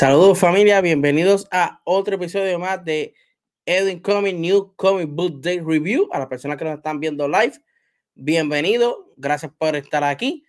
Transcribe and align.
Saludos 0.00 0.38
familia, 0.38 0.80
bienvenidos 0.80 1.46
a 1.50 1.82
otro 1.84 2.14
episodio 2.14 2.58
más 2.58 2.82
de 2.86 3.12
Edwin 3.66 4.00
Comic 4.00 4.34
New 4.34 4.72
Comic 4.74 5.10
Book 5.10 5.42
Day 5.42 5.60
Review. 5.60 6.08
A 6.10 6.20
las 6.20 6.26
personas 6.26 6.56
que 6.56 6.64
nos 6.64 6.78
están 6.78 7.00
viendo 7.00 7.28
live, 7.28 7.52
bienvenido, 8.14 9.12
gracias 9.18 9.52
por 9.58 9.76
estar 9.76 10.02
aquí. 10.02 10.46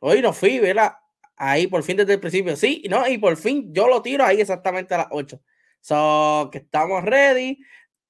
Hoy 0.00 0.20
no 0.20 0.34
fui, 0.34 0.58
¿verdad? 0.58 0.96
Ahí 1.34 1.66
por 1.66 1.82
fin 1.82 1.96
desde 1.96 2.12
el 2.12 2.20
principio, 2.20 2.56
sí, 2.56 2.82
no, 2.90 3.08
y 3.08 3.16
por 3.16 3.38
fin 3.38 3.72
yo 3.72 3.88
lo 3.88 4.02
tiro 4.02 4.22
ahí 4.22 4.42
exactamente 4.42 4.92
a 4.92 4.98
las 4.98 5.06
8. 5.12 5.40
So, 5.80 6.50
que 6.52 6.58
estamos 6.58 7.04
ready. 7.04 7.60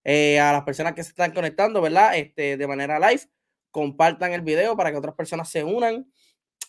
Eh, 0.02 0.40
a 0.40 0.50
las 0.50 0.64
personas 0.64 0.94
que 0.94 1.04
se 1.04 1.10
están 1.10 1.30
conectando, 1.30 1.82
¿verdad? 1.82 2.16
Este, 2.16 2.56
de 2.56 2.66
manera 2.66 2.98
live, 2.98 3.22
compartan 3.70 4.32
el 4.32 4.40
video 4.40 4.76
para 4.76 4.90
que 4.90 4.96
otras 4.96 5.14
personas 5.14 5.48
se 5.48 5.62
unan 5.62 6.10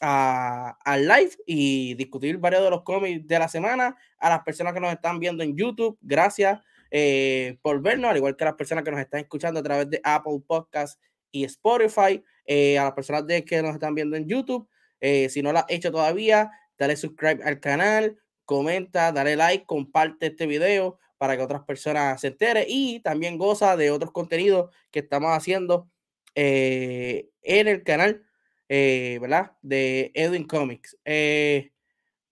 al 0.02 1.08
live 1.08 1.32
y 1.46 1.94
discutir 1.96 2.38
varios 2.38 2.64
de 2.64 2.70
los 2.70 2.84
cómics 2.84 3.28
de 3.28 3.40
la 3.40 3.48
semana. 3.48 3.96
A 4.18 4.30
las 4.30 4.44
personas 4.44 4.74
que 4.74 4.80
nos 4.80 4.92
están 4.92 5.20
viendo 5.20 5.44
en 5.44 5.56
YouTube, 5.56 5.98
gracias 6.02 6.60
eh, 6.92 7.58
por 7.62 7.82
vernos, 7.82 8.12
al 8.12 8.18
igual 8.18 8.36
que 8.36 8.44
a 8.44 8.48
las 8.48 8.56
personas 8.56 8.84
que 8.84 8.92
nos 8.92 9.00
están 9.00 9.22
escuchando 9.22 9.60
a 9.60 9.64
través 9.64 9.90
de 9.90 10.02
Apple 10.04 10.42
Podcasts 10.46 11.00
y 11.32 11.44
Spotify. 11.46 12.24
Eh, 12.46 12.78
a 12.78 12.84
las 12.84 12.94
personas 12.94 13.26
de 13.26 13.44
que 13.44 13.62
nos 13.62 13.74
están 13.74 13.96
viendo 13.96 14.16
en 14.16 14.28
YouTube, 14.28 14.68
eh, 15.00 15.30
si 15.30 15.42
no 15.42 15.52
lo 15.52 15.60
has 15.60 15.66
hecho 15.68 15.92
todavía, 15.92 16.52
dale 16.78 16.96
subscribe 16.96 17.44
al 17.44 17.60
canal, 17.60 18.20
comenta, 18.46 19.12
dale 19.12 19.36
like, 19.36 19.66
comparte 19.66 20.28
este 20.28 20.46
video 20.46 21.00
para 21.18 21.36
que 21.36 21.42
otras 21.42 21.64
personas 21.64 22.22
se 22.22 22.28
enteren 22.28 22.66
y 22.68 23.00
también 23.00 23.40
goza 23.40 23.76
de 23.76 23.90
otros 23.90 24.12
contenidos 24.12 24.70
que 24.92 25.00
estamos 25.00 25.32
haciendo 25.36 25.90
en 26.36 27.28
el 27.42 27.84
canal 27.84 28.26
eh, 28.70 29.18
¿verdad? 29.22 29.54
De 29.62 30.12
Edwin 30.16 30.46
Comics. 30.46 30.98
Eh, 31.06 31.72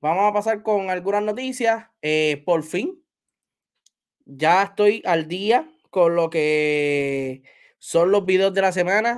vamos 0.02 0.30
a 0.30 0.34
pasar 0.34 0.64
con 0.64 0.90
algunas 0.90 1.24
noticias. 1.24 1.88
Eh, 2.02 2.44
por 2.46 2.64
fin, 2.64 3.04
ya 4.26 4.64
estoy 4.64 5.02
al 5.06 5.28
día 5.28 5.70
con 5.90 6.16
lo 6.16 6.30
que 6.30 7.44
son 7.80 8.12
los 8.12 8.26
videos 8.26 8.54
de 8.54 8.62
la 8.62 8.72
semana. 8.72 9.18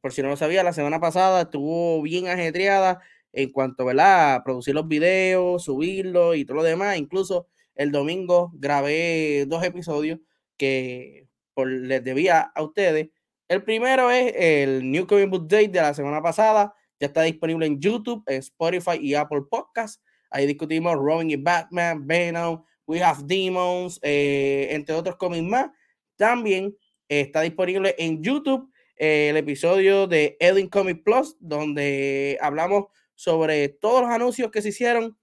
por 0.00 0.12
si 0.12 0.22
no 0.22 0.28
lo 0.28 0.36
sabía, 0.36 0.62
la 0.62 0.72
semana 0.72 1.00
pasada 1.00 1.42
estuvo 1.42 2.02
bien 2.02 2.28
ajetreada 2.28 3.00
en 3.32 3.50
cuanto 3.50 3.88
a 3.88 4.42
producir 4.44 4.74
los 4.74 4.88
videos, 4.88 5.64
subirlos 5.64 6.36
y 6.36 6.44
todo 6.44 6.58
lo 6.58 6.62
demás. 6.62 6.98
Incluso 6.98 7.48
el 7.74 7.92
domingo 7.92 8.52
grabé 8.54 9.46
dos 9.48 9.64
episodios 9.64 10.20
que 10.56 11.28
les 11.56 12.04
debía 12.04 12.40
a 12.40 12.62
ustedes. 12.62 13.08
El 13.48 13.62
primero 13.62 14.10
es 14.10 14.32
el 14.36 14.90
New 14.90 15.06
Comic 15.06 15.28
Book 15.28 15.48
Day 15.48 15.66
de 15.66 15.80
la 15.80 15.92
semana 15.92 16.22
pasada. 16.22 16.74
Ya 16.98 17.08
está 17.08 17.22
disponible 17.22 17.66
en 17.66 17.78
YouTube, 17.78 18.22
en 18.26 18.38
Spotify 18.38 18.98
y 19.00 19.14
Apple 19.14 19.42
Podcasts. 19.50 20.02
Ahí 20.30 20.46
discutimos 20.46 20.94
Robin 20.94 21.30
y 21.30 21.36
Batman, 21.36 22.06
Venom, 22.06 22.64
We 22.86 23.02
Have 23.02 23.24
Demons, 23.24 24.00
eh, 24.02 24.68
entre 24.70 24.94
otros 24.94 25.16
cómics 25.16 25.44
más. 25.44 25.70
También 26.16 26.74
está 27.08 27.42
disponible 27.42 27.94
en 27.98 28.22
YouTube 28.22 28.70
eh, 28.96 29.28
el 29.30 29.36
episodio 29.36 30.06
de 30.06 30.36
Edwin 30.40 30.68
Comic 30.68 31.02
Plus, 31.04 31.36
donde 31.38 32.38
hablamos 32.40 32.86
sobre 33.14 33.68
todos 33.68 34.02
los 34.02 34.10
anuncios 34.10 34.50
que 34.50 34.62
se 34.62 34.70
hicieron 34.70 35.18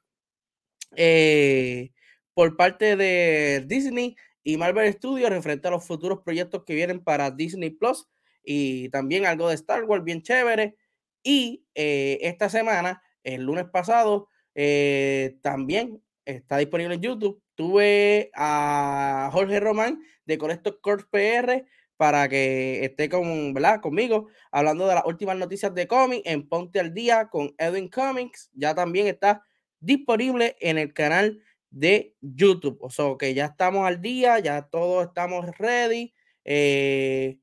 eh, 0.96 1.92
por 2.34 2.56
parte 2.56 2.96
de 2.96 3.64
Disney 3.66 4.16
y 4.44 4.58
Marvel 4.58 4.92
Studios 4.94 5.30
referente 5.30 5.68
a 5.68 5.72
los 5.72 5.86
futuros 5.86 6.22
proyectos 6.24 6.64
que 6.66 6.76
vienen 6.76 7.04
para 7.04 7.32
Disney 7.32 7.70
Plus 7.70 8.08
y 8.44 8.90
también 8.90 9.26
algo 9.26 9.50
de 9.50 9.56
Star 9.56 9.84
Wars 9.84 10.04
bien 10.04 10.22
chévere. 10.22 10.76
Y 11.24 11.66
eh, 11.76 12.18
esta 12.22 12.50
semana, 12.50 13.02
el 13.24 13.44
lunes 13.44 13.66
pasado, 13.66 14.30
eh, 14.56 15.38
también 15.42 16.02
está 16.26 16.58
disponible 16.58 16.96
en 16.96 17.02
YouTube. 17.02 17.42
Tuve 17.56 18.32
a 18.34 19.30
Jorge 19.32 19.60
Román 19.60 20.02
de 20.26 20.38
Correcto 20.38 20.80
Corp 20.82 21.10
PR 21.12 21.66
para 21.98 22.28
que 22.28 22.84
esté 22.84 23.10
con, 23.10 23.54
¿verdad? 23.54 23.80
conmigo 23.80 24.28
hablando 24.52 24.88
de 24.88 24.96
las 24.96 25.06
últimas 25.06 25.38
noticias 25.38 25.74
de 25.76 25.88
cómics 25.88 26.24
en 26.26 26.50
Ponte 26.50 26.80
al 26.80 26.96
Día 26.96 27.30
con 27.30 27.54
Edwin 27.60 27.90
Comics. 27.90 28.50
Ya 28.54 28.74
también 28.74 29.06
está 29.06 29.44
disponible 29.80 30.56
en 30.60 30.80
el 30.80 30.94
canal 30.94 31.44
de 31.72 32.16
YouTube. 32.22 32.78
O 32.82 32.90
sea 32.90 33.16
que 33.18 33.34
ya 33.34 33.46
estamos 33.46 33.88
al 33.88 34.02
día, 34.02 34.40
ya 34.40 34.68
todos 34.70 35.08
estamos 35.08 35.46
ready. 35.58 36.14
Eh, 36.46 37.40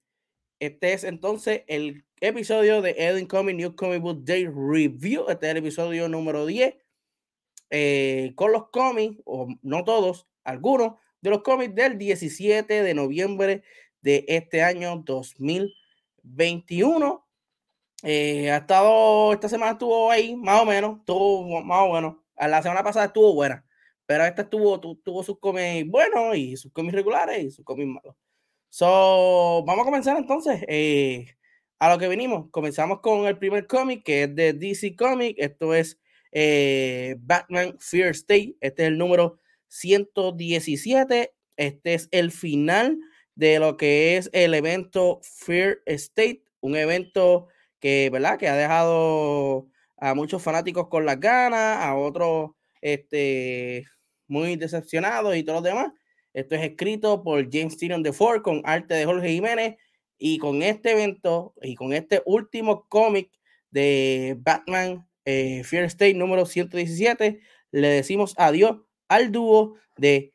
este 0.61 0.93
es 0.93 1.05
entonces 1.05 1.63
el 1.67 2.05
episodio 2.21 2.83
de 2.83 2.95
Edwin 2.99 3.27
Comic 3.27 3.57
New 3.57 3.75
Comic 3.75 4.03
Book 4.03 4.25
Day 4.25 4.47
Review. 4.47 5.25
Este 5.29 5.47
es 5.47 5.53
el 5.53 5.59
episodio 5.59 6.09
número 6.09 6.47
10. 6.47 6.75
Eh, 7.71 8.33
con 8.35 8.53
los 8.53 8.71
cómics, 8.71 9.21
o 9.25 9.49
no 9.63 9.85
todos, 9.85 10.27
algunos 10.45 10.95
de 11.21 11.31
los 11.31 11.43
cómics 11.43 11.75
del 11.75 11.99
17 11.99 12.83
de 12.83 12.95
noviembre 12.95 13.63
de 14.01 14.25
este 14.29 14.63
año 14.63 15.03
2021. 15.05 17.27
Eh, 18.05 18.51
ha 18.51 18.59
estado, 18.59 19.33
esta 19.33 19.49
semana 19.49 19.73
estuvo 19.73 20.11
ahí, 20.11 20.37
más 20.37 20.63
o 20.63 20.65
menos, 20.65 20.99
estuvo 21.01 21.63
más 21.63 21.83
o 21.83 21.93
menos. 21.93 22.17
La 22.37 22.63
semana 22.63 22.85
pasada 22.85 23.07
estuvo 23.07 23.35
buena, 23.35 23.65
pero 24.09 24.25
esta 24.25 24.49
tuvo, 24.49 24.81
tuvo 24.81 25.23
sus 25.23 25.39
cómics 25.39 25.87
buenos 25.87 26.35
y 26.35 26.57
sus 26.57 26.73
cómics 26.73 26.95
regulares 26.95 27.45
y 27.45 27.51
sus 27.51 27.63
cómics 27.63 27.89
malos. 27.89 28.17
So, 28.71 29.63
vamos 29.67 29.83
a 29.83 29.85
comenzar 29.85 30.17
entonces 30.17 30.65
eh, 30.67 31.37
a 31.79 31.91
lo 31.93 31.99
que 31.99 32.09
venimos. 32.09 32.51
Comenzamos 32.51 33.01
con 33.01 33.27
el 33.27 33.37
primer 33.37 33.67
cómic 33.67 34.03
que 34.05 34.23
es 34.23 34.35
de 34.35 34.55
DC 34.55 34.97
Comic. 34.97 35.37
Esto 35.39 35.75
es 35.75 36.01
eh, 36.33 37.17
Batman 37.21 37.77
Fear 37.81 38.13
State. 38.13 38.57
Este 38.63 38.85
es 38.85 38.89
el 38.89 38.97
número 38.97 39.41
117. 39.67 41.35
Este 41.59 41.93
es 41.93 42.09
el 42.11 42.31
final 42.31 42.99
de 43.35 43.59
lo 43.59 43.77
que 43.77 44.17
es 44.17 44.31
el 44.33 44.55
evento 44.55 45.21
Fear 45.23 45.83
State, 45.85 46.45
un 46.61 46.77
evento 46.77 47.49
que, 47.79 48.09
¿verdad? 48.11 48.39
que 48.39 48.49
ha 48.49 48.57
dejado 48.57 49.69
a 49.99 50.15
muchos 50.15 50.43
fanáticos 50.43 50.89
con 50.89 51.05
las 51.05 51.21
ganas, 51.21 51.85
a 51.85 51.95
otros 51.95 52.53
este, 52.81 53.85
muy 54.29 54.57
decepcionados 54.57 55.37
y 55.37 55.43
todos 55.43 55.63
los 55.63 55.65
demás. 55.65 55.93
Esto 56.33 56.55
es 56.55 56.63
escrito 56.63 57.23
por 57.23 57.51
James 57.51 57.77
Tyrion 57.77 58.03
de 58.03 58.13
Ford 58.13 58.43
con 58.43 58.63
arte 58.65 58.95
de 58.95 59.05
Jorge 59.05 59.29
Jiménez. 59.29 59.77
Y 60.19 60.39
con 60.39 60.63
este 60.63 60.93
evento 60.93 61.55
y 61.63 61.77
con 61.77 61.93
este 61.93 62.23
último 62.27 62.87
cómic 62.89 63.31
de 63.71 64.37
Batman 64.39 65.09
eh, 65.25 65.63
Fear 65.63 65.85
State 65.85 66.15
número 66.15 66.45
117, 66.45 67.41
le 67.71 67.89
decimos 67.89 68.35
adiós 68.37 68.79
al 69.09 69.31
dúo 69.31 69.77
de 69.97 70.33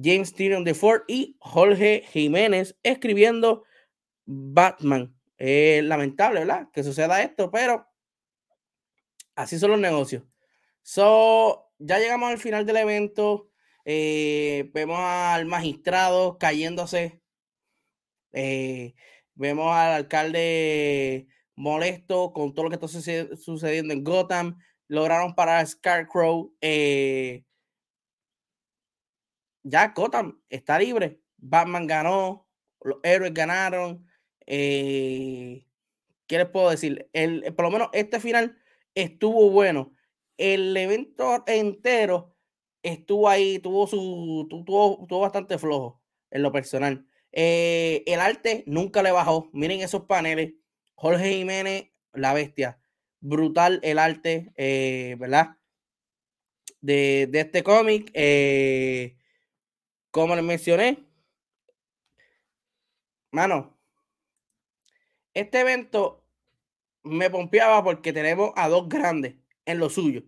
James 0.00 0.32
Tyrion 0.32 0.64
de 0.64 0.74
Ford 0.74 1.02
y 1.08 1.36
Jorge 1.40 2.04
Jiménez 2.12 2.76
escribiendo 2.82 3.64
Batman. 4.26 5.14
Es 5.38 5.82
lamentable, 5.82 6.40
¿verdad? 6.40 6.68
Que 6.72 6.84
suceda 6.84 7.22
esto, 7.22 7.50
pero 7.50 7.86
así 9.34 9.58
son 9.58 9.72
los 9.72 9.80
negocios. 9.80 10.22
So, 10.82 11.69
ya 11.80 11.98
llegamos 11.98 12.30
al 12.30 12.38
final 12.38 12.66
del 12.66 12.76
evento. 12.76 13.50
Eh, 13.84 14.70
vemos 14.74 14.98
al 15.00 15.46
magistrado 15.46 16.38
cayéndose. 16.38 17.22
Eh, 18.32 18.94
vemos 19.34 19.74
al 19.74 19.92
alcalde 19.92 21.26
molesto 21.56 22.32
con 22.32 22.54
todo 22.54 22.64
lo 22.64 22.70
que 22.70 22.76
está 22.76 22.88
sucediendo 23.36 23.94
en 23.94 24.04
Gotham. 24.04 24.58
Lograron 24.88 25.34
parar 25.34 25.62
a 25.62 25.66
Scarecrow. 25.66 26.54
Eh, 26.60 27.44
ya 29.62 29.88
Gotham 29.88 30.40
está 30.50 30.78
libre. 30.78 31.20
Batman 31.38 31.86
ganó. 31.86 32.46
Los 32.82 32.98
héroes 33.02 33.32
ganaron. 33.32 34.06
¿Qué 34.46 35.64
les 36.28 36.46
puedo 36.46 36.70
decir? 36.70 37.08
El, 37.12 37.54
por 37.54 37.64
lo 37.64 37.70
menos 37.70 37.88
este 37.92 38.20
final 38.20 38.58
estuvo 38.94 39.50
bueno. 39.50 39.92
El 40.40 40.74
evento 40.74 41.44
entero 41.46 42.34
estuvo 42.82 43.28
ahí, 43.28 43.58
tuvo 43.58 43.86
su, 43.86 44.46
tuvo, 44.48 45.06
tuvo 45.06 45.20
bastante 45.20 45.58
flojo 45.58 46.02
en 46.30 46.42
lo 46.42 46.50
personal. 46.50 47.06
Eh, 47.30 48.02
el 48.06 48.20
arte 48.20 48.64
nunca 48.66 49.02
le 49.02 49.12
bajó. 49.12 49.50
Miren 49.52 49.82
esos 49.82 50.06
paneles. 50.06 50.54
Jorge 50.94 51.34
Jiménez, 51.34 51.90
la 52.14 52.32
bestia. 52.32 52.80
Brutal 53.20 53.80
el 53.82 53.98
arte, 53.98 54.50
eh, 54.56 55.14
¿verdad? 55.18 55.58
De, 56.80 57.28
de 57.30 57.40
este 57.40 57.62
cómic. 57.62 58.10
Eh, 58.14 59.18
como 60.10 60.34
les 60.36 60.44
mencioné, 60.44 61.04
mano, 63.30 63.78
este 65.34 65.60
evento 65.60 66.24
me 67.02 67.28
pompeaba 67.28 67.84
porque 67.84 68.14
tenemos 68.14 68.52
a 68.56 68.70
dos 68.70 68.88
grandes 68.88 69.39
en 69.70 69.78
lo 69.78 69.90
suyo. 69.90 70.22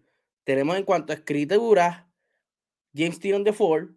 Tenemos 0.45 0.77
en 0.77 0.85
cuanto 0.85 1.13
a 1.13 1.17
escritura, 1.17 2.11
James 2.95 3.17
Steven 3.17 3.45
de 3.45 3.53
Ford, 3.53 3.91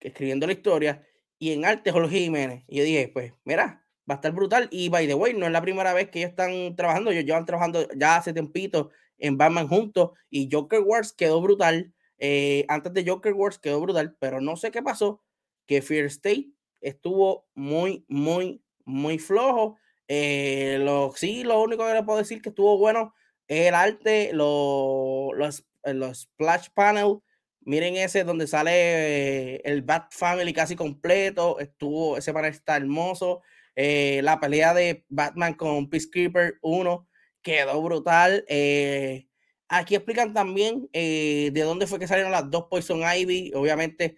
escribiendo 0.00 0.46
la 0.46 0.52
historia, 0.52 1.06
y 1.38 1.52
en 1.52 1.64
arte 1.64 1.90
Jorge 1.90 2.18
Jiménez. 2.18 2.64
Y 2.68 2.78
yo 2.78 2.84
dije, 2.84 3.08
pues, 3.08 3.32
mira, 3.44 3.84
va 4.08 4.14
a 4.14 4.16
estar 4.16 4.32
brutal. 4.32 4.68
Y 4.70 4.88
by 4.88 5.06
the 5.06 5.14
way, 5.14 5.34
no 5.34 5.46
es 5.46 5.52
la 5.52 5.62
primera 5.62 5.92
vez 5.92 6.10
que 6.10 6.20
ellos 6.20 6.30
están 6.30 6.76
trabajando, 6.76 7.10
ellos 7.10 7.24
llevan 7.24 7.44
trabajando 7.44 7.88
ya 7.96 8.16
hace 8.16 8.32
tiempito 8.32 8.90
en 9.18 9.36
Batman 9.36 9.68
juntos, 9.68 10.10
y 10.30 10.48
Joker 10.50 10.80
Wars 10.80 11.12
quedó 11.12 11.40
brutal. 11.40 11.92
Eh, 12.18 12.64
antes 12.68 12.92
de 12.92 13.04
Joker 13.06 13.32
Wars 13.32 13.58
quedó 13.58 13.80
brutal, 13.80 14.16
pero 14.18 14.40
no 14.40 14.56
sé 14.56 14.70
qué 14.70 14.82
pasó, 14.82 15.22
que 15.66 15.82
Fear 15.82 16.06
State 16.06 16.50
estuvo 16.80 17.46
muy, 17.54 18.04
muy, 18.08 18.62
muy 18.84 19.18
flojo. 19.18 19.76
Eh, 20.08 20.78
lo, 20.80 21.12
sí, 21.14 21.44
lo 21.44 21.62
único 21.62 21.86
que 21.86 21.94
le 21.94 22.02
puedo 22.02 22.18
decir 22.18 22.42
que 22.42 22.48
estuvo 22.48 22.76
bueno 22.78 23.14
el 23.50 23.74
arte, 23.74 24.30
los, 24.32 25.64
los, 25.84 26.20
splash 26.20 26.68
panel. 26.74 27.18
Miren 27.62 27.96
ese 27.96 28.24
donde 28.24 28.46
sale 28.46 29.56
el 29.56 29.82
Bat 29.82 30.12
Family 30.12 30.52
casi 30.52 30.76
completo. 30.76 31.58
Estuvo, 31.58 32.16
ese 32.16 32.32
panel 32.32 32.52
está 32.52 32.76
hermoso. 32.76 33.42
Eh, 33.76 34.20
la 34.22 34.40
pelea 34.40 34.74
de 34.74 35.04
Batman 35.08 35.54
con 35.54 35.90
Peacekeeper 35.90 36.58
1 36.62 37.08
quedó 37.42 37.82
brutal. 37.82 38.44
Eh, 38.48 39.26
Aquí 39.72 39.94
explican 39.94 40.34
también 40.34 40.90
eh, 40.92 41.50
de 41.52 41.62
dónde 41.62 41.86
fue 41.86 42.00
que 42.00 42.08
salieron 42.08 42.32
las 42.32 42.50
dos 42.50 42.64
Poison 42.68 43.02
Ivy. 43.04 43.52
Obviamente, 43.54 44.16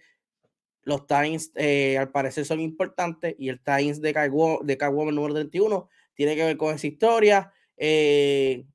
los 0.81 1.05
Times 1.05 1.51
eh, 1.53 1.95
al 1.99 2.09
parecer 2.09 2.43
son 2.43 2.59
importantes 2.59 3.35
y 3.37 3.49
el 3.49 3.61
Times 3.61 4.01
de 4.01 4.13
Catwoman, 4.13 5.13
número 5.13 5.35
31 5.35 5.87
tiene 6.15 6.35
que 6.35 6.43
ver 6.43 6.57
con 6.57 6.73
esa 6.73 6.87
historia. 6.87 7.53
Eh, 7.77 8.65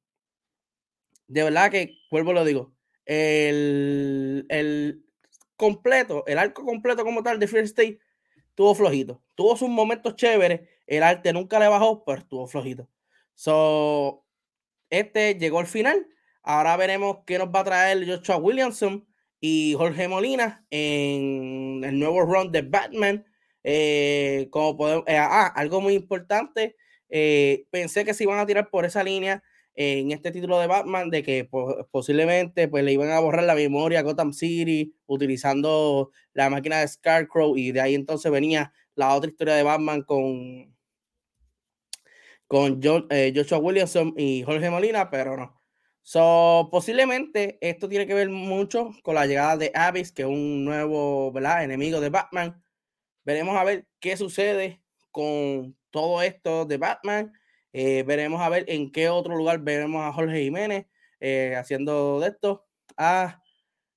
de 1.29 1.45
verdad 1.45 1.71
que, 1.71 1.99
vuelvo 2.11 2.33
lo 2.33 2.45
digo, 2.45 2.75
el, 3.07 4.47
el, 4.49 5.05
completo, 5.57 6.25
el 6.27 6.39
arco 6.39 6.65
completo 6.65 7.05
como 7.05 7.23
tal 7.23 7.39
de 7.39 7.49
Fear 7.49 7.65
State 7.65 8.01
tuvo 8.55 8.75
flojito. 8.75 9.23
Tuvo 9.35 9.57
sus 9.57 9.69
momentos 9.69 10.17
chéveres. 10.17 10.69
El 10.87 11.03
arte 11.03 11.33
nunca 11.33 11.59
le 11.61 11.69
bajó, 11.69 12.05
pero 12.05 12.19
estuvo 12.19 12.47
flojito. 12.49 12.89
So, 13.35 14.25
este 14.91 15.35
llegó 15.37 15.61
al 15.61 15.67
final 15.67 16.09
Ahora 16.49 16.79
veremos 16.79 17.19
qué 17.27 17.37
nos 17.37 17.49
va 17.49 17.61
a 17.61 17.65
traer 17.65 18.07
Joshua 18.09 18.39
Williamson 18.39 19.07
y 19.39 19.75
Jorge 19.77 20.09
Molina 20.09 20.65
en 20.71 21.83
el 21.85 21.99
nuevo 21.99 22.23
run 22.23 22.51
de 22.51 22.63
Batman. 22.63 23.27
Eh, 23.63 24.49
como 24.51 24.75
podemos, 24.75 25.05
eh, 25.07 25.19
ah, 25.19 25.53
algo 25.55 25.83
muy 25.83 25.93
importante. 25.93 26.75
Eh, 27.11 27.67
pensé 27.71 28.03
que 28.07 28.15
se 28.15 28.25
iban 28.25 28.39
a 28.39 28.47
tirar 28.47 28.71
por 28.71 28.87
esa 28.87 29.03
línea 29.03 29.43
en 29.81 30.11
este 30.11 30.33
título 30.33 30.59
de 30.59 30.67
Batman, 30.67 31.09
de 31.09 31.23
que 31.23 31.49
posiblemente 31.93 32.67
pues, 32.67 32.83
le 32.83 32.93
iban 32.93 33.11
a 33.11 33.21
borrar 33.21 33.45
la 33.45 33.55
memoria 33.55 34.01
a 34.01 34.03
Gotham 34.03 34.33
City 34.33 34.93
utilizando 35.07 36.11
la 36.33 36.51
máquina 36.51 36.81
de 36.81 36.89
Scarecrow 36.89 37.57
y 37.57 37.71
de 37.71 37.81
ahí 37.81 37.95
entonces 37.95 38.33
venía 38.33 38.73
la 38.97 39.15
otra 39.15 39.31
historia 39.31 39.55
de 39.55 39.63
Batman 39.63 40.03
con, 40.03 40.77
con 42.49 42.83
Joshua 42.83 43.59
Williamson 43.59 44.15
y 44.17 44.43
Jorge 44.43 44.69
Molina, 44.69 45.11
pero 45.11 45.37
no. 45.37 45.63
So, 46.03 46.71
posiblemente 46.73 47.57
esto 47.61 47.89
tiene 47.89 48.09
que 48.09 48.15
ver 48.15 48.31
mucho 48.31 48.91
con 49.05 49.15
la 49.15 49.27
llegada 49.27 49.57
de 49.57 49.71
Abyss, 49.73 50.11
que 50.11 50.23
es 50.23 50.29
un 50.29 50.65
nuevo 50.65 51.33
enemigo 51.37 52.01
de 52.01 52.09
Batman. 52.09 52.61
Veremos 53.25 53.57
a 53.57 53.63
ver 53.63 53.87
qué 54.01 54.17
sucede 54.17 54.83
con 55.13 55.77
todo 55.91 56.21
esto 56.23 56.65
de 56.65 56.79
Batman. 56.79 57.33
Eh, 57.73 58.03
veremos 58.06 58.41
a 58.41 58.49
ver 58.49 58.65
en 58.69 58.91
qué 58.91 59.09
otro 59.09 59.37
lugar 59.37 59.61
veremos 59.61 60.03
a 60.03 60.12
Jorge 60.12 60.43
Jiménez 60.43 60.87
eh, 61.20 61.55
haciendo 61.56 62.20
de 62.20 62.29
esto. 62.29 62.67
Ah, 62.97 63.43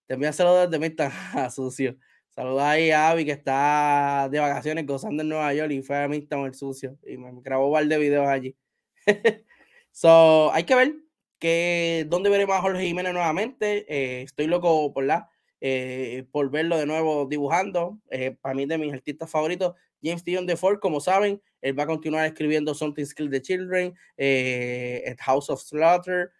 te 0.08 0.16
envío 0.16 0.34
saludos 0.34 0.70
desde 0.70 0.80
Midtown, 0.80 1.12
sucio. 1.52 1.98
Saludos 2.30 2.62
ahí 2.62 2.92
a 2.92 3.10
Abby 3.10 3.26
que 3.26 3.32
está 3.32 4.30
de 4.32 4.40
vacaciones 4.40 4.86
gozando 4.86 5.24
en 5.24 5.30
Nueva 5.30 5.54
York 5.54 5.72
y 5.72 5.82
fue 5.82 5.98
a 5.98 6.08
Midtown 6.08 6.46
el 6.46 6.54
sucio 6.56 6.98
y 7.06 7.18
me 7.18 7.32
grabó 7.42 7.68
un 7.68 7.74
par 7.74 7.86
de 7.86 7.98
videos 7.98 8.28
allí. 8.28 8.56
so, 9.92 10.52
hay 10.54 10.64
que 10.64 10.76
ver 10.76 10.96
que 11.40 12.06
dónde 12.10 12.30
veremos 12.30 12.56
a 12.56 12.62
Jorge 12.62 12.86
Jiménez 12.86 13.14
nuevamente. 13.14 13.86
Eh, 13.90 14.22
estoy 14.24 14.48
loco 14.48 14.94
por 14.94 15.06
la 15.06 15.30
eh, 15.64 16.26
por 16.32 16.50
verlo 16.50 16.78
de 16.78 16.88
nuevo 16.88 17.28
dibujando. 17.28 18.00
Eh, 18.10 18.36
para 18.42 18.56
mí 18.56 18.66
de 18.66 18.80
mis 18.80 18.94
artistas 18.94 19.30
favoritos, 19.30 19.76
James 20.02 20.24
Dion 20.24 20.46
de 20.46 20.58
Ford, 20.58 20.80
como 20.80 21.00
saben, 21.00 21.42
él 21.62 21.78
va 21.78 21.84
a 21.84 21.88
continuar 21.88 22.26
escribiendo 22.26 22.74
Something 22.74 23.06
Skill 23.06 23.30
the 23.30 23.42
Children, 23.42 23.94
eh, 24.18 25.16
House 25.20 25.50
of 25.50 25.62
Slaughter, 25.62 26.32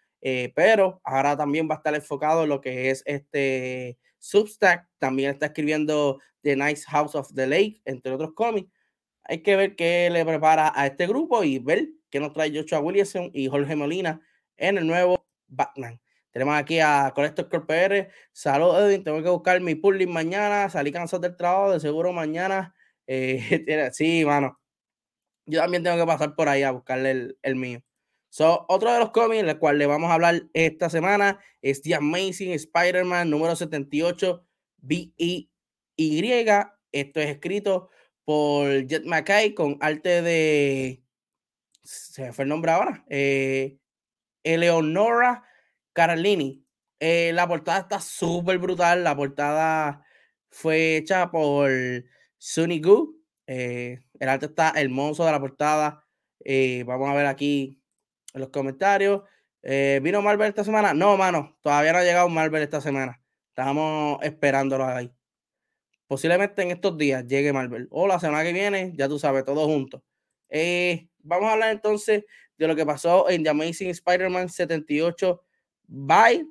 pero 0.54 1.00
ahora 1.04 1.36
también 1.36 1.68
va 1.68 1.74
a 1.74 1.78
estar 1.78 1.94
enfocado 1.94 2.44
en 2.44 2.48
lo 2.48 2.60
que 2.60 2.90
es 2.90 3.02
este 3.06 3.98
Substack. 4.18 4.88
También 4.98 5.30
está 5.30 5.46
escribiendo 5.46 6.20
The 6.42 6.56
Nice 6.56 6.84
House 6.88 7.14
of 7.14 7.32
the 7.34 7.46
Lake, 7.46 7.82
entre 7.84 8.12
otros 8.12 8.32
cómics. 8.34 8.70
Hay 9.24 9.42
que 9.42 9.56
ver 9.56 9.76
qué 9.76 10.10
le 10.10 10.24
prepara 10.24 10.72
a 10.74 10.86
este 10.86 11.06
grupo 11.06 11.44
y 11.44 11.58
ver 11.58 11.88
qué 12.10 12.20
nos 12.20 12.32
trae 12.32 12.52
Joshua 12.54 12.80
Williamson 12.80 13.30
y 13.32 13.48
Jorge 13.48 13.76
Molina 13.76 14.20
en 14.56 14.78
el 14.78 14.86
nuevo 14.86 15.24
Batman. 15.48 16.00
Tenemos 16.30 16.54
aquí 16.54 16.80
a 16.80 17.12
Colector 17.14 17.48
PR. 17.66 18.08
Saludos, 18.32 18.82
Edwin. 18.82 19.04
Tengo 19.04 19.22
que 19.22 19.28
buscar 19.28 19.60
mi 19.60 19.74
pulling 19.74 20.10
mañana. 20.10 20.70
Salí 20.70 20.90
cansado 20.90 21.20
del 21.20 21.36
trabajo. 21.36 21.72
De 21.72 21.80
seguro 21.80 22.12
mañana. 22.12 22.74
Eh, 23.06 23.90
sí, 23.92 24.24
mano. 24.24 24.58
Yo 25.46 25.60
también 25.60 25.82
tengo 25.82 25.96
que 25.96 26.06
pasar 26.06 26.34
por 26.34 26.48
ahí 26.48 26.62
a 26.62 26.70
buscarle 26.70 27.36
el, 27.42 27.56
mío. 27.56 27.82
So, 28.30 28.64
otro 28.68 28.92
de 28.92 29.00
los 29.00 29.10
cómics, 29.10 29.42
el 29.42 29.58
cual 29.58 29.78
le 29.78 29.86
vamos 29.86 30.10
a 30.10 30.14
hablar 30.14 30.44
esta 30.54 30.88
semana, 30.88 31.40
es 31.60 31.82
The 31.82 31.96
Amazing 31.96 32.52
Spider-Man 32.52 33.28
número 33.28 33.56
78, 33.56 34.46
B-E-Y. 34.78 35.48
Esto 36.92 37.20
es 37.20 37.30
escrito 37.30 37.90
por 38.24 38.86
Jet 38.86 39.04
McKay 39.04 39.54
con 39.54 39.78
arte 39.80 40.22
de. 40.22 41.02
Se 41.82 42.32
fue 42.32 42.44
el 42.44 42.48
nombre 42.48 42.70
ahora. 42.70 43.04
Eh, 43.08 43.78
Eleonora 44.44 45.44
Carlini. 45.92 46.64
Eh, 47.00 47.32
la 47.34 47.48
portada 47.48 47.80
está 47.80 48.00
súper 48.00 48.58
brutal. 48.58 49.04
La 49.04 49.16
portada 49.16 50.04
fue 50.50 50.98
hecha 50.98 51.30
por 51.30 51.70
Sunny 52.42 52.80
Goo. 52.80 53.14
Eh, 53.46 54.00
el 54.18 54.28
arte 54.28 54.46
está 54.46 54.72
hermoso 54.74 55.24
de 55.24 55.30
la 55.30 55.38
portada. 55.38 56.04
Eh, 56.44 56.82
vamos 56.84 57.08
a 57.08 57.14
ver 57.14 57.26
aquí 57.26 57.80
en 58.34 58.40
los 58.40 58.50
comentarios. 58.50 59.22
¿Vino 59.62 60.22
Marvel 60.22 60.48
esta 60.48 60.64
semana? 60.64 60.92
No, 60.92 61.16
mano. 61.16 61.56
Todavía 61.60 61.92
no 61.92 61.98
ha 61.98 62.02
llegado 62.02 62.28
Marvel 62.28 62.62
esta 62.62 62.80
semana. 62.80 63.22
Estamos 63.50 64.18
esperándolo 64.24 64.84
ahí. 64.84 65.12
Posiblemente 66.08 66.62
en 66.62 66.72
estos 66.72 66.98
días 66.98 67.24
llegue 67.28 67.52
Marvel. 67.52 67.86
O 67.92 68.08
la 68.08 68.18
semana 68.18 68.42
que 68.42 68.52
viene, 68.52 68.92
ya 68.96 69.08
tú 69.08 69.20
sabes, 69.20 69.44
todos 69.44 69.64
juntos. 69.66 70.02
vamos 71.18 71.48
a 71.48 71.52
hablar 71.52 71.70
entonces 71.70 72.24
de 72.58 72.66
lo 72.66 72.74
que 72.74 72.84
pasó 72.84 73.30
en 73.30 73.44
The 73.44 73.50
Amazing 73.50 73.90
Spider-Man 73.90 74.48
78 74.48 75.44
by, 75.86 76.44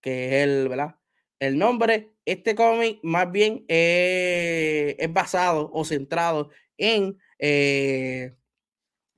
que 0.00 0.28
es 0.28 0.48
el, 0.48 0.68
¿verdad? 0.70 0.96
El 1.40 1.58
nombre. 1.58 2.10
Este 2.24 2.54
cómic 2.54 3.00
más 3.02 3.30
bien 3.30 3.64
eh, 3.68 4.96
es 4.98 5.12
basado 5.12 5.70
o 5.72 5.84
centrado 5.84 6.50
en 6.78 7.18
eh, 7.38 8.34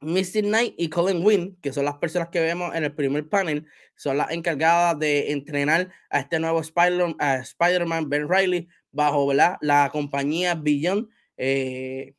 Misty 0.00 0.42
Knight 0.42 0.74
y 0.76 0.88
Colin 0.88 1.24
Wynn, 1.24 1.56
que 1.62 1.72
son 1.72 1.84
las 1.84 1.98
personas 1.98 2.28
que 2.28 2.40
vemos 2.40 2.74
en 2.74 2.84
el 2.84 2.94
primer 2.94 3.28
panel, 3.28 3.66
son 3.94 4.18
las 4.18 4.30
encargadas 4.30 4.98
de 4.98 5.32
entrenar 5.32 5.90
a 6.10 6.20
este 6.20 6.38
nuevo 6.40 6.60
Spider-Man, 6.60 8.08
Ben 8.08 8.28
Riley, 8.28 8.68
bajo 8.90 9.32
la 9.32 9.88
compañía 9.92 10.54
Beyond. 10.54 11.08
Eh, 11.36 12.14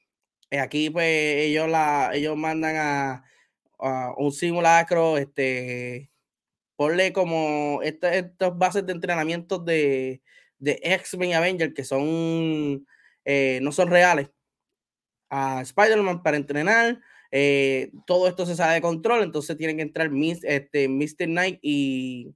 aquí 0.52 0.90
pues 0.90 1.06
ellos, 1.06 1.70
la, 1.70 2.12
ellos 2.14 2.38
mandan 2.38 2.76
a 2.78 4.14
un 4.18 4.32
simulacro, 4.32 5.18
este, 5.18 6.10
ponle 6.78 7.12
como 7.12 7.82
estas 7.84 8.58
bases 8.58 8.86
de 8.86 8.94
entrenamiento 8.94 9.60
de, 9.60 10.22
de 10.60 10.80
X-Men 10.82 11.32
y 11.32 11.34
Avenger 11.34 11.74
que 11.74 11.84
son, 11.84 12.88
eh, 13.26 13.60
no 13.62 13.74
son 13.74 13.90
reales, 13.90 14.30
a 15.30 15.62
Spider-Man 15.62 16.24
para 16.24 16.38
entrenar. 16.38 17.02
Eh, 17.32 17.92
todo 18.06 18.30
esto 18.30 18.46
se 18.46 18.56
sale 18.56 18.76
de 18.76 18.82
control, 18.82 19.24
entonces 19.24 19.58
tienen 19.58 19.76
que 19.76 19.84
entrar 19.84 20.10
este, 20.44 20.88
Mr. 20.88 21.26
Knight 21.26 21.60
y 21.62 22.34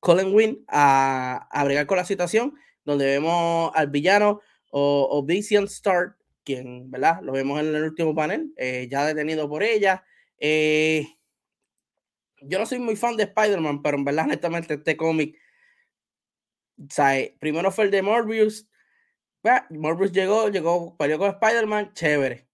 Colin 0.00 0.34
Wynn 0.34 0.64
a, 0.68 1.48
a 1.50 1.64
bregar 1.64 1.86
con 1.86 1.96
la 1.96 2.04
situación, 2.04 2.54
donde 2.84 3.06
vemos 3.06 3.70
al 3.74 3.88
villano 3.88 4.40
o 4.70 5.08
Obsidian 5.10 5.64
Star, 5.64 6.16
quien, 6.44 6.90
¿verdad? 6.90 7.20
Lo 7.22 7.32
vemos 7.32 7.60
en 7.60 7.74
el 7.74 7.84
último 7.84 8.14
panel, 8.14 8.52
eh, 8.56 8.88
ya 8.90 9.06
detenido 9.06 9.48
por 9.48 9.62
ella. 9.62 10.04
Yo 12.42 12.58
no 12.58 12.66
soy 12.66 12.78
muy 12.78 12.96
fan 12.96 13.16
de 13.16 13.24
Spider-Man, 13.24 13.82
pero 13.82 13.96
en 13.96 14.04
verdad, 14.04 14.26
honestamente, 14.26 14.74
este 14.74 14.96
cómic, 14.96 15.36
primero 17.38 17.70
fue 17.70 17.84
el 17.84 17.90
de 17.90 18.02
Morbius. 18.02 18.68
Morbius 19.70 20.12
llegó, 20.12 20.48
llegó, 20.48 20.96
peleó 20.96 21.18
con 21.18 21.30
Spider-Man, 21.30 21.92
chévere. 21.94 22.48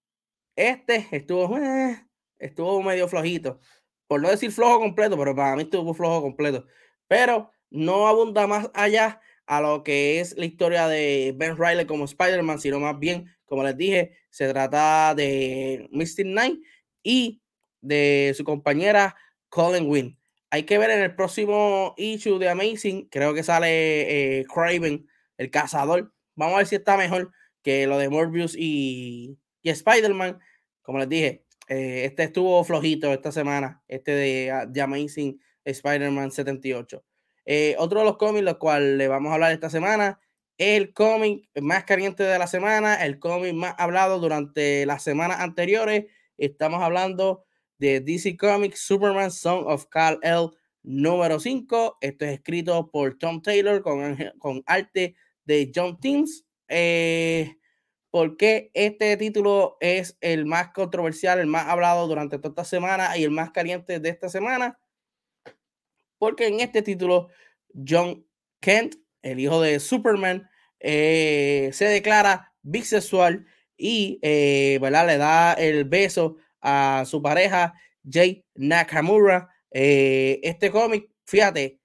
Este 0.56 1.06
estuvo, 1.10 1.56
eh, 1.58 2.06
estuvo 2.38 2.82
medio 2.82 3.08
flojito. 3.08 3.60
Por 4.06 4.22
no 4.22 4.30
decir 4.30 4.52
flojo 4.52 4.78
completo, 4.80 5.16
pero 5.18 5.34
para 5.34 5.56
mí 5.56 5.62
estuvo 5.62 5.94
flojo 5.94 6.22
completo. 6.22 6.66
Pero 7.08 7.50
no 7.70 8.06
abunda 8.08 8.46
más 8.46 8.70
allá 8.74 9.20
a 9.46 9.60
lo 9.60 9.82
que 9.82 10.20
es 10.20 10.36
la 10.36 10.46
historia 10.46 10.88
de 10.88 11.34
Ben 11.36 11.56
Riley 11.56 11.86
como 11.86 12.04
Spider-Man, 12.04 12.58
sino 12.60 12.80
más 12.80 12.98
bien, 12.98 13.26
como 13.44 13.62
les 13.62 13.76
dije, 13.76 14.16
se 14.30 14.48
trata 14.48 15.14
de 15.14 15.88
Mystic 15.92 16.26
Knight 16.26 16.60
y 17.02 17.42
de 17.80 18.32
su 18.36 18.44
compañera 18.44 19.16
Colin 19.56 19.88
Wynn. 19.88 20.18
Hay 20.50 20.64
que 20.64 20.76
ver 20.76 20.90
en 20.90 21.00
el 21.00 21.14
próximo 21.14 21.94
issue 21.96 22.38
de 22.38 22.50
Amazing, 22.50 23.08
creo 23.08 23.32
que 23.32 23.42
sale 23.42 24.40
eh, 24.40 24.44
Craven, 24.44 25.08
el 25.38 25.50
cazador. 25.50 26.12
Vamos 26.34 26.56
a 26.56 26.58
ver 26.58 26.66
si 26.66 26.76
está 26.76 26.98
mejor 26.98 27.32
que 27.62 27.86
lo 27.86 27.96
de 27.96 28.10
Morbius 28.10 28.54
y, 28.54 29.38
y 29.62 29.70
Spider-Man. 29.70 30.38
Como 30.82 30.98
les 30.98 31.08
dije, 31.08 31.46
eh, 31.68 32.02
este 32.04 32.24
estuvo 32.24 32.62
flojito 32.64 33.10
esta 33.14 33.32
semana, 33.32 33.82
este 33.88 34.12
de, 34.12 34.50
ah, 34.50 34.66
de 34.66 34.78
Amazing 34.82 35.40
Spider-Man 35.64 36.32
78. 36.32 37.02
Eh, 37.46 37.76
otro 37.78 38.00
de 38.00 38.04
los 38.04 38.18
cómics, 38.18 38.44
los 38.44 38.58
cuales 38.58 38.98
le 38.98 39.08
vamos 39.08 39.30
a 39.30 39.34
hablar 39.36 39.52
esta 39.52 39.70
semana, 39.70 40.20
es 40.58 40.76
el 40.76 40.92
cómic 40.92 41.48
más 41.62 41.84
caliente 41.84 42.24
de 42.24 42.38
la 42.38 42.46
semana, 42.46 43.02
el 43.06 43.18
cómic 43.18 43.54
más 43.54 43.74
hablado 43.78 44.20
durante 44.20 44.84
las 44.84 45.02
semanas 45.02 45.40
anteriores. 45.40 46.04
Estamos 46.36 46.82
hablando 46.82 47.46
de 47.78 48.00
DC 48.00 48.36
Comics 48.36 48.80
Superman 48.80 49.30
Song 49.30 49.64
of 49.66 49.86
Kal 49.86 50.18
El 50.22 50.50
número 50.82 51.38
5. 51.40 51.98
Esto 52.00 52.24
es 52.24 52.32
escrito 52.32 52.90
por 52.90 53.18
Tom 53.18 53.42
Taylor 53.42 53.82
con, 53.82 54.16
con 54.38 54.62
arte 54.66 55.16
de 55.44 55.70
John 55.74 55.98
Teams. 56.00 56.44
Eh, 56.68 57.56
¿Por 58.10 58.36
qué 58.36 58.70
este 58.72 59.16
título 59.16 59.76
es 59.80 60.16
el 60.20 60.46
más 60.46 60.72
controversial, 60.72 61.38
el 61.38 61.46
más 61.46 61.66
hablado 61.66 62.06
durante 62.06 62.38
toda 62.38 62.50
esta 62.50 62.64
semana 62.64 63.16
y 63.18 63.24
el 63.24 63.30
más 63.30 63.50
caliente 63.50 64.00
de 64.00 64.08
esta 64.08 64.28
semana? 64.28 64.78
Porque 66.18 66.46
en 66.46 66.60
este 66.60 66.82
título, 66.82 67.28
John 67.86 68.26
Kent, 68.60 68.94
el 69.22 69.38
hijo 69.38 69.60
de 69.60 69.80
Superman, 69.80 70.48
eh, 70.80 71.70
se 71.72 71.86
declara 71.86 72.54
bisexual 72.62 73.46
y 73.76 74.18
eh, 74.22 74.78
le 74.80 75.18
da 75.18 75.52
el 75.52 75.84
beso 75.84 76.38
a 76.60 77.04
su 77.06 77.22
pareja 77.22 77.74
Jay 78.08 78.44
Nakamura. 78.54 79.48
Eh, 79.70 80.40
este 80.42 80.70
cómic, 80.70 81.10
fíjate, 81.26 81.80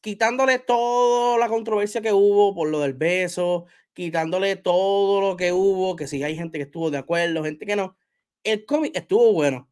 quitándole 0.00 0.58
toda 0.58 1.38
la 1.38 1.48
controversia 1.48 2.00
que 2.00 2.12
hubo 2.12 2.54
por 2.54 2.68
lo 2.68 2.80
del 2.80 2.94
beso, 2.94 3.66
quitándole 3.92 4.56
todo 4.56 5.20
lo 5.20 5.36
que 5.36 5.52
hubo, 5.52 5.96
que 5.96 6.06
si 6.06 6.22
hay 6.22 6.36
gente 6.36 6.58
que 6.58 6.64
estuvo 6.64 6.90
de 6.90 6.98
acuerdo, 6.98 7.44
gente 7.44 7.66
que 7.66 7.76
no, 7.76 7.96
el 8.44 8.64
cómic 8.64 8.96
estuvo 8.96 9.32
bueno. 9.32 9.68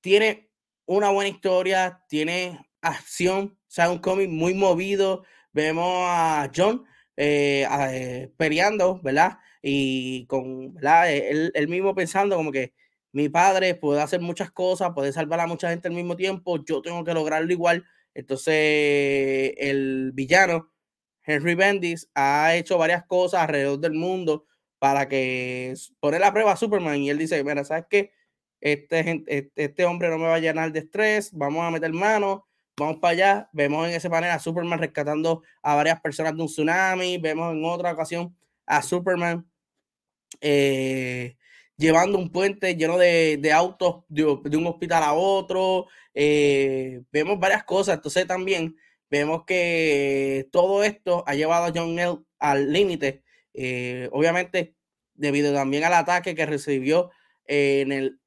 Tiene 0.00 0.50
una 0.86 1.10
buena 1.10 1.30
historia, 1.30 2.04
tiene 2.08 2.58
acción, 2.80 3.58
o 3.58 3.70
sea, 3.70 3.90
un 3.90 3.98
cómic 3.98 4.28
muy 4.28 4.54
movido. 4.54 5.24
Vemos 5.52 6.04
a 6.06 6.50
John 6.54 6.84
eh, 7.16 7.66
eh, 7.70 8.32
peleando, 8.36 9.00
¿verdad? 9.02 9.38
Y 9.62 10.26
con, 10.26 10.74
¿verdad? 10.74 11.12
Él, 11.12 11.68
mismo 11.68 11.94
pensando 11.94 12.36
como 12.36 12.52
que 12.52 12.74
mi 13.12 13.28
padre 13.28 13.74
puede 13.74 14.00
hacer 14.00 14.20
muchas 14.20 14.50
cosas, 14.50 14.92
puede 14.94 15.12
salvar 15.12 15.40
a 15.40 15.46
mucha 15.46 15.70
gente 15.70 15.88
al 15.88 15.94
mismo 15.94 16.16
tiempo, 16.16 16.64
yo 16.64 16.82
tengo 16.82 17.04
que 17.04 17.14
lograrlo 17.14 17.52
igual. 17.52 17.84
Entonces, 18.14 19.54
el 19.58 20.12
villano, 20.14 20.70
Henry 21.24 21.54
Bendis, 21.54 22.10
ha 22.14 22.54
hecho 22.56 22.78
varias 22.78 23.04
cosas 23.06 23.42
alrededor 23.42 23.78
del 23.80 23.94
mundo 23.94 24.46
para 24.78 25.08
que 25.08 25.74
poner 26.00 26.20
la 26.20 26.32
prueba 26.32 26.52
a 26.52 26.56
Superman. 26.56 26.98
Y 26.98 27.10
él 27.10 27.18
dice, 27.18 27.42
mira, 27.44 27.64
¿sabes 27.64 27.86
qué? 27.90 28.12
Este, 28.60 29.24
este, 29.26 29.64
este 29.64 29.84
hombre 29.84 30.08
no 30.10 30.18
me 30.18 30.24
va 30.26 30.36
a 30.36 30.40
llenar 30.40 30.72
de 30.72 30.80
estrés, 30.80 31.32
vamos 31.32 31.62
a 31.64 31.70
meter 31.70 31.92
mano, 31.92 32.46
vamos 32.76 32.98
para 32.98 33.12
allá. 33.12 33.50
Vemos 33.52 33.88
en 33.88 33.94
ese 33.94 34.10
panel 34.10 34.30
a 34.30 34.38
Superman 34.38 34.78
rescatando 34.78 35.42
a 35.62 35.74
varias 35.74 36.00
personas 36.00 36.36
de 36.36 36.42
un 36.42 36.48
tsunami, 36.48 37.18
vemos 37.18 37.52
en 37.52 37.64
otra 37.64 37.92
ocasión 37.92 38.36
a 38.66 38.82
Superman 38.82 39.49
eh, 40.40 41.36
llevando 41.76 42.18
un 42.18 42.30
puente 42.30 42.76
lleno 42.76 42.98
de, 42.98 43.52
autos 43.52 44.04
de, 44.08 44.24
un 44.24 44.66
hospital 44.66 45.02
a 45.02 45.12
otro. 45.12 45.86
Eh, 46.14 47.02
vemos 47.12 47.38
varias 47.38 47.64
cosas. 47.64 47.96
Entonces 47.96 48.26
también 48.26 48.76
vemos 49.10 49.44
que 49.46 50.48
todo 50.52 50.84
esto 50.84 51.24
ha 51.26 51.34
llevado 51.34 51.66
a 51.66 51.72
John 51.74 51.98
L 51.98 52.18
al 52.38 52.72
límite. 52.72 53.22
Eh, 53.54 54.08
obviamente, 54.12 54.74
debido 55.14 55.52
también 55.52 55.84
al 55.84 55.94
ataque 55.94 56.34
que 56.34 56.46
recibió 56.46 57.10
en 57.46 57.92
el 57.92 58.20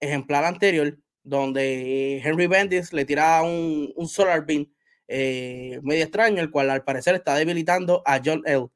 ejemplar 0.00 0.44
anterior, 0.44 0.98
donde 1.22 2.18
Henry 2.24 2.46
Bendis 2.46 2.92
le 2.92 3.04
tira 3.04 3.42
un, 3.42 3.92
solar 4.08 4.46
beam 4.46 4.66
medio 5.08 6.04
extraño, 6.04 6.40
el 6.40 6.50
cual 6.50 6.70
al 6.70 6.84
parecer 6.84 7.16
está 7.16 7.34
debilitando 7.34 8.02
a 8.06 8.20
John 8.24 8.42
L. 8.46 8.68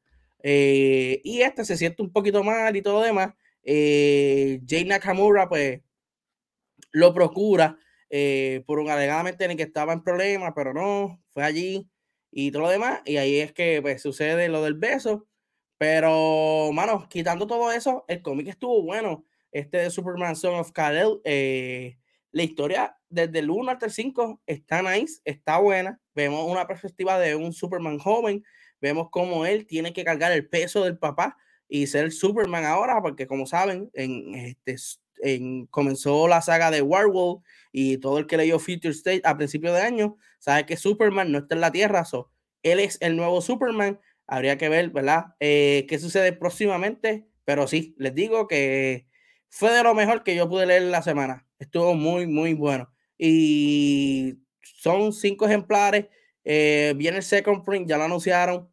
Eh, 0.46 1.22
y 1.24 1.40
este 1.40 1.64
se 1.64 1.78
siente 1.78 2.02
un 2.02 2.12
poquito 2.12 2.44
mal 2.44 2.76
y 2.76 2.82
todo 2.82 3.00
demás. 3.00 3.34
Eh, 3.62 4.60
Jay 4.68 4.84
Nakamura, 4.84 5.48
pues, 5.48 5.80
lo 6.92 7.14
procura 7.14 7.78
eh, 8.10 8.62
por 8.66 8.78
un 8.78 8.90
alegadamente 8.90 9.44
en 9.44 9.52
el 9.52 9.56
que 9.56 9.62
estaba 9.62 9.94
en 9.94 10.02
problemas, 10.02 10.52
pero 10.54 10.74
no, 10.74 11.22
fue 11.30 11.44
allí 11.44 11.88
y 12.30 12.50
todo 12.50 12.62
lo 12.64 12.68
demás. 12.68 13.00
Y 13.06 13.16
ahí 13.16 13.38
es 13.40 13.52
que 13.52 13.80
pues, 13.80 14.02
sucede 14.02 14.48
lo 14.48 14.62
del 14.62 14.74
beso. 14.74 15.26
Pero, 15.78 16.70
mano, 16.72 17.08
quitando 17.08 17.46
todo 17.46 17.72
eso, 17.72 18.04
el 18.06 18.20
cómic 18.22 18.48
estuvo 18.48 18.82
bueno. 18.82 19.24
Este 19.50 19.78
de 19.78 19.90
Superman 19.90 20.36
Son 20.36 20.56
of 20.56 20.72
Kal-El, 20.72 21.20
la 22.32 22.42
historia 22.42 22.98
desde 23.08 23.38
el 23.38 23.50
1 23.50 23.70
hasta 23.70 23.86
el 23.86 23.92
5 23.92 24.42
está 24.46 24.82
nice, 24.82 25.22
está 25.24 25.58
buena. 25.58 26.00
Vemos 26.14 26.50
una 26.50 26.66
perspectiva 26.66 27.18
de 27.18 27.34
un 27.36 27.52
Superman 27.52 27.98
joven 27.98 28.44
vemos 28.80 29.08
cómo 29.10 29.46
él 29.46 29.66
tiene 29.66 29.92
que 29.92 30.04
cargar 30.04 30.32
el 30.32 30.48
peso 30.48 30.84
del 30.84 30.98
papá 30.98 31.36
y 31.68 31.86
ser 31.86 32.12
Superman 32.12 32.64
ahora, 32.64 33.00
porque 33.02 33.26
como 33.26 33.46
saben, 33.46 33.90
en, 33.94 34.34
este, 34.34 34.76
en, 35.22 35.66
comenzó 35.66 36.28
la 36.28 36.42
saga 36.42 36.70
de 36.70 36.82
Werewolf 36.82 37.42
y 37.72 37.98
todo 37.98 38.18
el 38.18 38.26
que 38.26 38.36
leyó 38.36 38.58
Future 38.58 38.90
State 38.90 39.22
a 39.24 39.36
principio 39.36 39.72
de 39.72 39.82
año 39.82 40.16
sabe 40.38 40.66
que 40.66 40.76
Superman 40.76 41.32
no 41.32 41.38
está 41.38 41.54
en 41.54 41.62
la 41.62 41.72
Tierra, 41.72 42.04
so, 42.04 42.30
él 42.64 42.80
es 42.80 42.98
el 43.00 43.16
nuevo 43.16 43.40
Superman. 43.40 44.00
Habría 44.26 44.58
que 44.58 44.68
ver, 44.68 44.90
¿verdad? 44.90 45.36
Eh, 45.38 45.86
¿Qué 45.88 45.98
sucede 45.98 46.32
próximamente? 46.32 47.28
Pero 47.44 47.68
sí, 47.68 47.94
les 47.98 48.14
digo 48.14 48.48
que 48.48 49.06
fue 49.48 49.70
de 49.70 49.82
lo 49.82 49.94
mejor 49.94 50.24
que 50.24 50.34
yo 50.34 50.48
pude 50.48 50.66
leer 50.66 50.82
la 50.82 51.02
semana. 51.02 51.46
Estuvo 51.58 51.94
muy, 51.94 52.26
muy 52.26 52.54
bueno. 52.54 52.92
Y 53.18 54.40
son 54.62 55.12
cinco 55.12 55.46
ejemplares. 55.46 56.06
Eh, 56.44 56.94
viene 56.96 57.18
el 57.18 57.22
second 57.22 57.64
print, 57.64 57.88
ya 57.88 57.98
lo 57.98 58.04
anunciaron. 58.04 58.70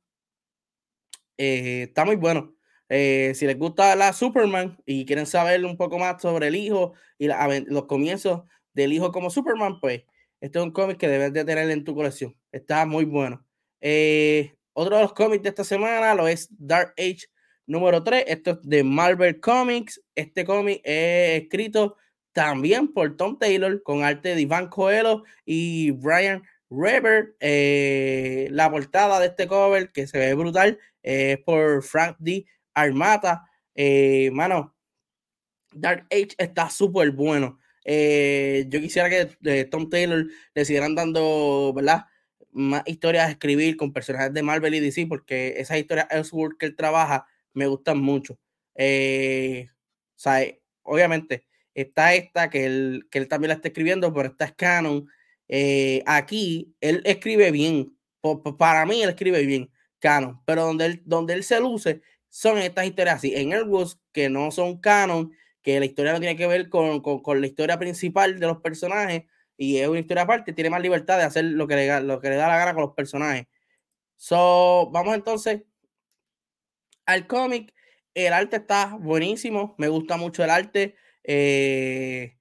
Eh, 1.37 1.83
está 1.89 2.05
muy 2.05 2.15
bueno. 2.15 2.53
Eh, 2.89 3.31
si 3.35 3.45
les 3.45 3.57
gusta 3.57 3.95
la 3.95 4.11
Superman 4.11 4.77
y 4.85 5.05
quieren 5.05 5.25
saber 5.25 5.63
un 5.65 5.77
poco 5.77 5.97
más 5.97 6.21
sobre 6.21 6.47
el 6.47 6.55
hijo 6.55 6.93
y 7.17 7.29
los 7.67 7.85
comienzos 7.85 8.41
del 8.73 8.91
hijo 8.91 9.13
como 9.13 9.29
Superman, 9.29 9.79
pues 9.79 10.03
este 10.41 10.59
es 10.59 10.65
un 10.65 10.71
cómic 10.71 10.97
que 10.97 11.07
debes 11.07 11.31
de 11.31 11.45
tener 11.45 11.69
en 11.69 11.83
tu 11.85 11.95
colección. 11.95 12.35
Está 12.51 12.85
muy 12.85 13.05
bueno. 13.05 13.45
Eh, 13.79 14.55
otro 14.73 14.97
de 14.97 15.03
los 15.03 15.13
cómics 15.13 15.43
de 15.43 15.49
esta 15.49 15.63
semana 15.63 16.13
lo 16.15 16.27
es 16.27 16.49
Dark 16.51 16.93
Age 16.97 17.27
número 17.65 18.03
3. 18.03 18.25
Esto 18.27 18.51
es 18.51 18.57
de 18.63 18.83
Marvel 18.83 19.39
Comics. 19.39 20.01
Este 20.13 20.43
cómic 20.43 20.81
es 20.83 21.43
escrito 21.43 21.95
también 22.33 22.91
por 22.91 23.15
Tom 23.15 23.37
Taylor 23.37 23.81
con 23.83 24.03
arte 24.03 24.35
de 24.35 24.41
Ivan 24.41 24.67
Coelho 24.67 25.23
y 25.45 25.91
Brian 25.91 26.43
Reber. 26.71 27.35
la 28.51 28.71
portada 28.71 29.19
de 29.19 29.27
este 29.27 29.47
cover 29.47 29.91
que 29.91 30.07
se 30.07 30.17
ve 30.17 30.33
brutal 30.33 30.79
es 31.03 31.37
por 31.39 31.83
Frank 31.83 32.15
D. 32.19 32.45
Armata. 32.73 33.45
Eh, 33.75 34.31
mano, 34.31 34.75
Dark 35.73 36.07
Age 36.11 36.35
está 36.37 36.69
súper 36.69 37.11
bueno. 37.11 37.59
Eh, 37.85 38.65
yo 38.69 38.79
quisiera 38.79 39.09
que 39.09 39.29
eh, 39.43 39.65
Tom 39.65 39.89
Taylor 39.89 40.27
le 40.53 40.65
siguieran 40.65 40.95
dando, 40.95 41.73
¿verdad? 41.75 42.05
Más 42.51 42.83
historias 42.85 43.27
a 43.27 43.31
escribir 43.31 43.77
con 43.77 43.93
personajes 43.93 44.33
de 44.33 44.43
Marvel 44.43 44.75
y 44.75 44.79
DC, 44.79 45.07
porque 45.07 45.55
esas 45.57 45.77
historias 45.77 46.07
Elseworld 46.11 46.57
que 46.57 46.67
él 46.67 46.75
trabaja 46.75 47.25
me 47.53 47.67
gustan 47.67 47.99
mucho. 47.99 48.37
sea, 50.15 50.45
obviamente, 50.83 51.45
está 51.73 52.13
esta 52.13 52.49
que 52.49 52.65
él, 52.65 53.07
que 53.09 53.19
él 53.19 53.27
también 53.27 53.49
la 53.49 53.55
está 53.55 53.69
escribiendo, 53.69 54.13
pero 54.13 54.29
esta 54.29 54.45
es 54.45 54.53
canon. 54.53 55.07
Aquí 56.05 56.75
él 56.81 57.01
escribe 57.05 57.51
bien. 57.51 57.95
para 58.57 58.85
mí, 58.85 59.01
él 59.01 59.09
escribe 59.09 59.45
bien 59.45 59.69
canon, 59.99 60.41
pero 60.45 60.65
donde 60.65 60.85
él, 60.85 61.01
donde 61.05 61.33
él 61.33 61.43
se 61.43 61.59
luce 61.61 62.01
son 62.29 62.57
estas 62.57 62.85
historias 62.85 63.17
así. 63.17 63.33
En 63.35 63.53
Airwoods, 63.53 63.99
que 64.11 64.29
no 64.29 64.51
son 64.51 64.79
canon, 64.79 65.31
que 65.61 65.79
la 65.79 65.85
historia 65.85 66.13
no 66.13 66.19
tiene 66.19 66.35
que 66.35 66.47
ver 66.47 66.69
con, 66.69 67.01
con, 67.01 67.41
la 67.41 67.47
historia 67.47 67.77
principal 67.77 68.39
de 68.39 68.47
los 68.47 68.61
personajes 68.61 69.23
y 69.57 69.77
es 69.77 69.87
una 69.87 69.99
historia 69.99 70.23
aparte, 70.23 70.53
tiene 70.53 70.71
más 70.71 70.81
libertad 70.81 71.17
de 71.17 71.23
hacer 71.23 71.45
lo 71.45 71.67
que 71.67 71.75
le, 71.75 72.01
lo 72.01 72.19
que 72.19 72.29
le 72.29 72.35
da 72.35 72.47
la 72.47 72.57
gana 72.57 72.73
con 72.73 72.81
los 72.81 72.93
personajes. 72.93 73.45
So, 74.15 74.89
vamos 74.91 75.15
entonces 75.15 75.63
al 77.05 77.27
cómic. 77.27 77.73
El 78.13 78.33
arte 78.33 78.57
está 78.57 78.97
buenísimo, 78.99 79.75
me 79.77 79.87
gusta 79.87 80.17
mucho 80.17 80.43
el 80.43 80.49
arte. 80.49 80.95
Eh, 81.23 82.37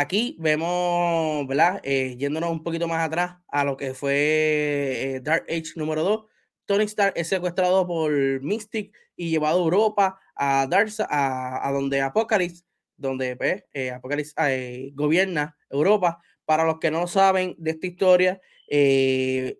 aquí 0.00 0.36
vemos, 0.38 1.46
¿verdad? 1.46 1.80
Eh, 1.82 2.16
yéndonos 2.18 2.50
un 2.50 2.62
poquito 2.62 2.88
más 2.88 3.06
atrás 3.06 3.36
a 3.48 3.64
lo 3.64 3.76
que 3.76 3.94
fue 3.94 4.14
eh, 4.14 5.20
Dark 5.22 5.44
Age 5.48 5.72
número 5.76 6.02
2. 6.02 6.26
Tony 6.66 6.84
Stark 6.84 7.14
es 7.16 7.28
secuestrado 7.28 7.86
por 7.86 8.12
Mystic 8.42 8.94
y 9.16 9.30
llevado 9.30 9.58
a 9.58 9.62
Europa, 9.64 10.20
a 10.34 10.66
Darza, 10.68 11.06
a, 11.08 11.70
donde 11.72 12.00
Apocalypse, 12.00 12.64
donde 12.96 13.36
pues, 13.36 13.64
Apocalypse 13.92 14.92
gobierna 14.94 15.56
Europa. 15.70 16.20
Para 16.44 16.64
los 16.64 16.78
que 16.78 16.90
no 16.90 17.06
saben 17.06 17.54
de 17.58 17.72
esta 17.72 17.86
historia, 17.86 18.40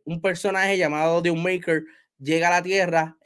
un 0.04 0.20
personaje 0.20 0.76
llamado 0.78 1.22
The 1.22 1.32
Maker 1.32 1.84
llega 2.18 2.48
a 2.48 2.50
la 2.52 2.62
Tierra 2.62 3.16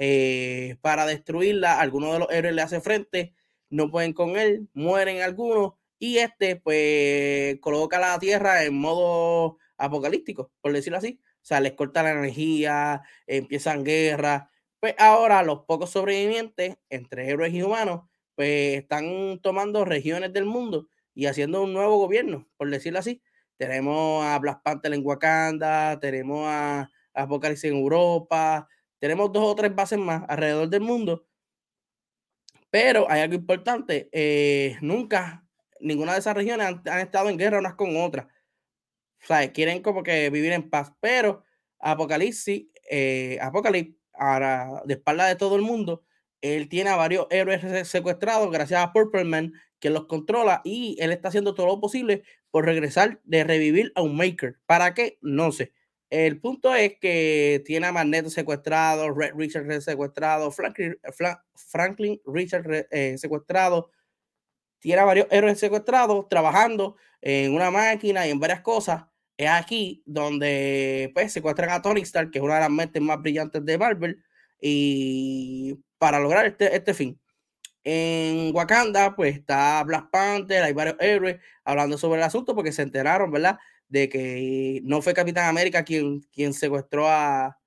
para 0.83 1.07
destruirla. 1.07 1.81
Alguno 1.81 2.12
de 2.12 2.19
los 2.21 2.31
héroes 2.31 2.55
le 2.55 2.62
hace 2.62 2.81
frente 2.81 3.35
no 3.71 3.90
pueden 3.90 4.12
con 4.12 4.37
él, 4.37 4.69
mueren 4.75 5.23
algunos 5.23 5.75
y 6.00 6.19
este 6.19 6.57
pues 6.57 7.61
coloca 7.61 8.00
la 8.00 8.19
Tierra 8.19 8.64
en 8.64 8.75
modo 8.75 9.59
apocalíptico, 9.78 10.52
por 10.61 10.73
decirlo 10.73 10.99
así. 10.99 11.21
O 11.37 11.45
sea, 11.45 11.61
les 11.61 11.75
corta 11.75 12.02
la 12.02 12.12
energía, 12.12 13.02
empiezan 13.26 13.85
guerras. 13.85 14.49
Pues 14.80 14.95
ahora 14.99 15.43
los 15.43 15.60
pocos 15.67 15.91
sobrevivientes, 15.91 16.78
entre 16.89 17.28
héroes 17.30 17.54
y 17.54 17.63
humanos, 17.63 18.02
pues 18.34 18.78
están 18.78 19.39
tomando 19.43 19.84
regiones 19.84 20.32
del 20.32 20.47
mundo 20.47 20.89
y 21.15 21.26
haciendo 21.26 21.63
un 21.63 21.73
nuevo 21.75 21.99
gobierno, 21.99 22.49
por 22.56 22.71
decirlo 22.71 22.99
así. 22.99 23.23
Tenemos 23.58 24.25
a 24.25 24.39
Black 24.39 24.63
Panther 24.63 24.95
en 24.95 25.06
Wakanda, 25.06 26.00
tenemos 26.00 26.47
a 26.49 26.91
Apocalipsis 27.15 27.71
en 27.71 27.76
Europa, 27.76 28.69
tenemos 28.99 29.32
dos 29.32 29.45
o 29.45 29.54
tres 29.54 29.75
bases 29.75 29.99
más 29.99 30.25
alrededor 30.28 30.69
del 30.71 30.80
mundo 30.80 31.26
pero 32.71 33.10
hay 33.10 33.21
algo 33.23 33.34
importante, 33.34 34.08
eh, 34.13 34.76
nunca 34.80 35.45
ninguna 35.80 36.12
de 36.12 36.21
esas 36.21 36.36
regiones 36.36 36.66
han, 36.86 36.99
estado 37.00 37.28
en 37.28 37.38
guerra 37.38 37.58
unas 37.58 37.75
con 37.75 37.97
otras. 37.97 38.26
O 39.23 39.26
sea, 39.26 39.52
quieren 39.52 39.82
como 39.82 40.02
que 40.02 40.30
vivir 40.30 40.52
en 40.52 40.71
paz, 40.71 40.93
pero 41.00 41.45
Apocalipsis, 41.78 42.66
eh, 42.90 43.38
Apocalipsis, 43.40 43.97
ahora 44.14 44.82
de 44.84 44.95
espalda 44.95 45.26
de 45.26 45.36
todo 45.36 45.56
el 45.56 45.62
mundo, 45.62 46.04
él 46.40 46.69
tiene 46.69 46.90
a 46.90 46.97
varios 46.97 47.26
héroes 47.30 47.88
secuestrados 47.88 48.50
gracias 48.50 48.82
a 48.82 48.93
Purple 48.93 49.25
Man, 49.25 49.52
que 49.78 49.90
los 49.90 50.06
controla 50.06 50.60
y 50.64 50.97
él 51.00 51.12
está 51.12 51.28
haciendo 51.28 51.54
todo 51.54 51.66
lo 51.66 51.80
posible 51.80 52.23
por 52.50 52.64
regresar, 52.64 53.21
de 53.25 53.45
revivir 53.45 53.93
a 53.95 54.02
un 54.02 54.16
Maker. 54.16 54.56
¿Para 54.66 54.95
qué? 54.95 55.19
No 55.21 55.52
sé. 55.52 55.73
El 56.10 56.40
punto 56.40 56.75
es 56.75 56.99
que 57.00 57.62
tiene 57.64 57.86
a 57.86 57.93
Magneto 57.93 58.30
secuestrado, 58.30 59.12
Red 59.12 59.34
Richard 59.36 59.80
secuestrado, 59.80 60.50
Franklin, 60.50 60.99
Franklin 61.54 62.21
Richard 62.26 62.88
eh, 62.90 63.16
secuestrado. 63.16 63.90
Tiene 64.80 65.00
a 65.00 65.04
varios 65.04 65.26
héroes 65.30 65.58
secuestrados 65.58 66.28
trabajando 66.28 66.97
en 67.21 67.54
una 67.54 67.71
máquina 67.71 68.26
y 68.26 68.30
en 68.30 68.40
varias 68.40 68.60
cosas. 68.62 69.04
Es 69.36 69.49
aquí 69.49 70.02
donde 70.06 71.10
pues, 71.14 71.32
secuestran 71.32 71.71
a 71.71 71.82
Tony 71.82 72.02
Stark, 72.02 72.30
que 72.30 72.38
es 72.38 72.45
una 72.45 72.54
de 72.54 72.60
las 72.60 72.71
mentes 72.71 73.00
más 73.00 73.21
brillantes 73.21 73.64
de 73.64 73.78
Marvel, 73.78 74.23
y 74.60 75.78
para 75.99 76.21
lograr 76.21 76.47
este, 76.47 76.75
este 76.75 76.95
fin. 76.95 77.21
En 77.84 78.54
Wakanda, 78.54 79.16
pues 79.16 79.36
está 79.36 79.82
Black 79.84 80.10
Panther, 80.10 80.62
hay 80.64 80.73
varios 80.73 80.97
héroes 81.00 81.40
hablando 81.64 81.97
sobre 81.97 82.19
el 82.19 82.25
asunto 82.25 82.54
porque 82.54 82.73
se 82.73 82.82
enteraron, 82.82 83.30
¿verdad? 83.30 83.58
de 83.90 84.08
que 84.08 84.80
no 84.84 85.02
fue 85.02 85.12
Capitán 85.12 85.49
América 85.49 85.84
quien, 85.84 86.21
quien 86.32 86.54
secuestró 86.54 87.08
a, 87.08 87.58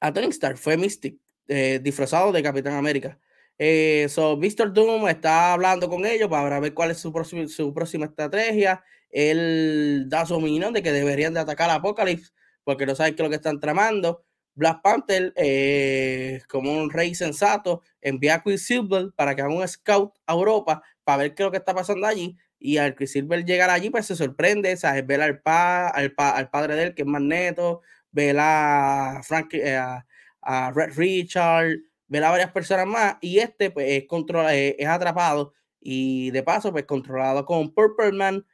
a 0.00 0.12
Tony 0.12 0.28
Stark, 0.28 0.58
fue 0.58 0.76
Mystic, 0.76 1.18
eh, 1.48 1.80
disfrazado 1.82 2.30
de 2.30 2.42
Capitán 2.42 2.74
América. 2.74 3.18
Eh, 3.62 4.06
so, 4.08 4.38
Mr. 4.38 4.72
Doom 4.72 5.06
está 5.08 5.52
hablando 5.52 5.90
con 5.90 6.06
ellos 6.06 6.30
para 6.30 6.58
ver 6.60 6.72
cuál 6.72 6.92
es 6.92 6.98
su, 6.98 7.12
próxima 7.12 8.06
estrategia. 8.06 8.82
Él 9.10 10.06
da 10.08 10.24
su 10.24 10.34
opinión 10.34 10.72
de 10.72 10.82
que 10.82 10.92
deberían 10.92 11.34
de 11.34 11.40
atacar 11.40 11.68
a 11.68 11.74
Apocalypse 11.74 12.32
porque 12.64 12.86
no 12.86 12.94
saben 12.94 13.14
qué 13.14 13.22
es 13.22 13.24
lo 13.24 13.28
que 13.28 13.36
están 13.36 13.60
tramando. 13.60 14.24
Black 14.54 14.80
Panther, 14.82 15.34
eh, 15.36 16.40
como 16.48 16.72
un 16.72 16.90
rey 16.90 17.14
sensato, 17.14 17.82
envía 18.00 18.36
a 18.36 18.42
Quicksilver 18.42 19.12
para 19.14 19.34
que 19.34 19.42
haga 19.42 19.54
un 19.54 19.68
scout 19.68 20.14
a 20.26 20.32
Europa 20.32 20.82
para 21.04 21.18
ver 21.18 21.34
qué 21.34 21.42
es 21.42 21.46
lo 21.46 21.50
que 21.50 21.58
está 21.58 21.74
pasando 21.74 22.06
allí. 22.06 22.38
Y 22.58 22.78
al 22.78 22.96
Quicksilver 22.96 23.44
llegar 23.44 23.68
allí, 23.68 23.90
pues 23.90 24.06
se 24.06 24.16
sorprende, 24.16 24.74
¿sabes? 24.78 25.06
Ver 25.06 25.20
al, 25.20 25.42
pa, 25.42 25.88
al, 25.88 26.14
al 26.16 26.48
padre 26.48 26.76
de 26.76 26.82
él, 26.84 26.94
que 26.94 27.02
es 27.02 27.08
Magneto, 27.08 27.82
ver 28.10 28.36
a, 28.38 29.20
Frank, 29.22 29.52
eh, 29.52 29.76
a, 30.42 30.72
Red 30.72 30.94
Richard, 30.96 31.76
ver 32.10 32.24
a 32.24 32.30
varias 32.30 32.52
personas 32.52 32.86
más. 32.86 33.16
Y 33.22 33.38
este, 33.38 33.70
pues, 33.70 33.86
es, 33.88 34.06
controla, 34.06 34.54
es, 34.54 34.86
atrapado. 34.86 35.54
Y 35.80 36.30
de 36.32 36.42
paso, 36.42 36.72
pues, 36.72 36.84
controlado 36.84 37.46
con 37.46 37.72
Purple 37.72 38.12
Man. 38.12 38.46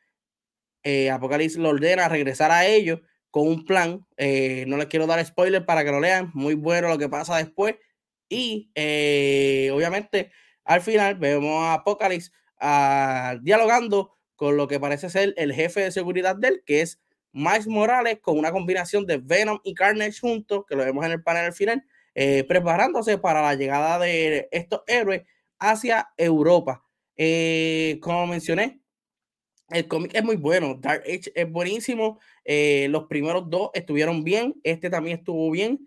Eh, 0.84 1.10
Apocalipsis 1.10 1.58
lo 1.58 1.70
ordena 1.70 2.08
regresar 2.08 2.52
a 2.52 2.64
ellos 2.66 3.00
con 3.32 3.48
un 3.48 3.64
plan. 3.64 4.06
Eh, 4.16 4.64
no 4.68 4.76
les 4.76 4.86
quiero 4.86 5.08
dar 5.08 5.24
spoiler 5.26 5.66
para 5.66 5.84
que 5.84 5.90
lo 5.90 6.00
lean. 6.00 6.30
Muy 6.34 6.54
bueno 6.54 6.88
lo 6.88 6.98
que 6.98 7.08
pasa 7.08 7.38
después. 7.38 7.74
Y 8.28 8.70
obviamente, 9.72 10.30
al 10.64 10.80
final, 10.80 11.16
vemos 11.16 11.64
a 11.64 11.74
Apocalipsis 11.74 12.32
dialogando 13.42 14.16
con 14.36 14.56
lo 14.56 14.68
que 14.68 14.78
parece 14.78 15.10
ser 15.10 15.34
el 15.36 15.52
jefe 15.52 15.80
de 15.80 15.90
seguridad 15.90 16.36
de 16.36 16.48
él, 16.48 16.62
que 16.64 16.82
es 16.82 17.00
Miles 17.32 17.66
Morales, 17.66 18.18
con 18.20 18.38
una 18.38 18.52
combinación 18.52 19.06
de 19.06 19.18
Venom 19.18 19.60
y 19.64 19.74
Carnage 19.74 20.20
juntos, 20.20 20.64
que 20.66 20.76
lo 20.76 20.84
vemos 20.84 21.04
en 21.04 21.12
el 21.12 21.22
panel 21.22 21.46
al 21.46 21.52
final, 21.52 21.84
eh, 22.18 22.44
preparándose 22.44 23.18
para 23.18 23.42
la 23.42 23.56
llegada 23.56 23.98
de 23.98 24.48
estos 24.50 24.80
héroes 24.86 25.24
hacia 25.58 26.08
Europa. 26.16 26.82
Eh, 27.14 27.98
como 28.00 28.26
mencioné, 28.26 28.80
el 29.68 29.86
cómic 29.86 30.14
es 30.14 30.24
muy 30.24 30.36
bueno, 30.36 30.78
Dark 30.80 31.02
Age 31.02 31.30
es 31.34 31.52
buenísimo, 31.52 32.18
eh, 32.42 32.86
los 32.88 33.04
primeros 33.04 33.50
dos 33.50 33.68
estuvieron 33.74 34.24
bien, 34.24 34.54
este 34.62 34.88
también 34.88 35.18
estuvo 35.18 35.50
bien. 35.50 35.86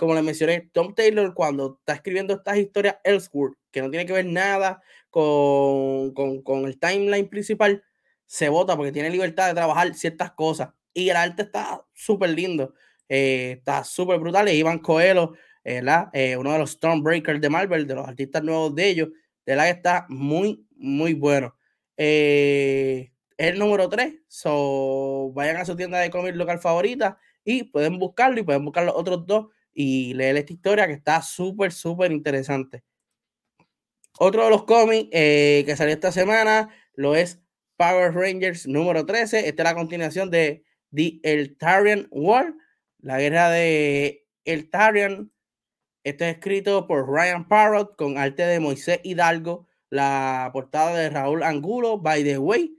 como 0.00 0.16
les 0.16 0.24
mencioné, 0.24 0.68
Tom 0.72 0.96
Taylor 0.96 1.32
cuando 1.32 1.76
está 1.78 1.92
escribiendo 1.92 2.34
estas 2.34 2.56
historias 2.58 2.96
Elseworld, 3.04 3.54
que 3.70 3.82
no 3.82 3.90
tiene 3.90 4.04
que 4.04 4.14
ver 4.14 4.26
nada 4.26 4.82
con, 5.10 6.12
con, 6.12 6.64
el 6.66 6.76
timeline 6.80 7.28
principal, 7.28 7.84
se 8.26 8.48
vota 8.48 8.76
porque 8.76 8.90
tiene 8.90 9.10
libertad 9.10 9.46
de 9.46 9.54
trabajar 9.54 9.94
ciertas 9.94 10.32
cosas. 10.32 10.70
Y 10.92 11.08
el 11.08 11.16
arte 11.16 11.42
está 11.42 11.86
súper 11.94 12.30
lindo, 12.30 12.74
está 13.06 13.84
súper 13.84 14.18
brutal. 14.18 14.48
Y 14.48 14.52
Iván 14.54 14.80
Coelho, 14.80 15.34
eh, 15.64 15.82
eh, 16.12 16.36
uno 16.36 16.52
de 16.52 16.58
los 16.58 16.72
Stormbreakers 16.72 17.40
de 17.40 17.50
Marvel, 17.50 17.86
de 17.86 17.94
los 17.94 18.06
artistas 18.06 18.42
nuevos 18.42 18.74
de 18.74 18.88
ellos, 18.88 19.08
de 19.46 19.56
la 19.56 19.64
que 19.64 19.70
está 19.70 20.06
muy, 20.08 20.66
muy 20.76 21.14
bueno. 21.14 21.56
es 21.96 23.10
el 23.36 23.58
número 23.58 23.88
3, 23.88 24.20
so 24.28 25.32
vayan 25.34 25.56
a 25.56 25.64
su 25.64 25.76
tienda 25.76 25.98
de 25.98 26.10
cómics 26.10 26.36
local 26.36 26.58
favorita 26.58 27.18
y 27.44 27.64
pueden 27.64 27.98
buscarlo 27.98 28.40
y 28.40 28.42
pueden 28.44 28.64
buscar 28.64 28.84
los 28.84 28.94
otros 28.94 29.26
dos 29.26 29.46
y 29.74 30.14
leer 30.14 30.36
esta 30.36 30.52
historia 30.52 30.86
que 30.86 30.92
está 30.94 31.22
súper, 31.22 31.72
súper 31.72 32.12
interesante. 32.12 32.84
Otro 34.18 34.44
de 34.44 34.50
los 34.50 34.64
cómics 34.64 35.08
eh, 35.12 35.62
que 35.66 35.76
salió 35.76 35.94
esta 35.94 36.12
semana 36.12 36.68
lo 36.94 37.16
es 37.16 37.40
Power 37.76 38.12
Rangers 38.14 38.66
número 38.66 39.06
13. 39.06 39.48
Esta 39.48 39.62
es 39.62 39.68
la 39.68 39.74
continuación 39.74 40.30
de 40.30 40.64
The 40.94 41.20
Eltarian 41.22 42.06
War, 42.10 42.54
la 42.98 43.18
guerra 43.18 43.50
de 43.50 44.26
Eltarian. 44.44 45.32
Este 46.04 46.28
es 46.28 46.34
escrito 46.34 46.88
por 46.88 47.08
Ryan 47.08 47.46
Parrott 47.46 47.94
con 47.96 48.18
arte 48.18 48.42
de 48.42 48.58
Moisés 48.58 48.98
Hidalgo, 49.04 49.68
la 49.88 50.50
portada 50.52 50.96
de 50.96 51.08
Raúl 51.08 51.44
Angulo, 51.44 51.98
by 51.98 52.24
the 52.24 52.38
way. 52.38 52.76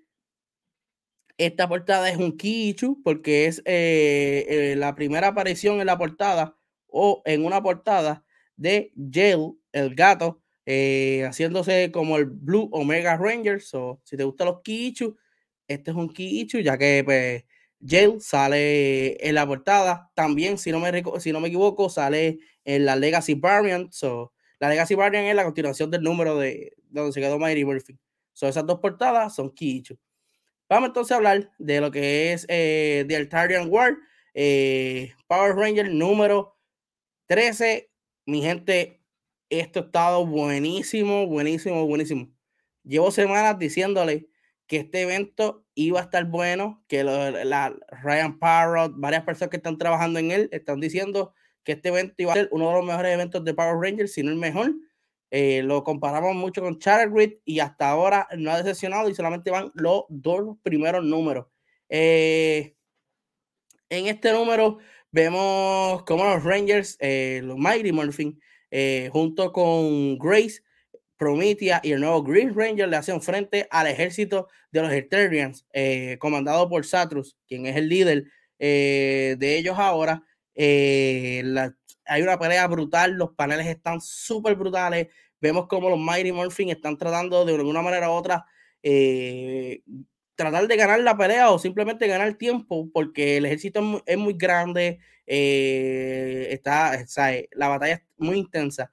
Esta 1.38 1.70
portada 1.70 2.10
es 2.10 2.18
un 2.18 2.36
Kichu 2.38 3.02
porque 3.02 3.46
es 3.46 3.60
eh, 3.66 4.46
eh, 4.50 4.76
la 4.76 4.94
primera 4.94 5.30
aparición 5.30 5.80
en 5.80 5.88
la 5.88 5.98
portada 5.98 6.58
o 6.88 7.22
en 7.26 7.46
una 7.46 7.64
portada 7.64 8.26
de 8.58 8.92
Jail, 9.12 9.54
el 9.72 9.96
gato, 9.96 10.42
eh, 10.66 11.24
haciéndose 11.26 11.92
como 11.92 12.18
el 12.18 12.26
Blue 12.26 12.68
Omega 12.74 13.16
Rangers. 13.16 13.74
O 13.74 14.02
si 14.04 14.18
te 14.18 14.26
gustan 14.26 14.48
los 14.48 14.62
Kiichu, 14.64 15.16
este 15.68 15.92
es 15.92 15.98
un 15.98 16.10
Kiichu, 16.10 16.60
ya 16.60 16.78
que 16.78 17.04
pues, 17.06 17.46
Jail 17.86 18.20
sale 18.20 19.26
en 19.26 19.36
la 19.36 19.48
portada. 19.48 20.12
También, 20.14 20.58
si 20.58 20.72
no 20.72 20.80
me, 20.82 21.04
si 21.20 21.32
no 21.32 21.40
me 21.40 21.48
equivoco, 21.48 21.90
sale 21.90 22.40
en 22.66 22.86
la 22.86 22.96
Legacy 22.96 23.36
Variant. 23.36 23.92
So, 23.92 24.34
la 24.60 24.70
Legacy 24.70 24.96
Variant 24.96 25.28
es 25.28 25.36
la 25.36 25.44
continuación 25.44 25.92
del 25.92 26.02
número 26.02 26.38
de, 26.38 26.74
donde 26.90 27.12
se 27.12 27.22
quedó 27.22 27.40
Mighty 27.40 27.66
Murphy. 27.66 27.98
So, 28.34 28.48
esas 28.48 28.66
dos 28.66 28.80
portadas 28.80 29.36
son 29.36 29.50
Kiichu. 29.50 29.98
Vamos 30.70 30.88
entonces 30.90 31.12
a 31.12 31.18
hablar 31.18 31.52
de 31.60 31.82
lo 31.82 31.92
que 31.92 32.34
es 32.34 32.46
eh, 32.50 33.06
The 33.08 33.16
Altarian 33.16 33.68
War, 33.70 33.98
eh, 34.34 35.12
Power 35.28 35.56
Ranger 35.56 35.94
número 35.94 36.58
13, 37.28 37.92
mi 38.26 38.42
gente, 38.42 39.02
esto 39.50 39.80
ha 39.80 39.84
estado 39.84 40.26
buenísimo, 40.26 41.28
buenísimo, 41.28 41.86
buenísimo. 41.86 42.32
Llevo 42.84 43.12
semanas 43.12 43.60
diciéndole 43.60 44.28
que 44.68 44.78
este 44.78 45.02
evento 45.02 45.66
iba 45.76 46.00
a 46.00 46.04
estar 46.04 46.26
bueno, 46.26 46.84
que 46.88 47.04
la, 47.04 47.76
Ryan 48.02 48.40
Parrott, 48.40 48.94
varias 48.96 49.24
personas 49.24 49.50
que 49.50 49.58
están 49.58 49.78
trabajando 49.78 50.20
en 50.20 50.32
él, 50.32 50.50
están 50.52 50.80
diciendo 50.80 51.34
que 51.64 51.74
este 51.74 51.90
evento 51.90 52.16
iba 52.18 52.34
a 52.34 52.36
ser 52.36 52.50
uno 52.52 52.68
de 52.68 52.76
los 52.76 52.86
mejores 52.86 53.14
eventos 53.14 53.44
de 53.44 53.54
Power 53.54 53.78
Rangers, 53.80 54.14
si 54.14 54.24
no 54.24 54.32
el 54.32 54.38
mejor. 54.38 54.74
Eh, 55.36 55.64
lo 55.64 55.84
comparamos 55.84 56.36
mucho 56.36 56.62
con 56.62 56.78
Grid 56.78 57.38
y 57.44 57.58
hasta 57.58 57.90
ahora 57.90 58.28
no 58.38 58.52
ha 58.52 58.62
decepcionado 58.62 59.10
y 59.10 59.16
solamente 59.16 59.50
van 59.50 59.72
los 59.74 60.04
dos 60.08 60.58
primeros 60.62 61.04
números. 61.04 61.48
Eh, 61.90 62.76
en 63.90 64.06
este 64.06 64.32
número 64.32 64.78
vemos 65.10 66.04
como 66.04 66.24
los 66.24 66.44
Rangers, 66.44 66.98
eh, 67.00 67.42
los 67.44 67.58
Mighty 67.58 67.92
Morphin, 67.92 68.40
junto 69.12 69.52
con 69.52 70.20
Grace, 70.20 70.62
Promethea 71.18 71.82
y 71.84 71.94
el 71.94 72.02
nuevo 72.02 72.22
Green 72.22 72.54
Ranger 72.56 72.88
le 72.88 72.98
hacen 72.98 73.20
frente 73.20 73.68
al 73.72 73.88
ejército 73.88 74.50
de 74.70 74.82
los 74.84 74.92
Eternians, 74.92 75.66
comandado 76.20 76.70
por 76.70 76.86
Satrus, 76.86 77.38
quien 77.48 77.66
es 77.66 77.76
el 77.76 77.90
líder 77.90 78.26
de 78.60 79.58
ellos 79.58 79.80
ahora. 79.80 80.24
La, 80.56 81.76
hay 82.06 82.22
una 82.22 82.38
pelea 82.38 82.68
brutal, 82.68 83.14
los 83.14 83.32
paneles 83.32 83.68
están 83.68 84.02
súper 84.02 84.56
brutales. 84.56 85.08
Vemos 85.40 85.68
como 85.68 85.90
los 85.90 86.00
Mighty 86.00 86.32
Morphin 86.32 86.70
están 86.70 86.98
tratando 86.98 87.46
de 87.46 87.56
alguna 87.56 87.82
manera 87.82 88.10
u 88.10 88.14
otra 88.14 88.46
eh, 88.84 89.82
tratar 90.36 90.68
de 90.68 90.76
ganar 90.76 91.00
la 91.00 91.18
pelea 91.18 91.52
o 91.52 91.60
simplemente 91.60 92.08
ganar 92.08 92.36
tiempo, 92.36 92.90
porque 92.94 93.38
el 93.38 93.46
ejército 93.46 94.04
es 94.06 94.18
muy, 94.18 94.34
grande, 94.34 95.00
eh, 95.26 96.48
está, 96.52 96.98
la 97.54 97.70
batalla 97.70 97.96
es 97.96 98.02
muy 98.18 98.38
intensa. 98.40 98.92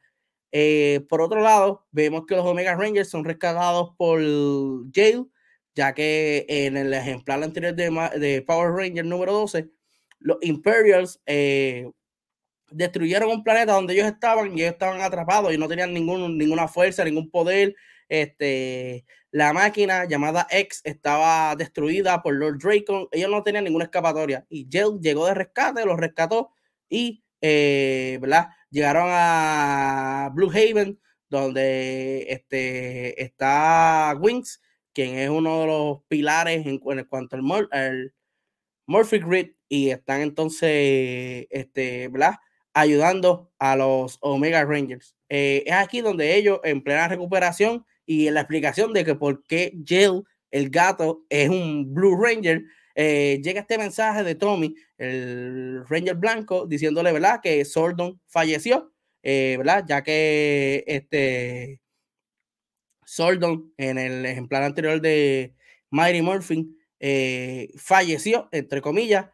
Eh, 0.53 1.05
por 1.09 1.23
otro 1.23 1.41
lado, 1.41 1.87
vemos 1.91 2.25
que 2.27 2.37
los 2.37 2.47
Omega 2.47 2.75
Rangers 2.77 3.09
son 3.11 3.25
rescatados 3.25 3.95
por 3.97 4.21
Jail, 4.95 5.31
ya 5.75 5.95
que 5.95 6.47
en 6.49 6.77
el 6.77 6.93
ejemplar 6.95 7.43
anterior 7.43 7.75
de, 7.75 7.91
de 8.19 8.43
Power 8.43 8.73
Ranger 8.73 9.05
número 9.05 9.33
12, 9.33 9.71
los 10.21 10.39
Imperials 10.43 11.21
destruyeron 12.71 13.31
un 13.31 13.45
planeta 13.45 13.73
donde 13.73 13.95
ellos 13.95 14.07
estaban 14.07 14.57
y 14.57 14.63
ellos 14.63 14.73
estaban 14.73 15.01
atrapados 15.01 15.53
y 15.53 15.59
no 15.59 15.69
tenían 15.69 15.93
ningún, 15.93 16.39
ninguna 16.39 16.69
fuerza, 16.69 17.05
ningún 17.05 17.31
poder. 17.31 17.75
Este, 18.09 19.05
la 19.31 19.53
máquina 19.53 20.05
llamada 20.05 20.47
X 20.51 20.81
estaba 20.85 21.55
destruida 21.57 22.23
por 22.23 22.35
Lord 22.35 22.59
Dracon. 22.59 23.09
Ellos 23.13 23.31
no 23.31 23.43
tenían 23.43 23.65
ninguna 23.65 23.85
escapatoria. 23.85 24.47
Y 24.49 24.67
Jill 24.71 25.01
llegó 25.01 25.27
de 25.27 25.35
rescate, 25.35 25.85
los 25.85 25.99
rescató 25.99 26.51
y 26.89 27.23
eh, 27.41 28.19
¿verdad? 28.21 28.49
llegaron 28.71 29.09
a 29.09 30.31
Blue 30.35 30.51
Haven, 30.51 31.01
donde 31.29 32.27
este, 32.29 33.23
está 33.23 34.15
Wings, 34.19 34.61
quien 34.93 35.17
es 35.17 35.31
uno 35.31 35.61
de 35.61 35.67
los 35.67 35.99
pilares 36.09 36.67
en, 36.67 36.79
cuanto 36.79 37.37
al, 37.37 37.69
al 37.71 38.15
Murphy 38.91 39.19
Grid. 39.21 39.53
Y 39.69 39.91
están 39.91 40.21
entonces, 40.21 41.47
este, 41.49 42.09
¿verdad? 42.09 42.35
ayudando 42.75 43.53
a 43.59 43.77
los 43.77 44.19
Omega 44.21 44.65
Rangers. 44.65 45.17
Eh, 45.29 45.63
es 45.67 45.73
aquí 45.75 46.01
donde 46.01 46.37
ellos, 46.37 46.61
en 46.65 46.83
plena 46.83 47.09
recuperación 47.09 47.85
y 48.07 48.27
en 48.27 48.35
la 48.35 48.41
explicación 48.41 48.93
de 48.93 49.05
que 49.05 49.15
por 49.15 49.45
qué 49.47 49.73
Jill, 49.85 50.23
el 50.51 50.71
gato, 50.71 51.25
es 51.29 51.49
un 51.49 51.95
Blue 51.95 52.17
Ranger, 52.21 52.65
eh, 52.97 53.41
llega 53.43 53.61
este 53.61 53.79
mensaje 53.79 54.25
de 54.25 54.35
Tommy, 54.35 54.75
el 54.99 55.85
Ranger 55.89 56.17
blanco, 56.17 56.67
diciéndole, 56.67 57.13
¿verdad?, 57.13 57.41
que 57.43 57.65
Sordon 57.65 58.21
falleció, 58.27 58.93
eh, 59.23 59.55
¿verdad?, 59.59 59.85
ya 59.89 60.03
que 60.03 60.85
este 60.87 61.81
Sordon, 63.05 63.73
en 63.77 63.99
el 63.99 64.27
ejemplar 64.27 64.63
anterior 64.63 65.01
de 65.01 65.55
Mighty 65.91 66.23
Morphin, 66.23 66.77
falleció, 67.77 68.49
entre 68.53 68.81
comillas, 68.81 69.27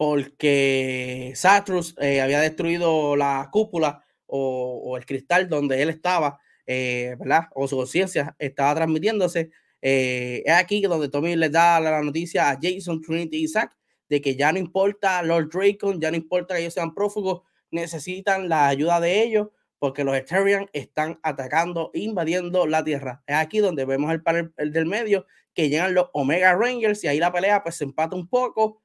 porque 0.00 1.34
Satrus 1.36 1.94
eh, 2.00 2.22
había 2.22 2.40
destruido 2.40 3.16
la 3.16 3.50
cúpula 3.52 4.02
o, 4.24 4.96
el 4.96 5.04
cristal 5.04 5.46
donde 5.46 5.82
él 5.82 5.90
estaba, 5.90 6.40
eh, 6.64 7.16
¿verdad? 7.18 7.48
O 7.54 7.68
su 7.68 7.76
conciencia 7.76 8.34
estaba 8.38 8.74
transmitiéndose. 8.76 9.50
Eh, 9.82 10.42
es 10.46 10.54
aquí 10.54 10.80
donde 10.80 11.10
Tommy 11.10 11.36
le 11.36 11.50
da 11.50 11.78
la 11.80 12.00
noticia 12.00 12.48
a 12.48 12.58
Jason, 12.58 13.02
Trinity 13.02 13.36
y 13.36 13.44
Isaac 13.44 13.76
de 14.08 14.22
que 14.22 14.36
ya 14.36 14.50
no 14.52 14.58
importa 14.58 15.22
Lord 15.22 15.50
Dracon, 15.50 16.00
ya 16.00 16.10
no 16.10 16.16
importa 16.16 16.54
que 16.54 16.62
ellos 16.62 16.72
sean 16.72 16.94
prófugos, 16.94 17.42
necesitan 17.70 18.48
la 18.48 18.68
ayuda 18.68 19.00
de 19.00 19.22
ellos 19.22 19.48
porque 19.78 20.02
los 20.04 20.16
Eterian 20.16 20.70
están 20.72 21.20
atacando, 21.22 21.90
invadiendo 21.92 22.66
la 22.66 22.82
Tierra. 22.82 23.22
Es 23.26 23.36
aquí 23.36 23.58
donde 23.58 23.84
vemos 23.84 24.10
el 24.12 24.22
panel 24.22 24.50
del 24.56 24.86
medio 24.86 25.26
que 25.54 25.68
llegan 25.68 25.94
los 25.94 26.08
Omega 26.12 26.54
Rangers 26.54 27.04
y 27.04 27.08
ahí 27.08 27.18
la 27.18 27.32
pelea 27.32 27.62
pues 27.62 27.76
se 27.76 27.84
empata 27.84 28.16
un 28.16 28.28
poco, 28.28 28.82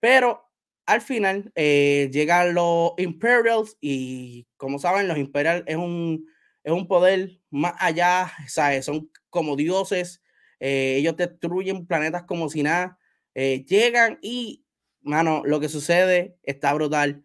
pero 0.00 0.46
al 0.86 1.00
final 1.00 1.52
eh, 1.56 2.08
llegan 2.12 2.54
los 2.54 2.92
Imperials 2.98 3.76
y 3.80 4.46
como 4.56 4.78
saben, 4.78 5.08
los 5.08 5.18
Imperials 5.18 5.64
es 5.66 5.76
un, 5.76 6.26
es 6.62 6.72
un 6.72 6.86
poder 6.86 7.40
más 7.50 7.74
allá, 7.78 8.32
¿sabes? 8.48 8.84
son 8.84 9.10
como 9.30 9.56
dioses, 9.56 10.22
eh, 10.60 10.96
ellos 10.98 11.16
destruyen 11.16 11.86
planetas 11.86 12.22
como 12.22 12.48
si 12.48 12.62
nada, 12.62 12.98
eh, 13.34 13.64
llegan 13.66 14.18
y, 14.22 14.64
mano, 15.02 15.42
lo 15.44 15.60
que 15.60 15.68
sucede 15.68 16.38
está 16.42 16.72
brutal. 16.72 17.24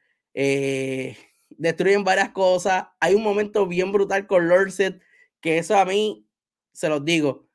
destruyen 1.49 2.03
varias 2.03 2.29
cosas. 2.31 2.87
Hay 2.99 3.13
un 3.13 3.23
momento 3.23 3.67
bien 3.67 3.91
brutal 3.91 4.27
con 4.27 4.47
Lord 4.47 4.71
Set, 4.71 5.01
que 5.41 5.57
eso 5.57 5.77
a 5.77 5.85
mí, 5.85 6.27
se 6.73 6.89
los 6.89 7.05
digo. 7.05 7.50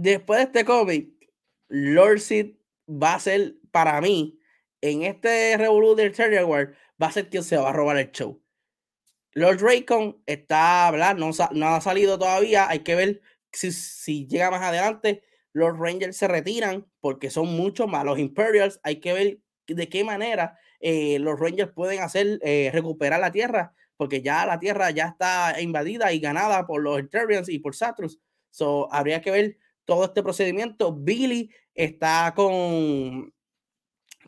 Después 0.00 0.38
de 0.38 0.44
este 0.44 0.64
cómic, 0.64 1.10
Lord 1.66 2.20
Sid 2.20 2.54
va 2.88 3.14
a 3.14 3.18
ser 3.18 3.56
para 3.72 4.00
mí, 4.00 4.38
en 4.80 5.02
este 5.02 5.56
Revolution 5.56 5.96
del 5.96 6.12
Terrier 6.12 6.44
War, 6.44 6.72
va 7.02 7.08
a 7.08 7.12
ser 7.12 7.28
quien 7.28 7.42
se 7.42 7.56
va 7.56 7.70
a 7.70 7.72
robar 7.72 7.96
el 7.96 8.12
show. 8.12 8.40
Lord 9.32 9.60
Raycon 9.60 10.22
está. 10.24 10.92
No, 11.16 11.30
no 11.50 11.66
ha 11.66 11.80
salido 11.80 12.16
todavía. 12.16 12.68
Hay 12.68 12.84
que 12.84 12.94
ver 12.94 13.22
si, 13.50 13.72
si, 13.72 14.28
llega 14.28 14.52
más 14.52 14.62
adelante. 14.62 15.24
Los 15.52 15.76
Rangers 15.76 16.16
se 16.16 16.28
retiran 16.28 16.86
porque 17.00 17.28
son 17.28 17.48
mucho 17.56 17.88
más. 17.88 18.04
Los 18.04 18.20
Imperials, 18.20 18.78
hay 18.84 19.00
que 19.00 19.12
ver 19.12 19.38
de 19.66 19.88
qué 19.88 20.04
manera 20.04 20.60
eh, 20.78 21.18
los 21.18 21.40
Rangers 21.40 21.72
pueden 21.72 22.02
hacer 22.02 22.38
eh, 22.42 22.70
recuperar 22.72 23.18
la 23.18 23.32
tierra, 23.32 23.74
porque 23.96 24.22
ya 24.22 24.46
la 24.46 24.60
tierra 24.60 24.92
ya 24.92 25.06
está 25.06 25.60
invadida 25.60 26.12
y 26.12 26.20
ganada 26.20 26.68
por 26.68 26.82
los 26.82 27.00
Eternians 27.00 27.48
y 27.48 27.58
por 27.58 27.74
Satrus. 27.74 28.20
So, 28.50 28.92
habría 28.92 29.20
que 29.22 29.32
ver 29.32 29.58
todo 29.88 30.04
este 30.04 30.22
procedimiento. 30.22 30.92
Billy 30.92 31.50
está 31.74 32.34
con 32.36 33.32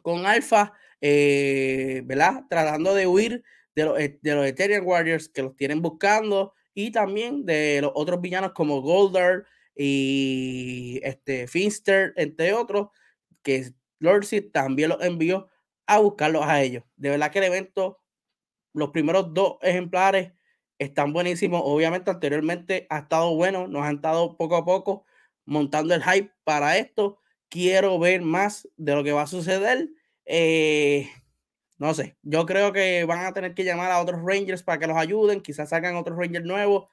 con 0.00 0.24
Alpha, 0.24 0.72
eh, 1.02 2.00
¿verdad? 2.06 2.44
Tratando 2.48 2.94
de 2.94 3.06
huir 3.06 3.44
de 3.74 3.84
los, 3.84 4.00
eh, 4.00 4.18
de 4.22 4.34
los 4.34 4.46
Ethereum 4.46 4.86
Warriors 4.86 5.28
que 5.28 5.42
los 5.42 5.54
tienen 5.56 5.82
buscando 5.82 6.54
y 6.72 6.92
también 6.92 7.44
de 7.44 7.80
los 7.82 7.92
otros 7.94 8.22
villanos 8.22 8.52
como 8.54 8.80
Goldar 8.80 9.44
y 9.76 10.98
este 11.02 11.46
Finster, 11.46 12.14
entre 12.16 12.54
otros, 12.54 12.88
que 13.42 13.74
Lord 13.98 14.24
Seed 14.24 14.52
también 14.52 14.88
los 14.88 15.02
envió 15.02 15.48
a 15.86 15.98
buscarlos 15.98 16.44
a 16.46 16.62
ellos. 16.62 16.84
De 16.96 17.10
verdad 17.10 17.30
que 17.30 17.40
el 17.40 17.44
evento, 17.44 18.00
los 18.72 18.92
primeros 18.92 19.34
dos 19.34 19.58
ejemplares 19.60 20.32
están 20.78 21.12
buenísimos. 21.12 21.60
Obviamente 21.62 22.10
anteriormente 22.10 22.86
ha 22.88 23.00
estado 23.00 23.34
bueno, 23.36 23.68
nos 23.68 23.82
han 23.84 23.96
estado 23.96 24.38
poco 24.38 24.56
a 24.56 24.64
poco 24.64 25.04
montando 25.50 25.94
el 25.94 26.02
hype 26.04 26.32
para 26.44 26.78
esto 26.78 27.18
quiero 27.48 27.98
ver 27.98 28.22
más 28.22 28.68
de 28.76 28.94
lo 28.94 29.02
que 29.02 29.10
va 29.10 29.22
a 29.22 29.26
suceder. 29.26 29.88
Eh, 30.24 31.10
no 31.76 31.92
sé, 31.92 32.16
yo 32.22 32.46
creo 32.46 32.72
que 32.72 33.04
van 33.04 33.26
a 33.26 33.32
tener 33.32 33.54
que 33.54 33.64
llamar 33.64 33.90
a 33.90 34.00
otros 34.00 34.20
Rangers 34.24 34.62
para 34.62 34.78
que 34.78 34.86
los 34.86 34.96
ayuden, 34.96 35.40
quizás 35.40 35.70
sacan 35.70 35.96
otros 35.96 36.16
Rangers 36.16 36.46
nuevos, 36.46 36.86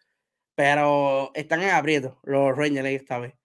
pero 0.56 1.32
están 1.36 1.62
en 1.62 1.70
aprieto 1.70 2.20
los 2.24 2.58
Rangers 2.58 2.88
esta 2.89 3.20
vez. 3.20 3.36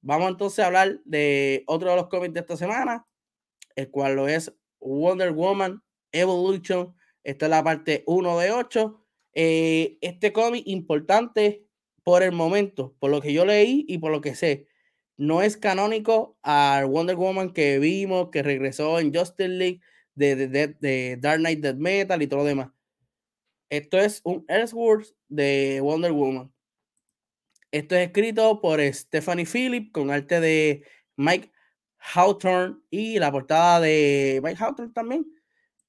Vamos 0.00 0.30
entonces 0.30 0.60
a 0.60 0.68
hablar 0.68 0.98
de 1.04 1.62
otro 1.66 1.90
de 1.90 1.96
los 1.96 2.08
cómics 2.08 2.32
de 2.32 2.40
esta 2.40 2.56
semana, 2.56 3.06
el 3.76 3.90
cual 3.90 4.16
lo 4.16 4.28
es 4.28 4.50
Wonder 4.80 5.32
Woman 5.32 5.82
Evolution. 6.10 6.94
Esta 7.22 7.46
es 7.46 7.50
la 7.50 7.62
parte 7.62 8.02
1 8.06 8.38
de 8.38 8.50
8. 8.50 9.06
Eh, 9.34 9.98
este 10.00 10.32
cómic 10.32 10.62
importante 10.66 11.66
por 12.04 12.22
el 12.22 12.32
momento, 12.32 12.94
por 13.00 13.10
lo 13.10 13.20
que 13.20 13.32
yo 13.32 13.44
leí 13.44 13.84
y 13.88 13.98
por 13.98 14.12
lo 14.12 14.20
que 14.20 14.34
sé 14.34 14.68
no 15.16 15.42
es 15.42 15.56
canónico 15.56 16.36
al 16.42 16.86
Wonder 16.86 17.16
Woman 17.16 17.52
que 17.52 17.78
vimos, 17.78 18.30
que 18.30 18.42
regresó 18.42 18.98
en 18.98 19.14
Justice 19.14 19.48
League, 19.48 19.80
de, 20.14 21.18
Dark 21.20 21.40
Knight 21.40 21.60
Dead 21.60 21.76
Metal 21.76 22.20
y 22.22 22.26
todo 22.26 22.40
lo 22.40 22.46
demás. 22.46 22.70
Esto 23.70 23.98
es 23.98 24.20
un 24.24 24.44
Elseworlds 24.48 25.14
de 25.28 25.80
Wonder 25.80 26.12
Woman. 26.12 26.52
Esto 27.72 27.96
es 27.96 28.06
escrito 28.06 28.60
por 28.60 28.80
Stephanie 28.80 29.46
Phillip 29.46 29.90
con 29.92 30.10
arte 30.10 30.40
de 30.40 30.84
Mike 31.16 31.50
Hawthorne 31.98 32.76
y 32.90 33.18
la 33.18 33.32
portada 33.32 33.80
de 33.80 34.40
Mike 34.44 34.62
Hawthorne 34.62 34.92
también. 34.92 35.26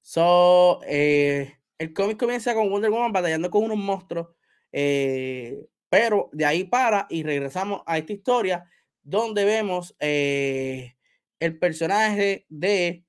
So, 0.02 0.82
eh, 0.88 1.58
el 1.78 1.94
cómic 1.94 2.18
comienza 2.18 2.56
con 2.56 2.70
Wonder 2.70 2.90
Woman 2.90 3.12
batallando 3.12 3.52
con 3.52 3.66
unos 3.66 3.78
monstruos, 3.78 4.30
eh, 4.72 5.68
pero 5.90 6.30
de 6.34 6.46
ahí 6.46 6.64
para 6.64 7.08
y 7.10 7.24
regresamos 7.24 7.82
a 7.86 7.98
esta 7.98 8.14
historia 8.14 8.70
donde 9.04 9.46
vemos 9.46 9.96
eh, 10.00 10.96
el 11.40 11.58
personaje 11.60 12.46
de 12.50 13.06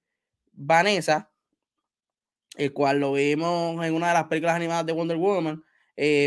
Vanessa, 0.53 1.31
el 2.57 2.73
cual 2.73 3.01
lo 3.01 3.13
vimos 3.13 3.85
en 3.85 3.95
una 3.95 4.09
de 4.09 4.15
las 4.15 4.25
películas 4.25 4.57
animadas 4.57 4.87
de 4.87 4.93
Wonder 4.93 5.17
Woman. 5.17 5.63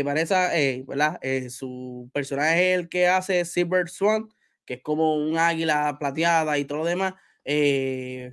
Vanessa, 0.04 0.50
¿verdad? 0.86 1.20
su 1.48 2.10
personaje 2.12 2.72
es 2.74 2.80
el 2.80 2.88
que 2.88 3.06
hace 3.06 3.44
Silver 3.44 3.88
Swan, 3.88 4.28
que 4.64 4.74
es 4.74 4.82
como 4.82 5.14
un 5.16 5.38
águila 5.38 5.96
plateada 6.00 6.58
y 6.58 6.64
todo 6.64 6.78
lo 6.78 6.84
demás, 6.84 7.14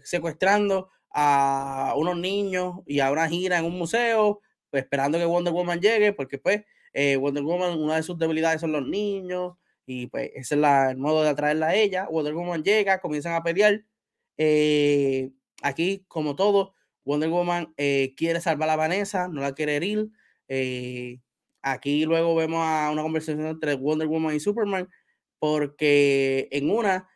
secuestrando 0.03 0.89
a 1.12 1.93
unos 1.95 2.17
niños 2.17 2.75
y 2.86 2.99
a 2.99 3.12
una 3.12 3.27
gira 3.27 3.58
en 3.58 3.65
un 3.65 3.77
museo, 3.77 4.41
pues, 4.69 4.84
esperando 4.84 5.17
que 5.17 5.25
Wonder 5.25 5.53
Woman 5.53 5.80
llegue, 5.82 6.13
porque 6.13 6.38
pues 6.38 6.63
eh, 6.93 7.15
Wonder 7.17 7.43
Woman, 7.43 7.80
una 7.80 7.95
de 7.97 8.04
sus 8.04 8.17
debilidades 8.17 8.62
son 8.62 8.71
los 8.71 8.86
niños, 8.88 9.54
y 9.86 10.08
pues 10.08 10.32
ese 10.36 10.56
es 10.56 10.63
el 10.63 10.97
modo 10.97 11.23
de 11.23 11.30
atraerla 11.30 11.67
a 11.67 11.76
ella. 11.76 12.08
Wonder 12.10 12.34
Woman 12.34 12.63
llega, 12.63 13.00
comienzan 13.00 13.34
a 13.34 13.43
pelear. 13.43 13.84
Eh, 14.38 15.32
aquí, 15.62 16.06
como 16.08 16.36
todo, 16.36 16.73
Wonder 17.06 17.30
Woman 17.30 17.73
eh, 17.78 18.13
quiere 18.17 18.41
salvar 18.41 18.69
a 18.69 18.76
Vanessa, 18.76 19.28
no 19.28 19.41
la 19.41 19.54
quiere 19.54 19.76
herir. 19.78 20.10
aquí 21.62 22.06
luego 22.06 22.36
vemos 22.36 22.60
una 22.91 23.02
conversación 23.02 23.47
entre 23.47 23.76
Wonder 23.76 24.08
Woman 24.08 24.36
y 24.36 24.39
Superman, 24.39 24.89
porque 25.39 26.47
en 26.52 26.69
una 26.69 27.08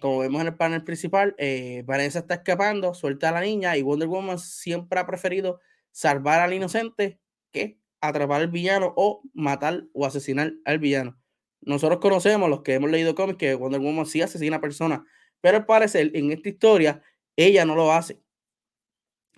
como 0.00 0.20
vemos 0.20 0.40
en 0.40 0.46
el 0.46 0.56
panel 0.56 0.82
principal, 0.82 1.36
Vanessa 1.84 2.20
está 2.20 2.34
escapando, 2.36 2.94
suelta 2.94 3.28
a 3.28 3.32
la 3.32 3.42
niña 3.42 3.76
y 3.76 3.82
Wonder 3.82 4.08
Woman 4.08 4.38
siempre 4.38 4.98
ha 4.98 5.06
preferido 5.06 5.60
salvar 5.98 6.40
al 6.40 6.54
inocente 6.54 7.20
que 7.52 7.78
atrapar 8.00 8.40
al 8.40 8.48
villano 8.48 8.92
o 8.96 9.22
matar 9.34 9.84
o 9.92 10.06
asesinar 10.06 10.52
al 10.64 10.78
villano. 10.78 11.18
Nosotros 11.60 12.00
conocemos, 12.00 12.48
los 12.48 12.62
que 12.62 12.74
hemos 12.74 12.90
leído 12.90 13.14
cómics, 13.14 13.38
que 13.38 13.54
Wonder 13.54 13.80
Woman 13.80 14.06
sí 14.06 14.22
asesina 14.22 14.56
a 14.56 14.60
personas, 14.60 15.00
pero 15.40 15.58
al 15.58 15.66
parecer 15.66 16.10
en 16.14 16.30
esta 16.32 16.48
historia 16.48 17.02
ella 17.36 17.64
no 17.64 17.74
lo 17.74 17.92
hace. 17.92 18.20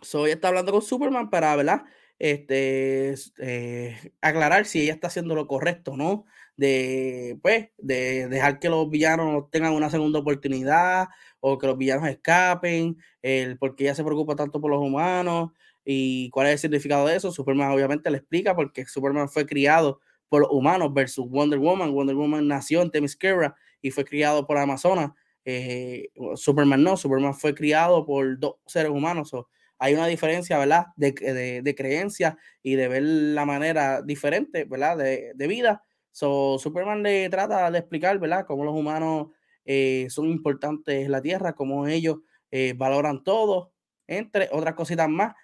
So, 0.03 0.27
ella 0.27 0.35
está 0.35 0.49
hablando 0.49 0.73
con 0.73 0.83
Superman 0.83 1.31
para, 1.31 1.55
¿verdad? 1.57 1.83
Este, 2.19 3.15
eh, 3.39 4.13
aclarar 4.21 4.67
si 4.67 4.83
ella 4.83 4.93
está 4.95 5.09
haciendo 5.09 5.35
lo 5.35 5.47
correcto, 5.47 5.97
¿no? 5.97 6.27
de, 6.61 7.39
pues, 7.43 7.71
de 7.79 8.29
dejar 8.29 8.59
que 8.59 8.69
los 8.69 8.91
villanos 8.91 9.51
tengan 9.51 9.73
una 9.73 9.89
segunda 9.89 10.19
oportunidad 10.19 11.09
o 11.41 11.57
que 11.57 11.67
los 11.67 11.79
villanos 11.79 12.07
escapen, 12.07 12.99
el 13.23 13.57
por 13.57 13.75
qué 13.77 13.85
ella 13.85 13.95
se 13.95 14.05
preocupa 14.05 14.37
tanto 14.37 14.61
por 14.61 14.71
los 14.71 14.81
humanos 14.81 15.53
y 15.85 16.31
cuál 16.31 16.47
es 16.49 16.53
el 16.55 16.59
significado 16.59 17.07
de 17.07 17.17
eso. 17.17 17.33
Superman 17.33 17.71
obviamente 17.73 18.11
le 18.11 18.19
explica 18.19 18.55
porque 18.55 18.87
Superman 18.87 19.29
fue 19.29 19.47
criado 19.47 20.01
por 20.29 20.47
humanos 20.51 20.93
versus 20.95 21.29
Wonder 21.29 21.59
Woman. 21.59 21.93
Wonder 21.93 22.17
Woman 22.17 22.47
nació 22.49 22.83
en 22.83 22.91
Themyscira 22.91 23.55
y 23.83 23.91
fue 23.91 24.05
criado 24.05 24.47
por 24.47 24.59
Amazonas. 24.59 25.13
Eh, 25.45 26.11
Superman 26.37 26.83
no, 26.83 26.97
Superman 26.97 27.35
fue 27.35 27.55
criado 27.55 28.05
por 28.07 28.39
dos 28.39 28.57
seres 28.67 28.91
humanos. 28.91 29.33
hay 29.79 29.95
una 29.95 30.07
diferencia, 30.07 30.59
¿verdad? 30.59 30.87
De, 30.97 31.13
de, 31.13 31.63
de 31.63 31.75
creencia 31.75 32.37
y 32.63 32.75
de 32.75 32.89
ver 32.89 33.03
la 33.03 33.45
manera 33.47 34.03
diferente, 34.03 34.65
¿verdad? 34.65 34.99
De, 34.99 35.33
de 35.35 35.47
vida 35.47 35.83
So, 36.13 36.59
Superman 36.59 37.03
le 37.03 37.29
trata 37.31 37.71
de 37.71 37.79
explicar, 37.79 38.19
¿verdad?, 38.19 38.45
cómo 38.47 38.65
los 38.65 38.75
humanos 38.75 39.29
eh, 39.65 40.07
son 40.11 40.29
importantes 40.29 41.05
en 41.05 41.13
la 41.13 41.23
Tierra, 41.23 41.55
cómo 41.55 41.87
ellos 41.87 42.19
eh, 42.51 42.75
valoran 42.77 43.23
todo, 43.23 43.73
entre 44.07 44.49
otras 44.53 44.75
cositas 44.75 45.09
más. 45.09 45.35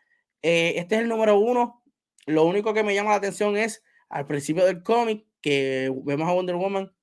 Eh, 0.49 0.79
este 0.79 0.95
es 0.95 1.01
el 1.01 1.09
número 1.09 1.41
uno. 1.41 1.83
Lo 2.25 2.45
único 2.45 2.73
que 2.73 2.85
me 2.85 2.95
llama 2.95 3.11
la 3.11 3.17
atención 3.17 3.57
es 3.57 3.83
al 4.09 4.29
principio 4.29 4.65
del 4.65 4.81
cómic 4.81 5.27
que 5.41 5.93
vemos 6.05 6.29
a 6.29 6.35
Wonder 6.35 6.55
Woman 6.55 6.95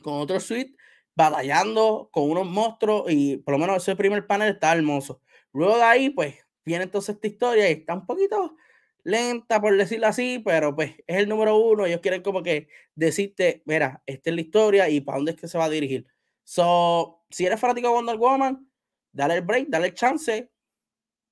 con 0.00 0.14
otro 0.14 0.40
suite 0.40 0.74
batallando 1.14 2.08
con 2.10 2.30
unos 2.30 2.46
monstruos 2.46 3.12
y 3.12 3.36
por 3.36 3.52
lo 3.52 3.58
menos 3.58 3.76
ese 3.76 3.94
primer 3.94 4.26
panel 4.26 4.54
está 4.54 4.72
hermoso. 4.72 5.20
Luego 5.52 5.76
de 5.76 5.82
ahí, 5.82 6.08
pues, 6.08 6.36
viene 6.64 6.84
entonces 6.84 7.14
esta 7.16 7.26
historia 7.26 7.68
y 7.68 7.72
está 7.74 7.92
un 7.92 8.06
poquito 8.06 8.56
lenta, 9.04 9.60
por 9.60 9.76
decirlo 9.76 10.06
así, 10.06 10.40
pero 10.42 10.74
pues 10.74 10.92
es 11.06 11.18
el 11.18 11.28
número 11.28 11.58
uno. 11.58 11.84
Ellos 11.84 12.00
quieren 12.00 12.22
como 12.22 12.42
que 12.42 12.68
decirte, 12.94 13.62
mira, 13.66 14.02
esta 14.06 14.30
es 14.30 14.36
la 14.36 14.40
historia 14.40 14.88
y 14.88 15.02
para 15.02 15.18
dónde 15.18 15.32
es 15.32 15.36
que 15.38 15.46
se 15.46 15.58
va 15.58 15.66
a 15.66 15.68
dirigir. 15.68 16.06
So, 16.44 17.22
si 17.28 17.44
eres 17.44 17.60
fanático 17.60 17.88
de 17.88 17.94
Wonder 17.94 18.16
Woman, 18.16 18.66
dale 19.12 19.34
el 19.34 19.42
break, 19.42 19.68
dale 19.68 19.88
el 19.88 19.94
chance. 19.94 20.50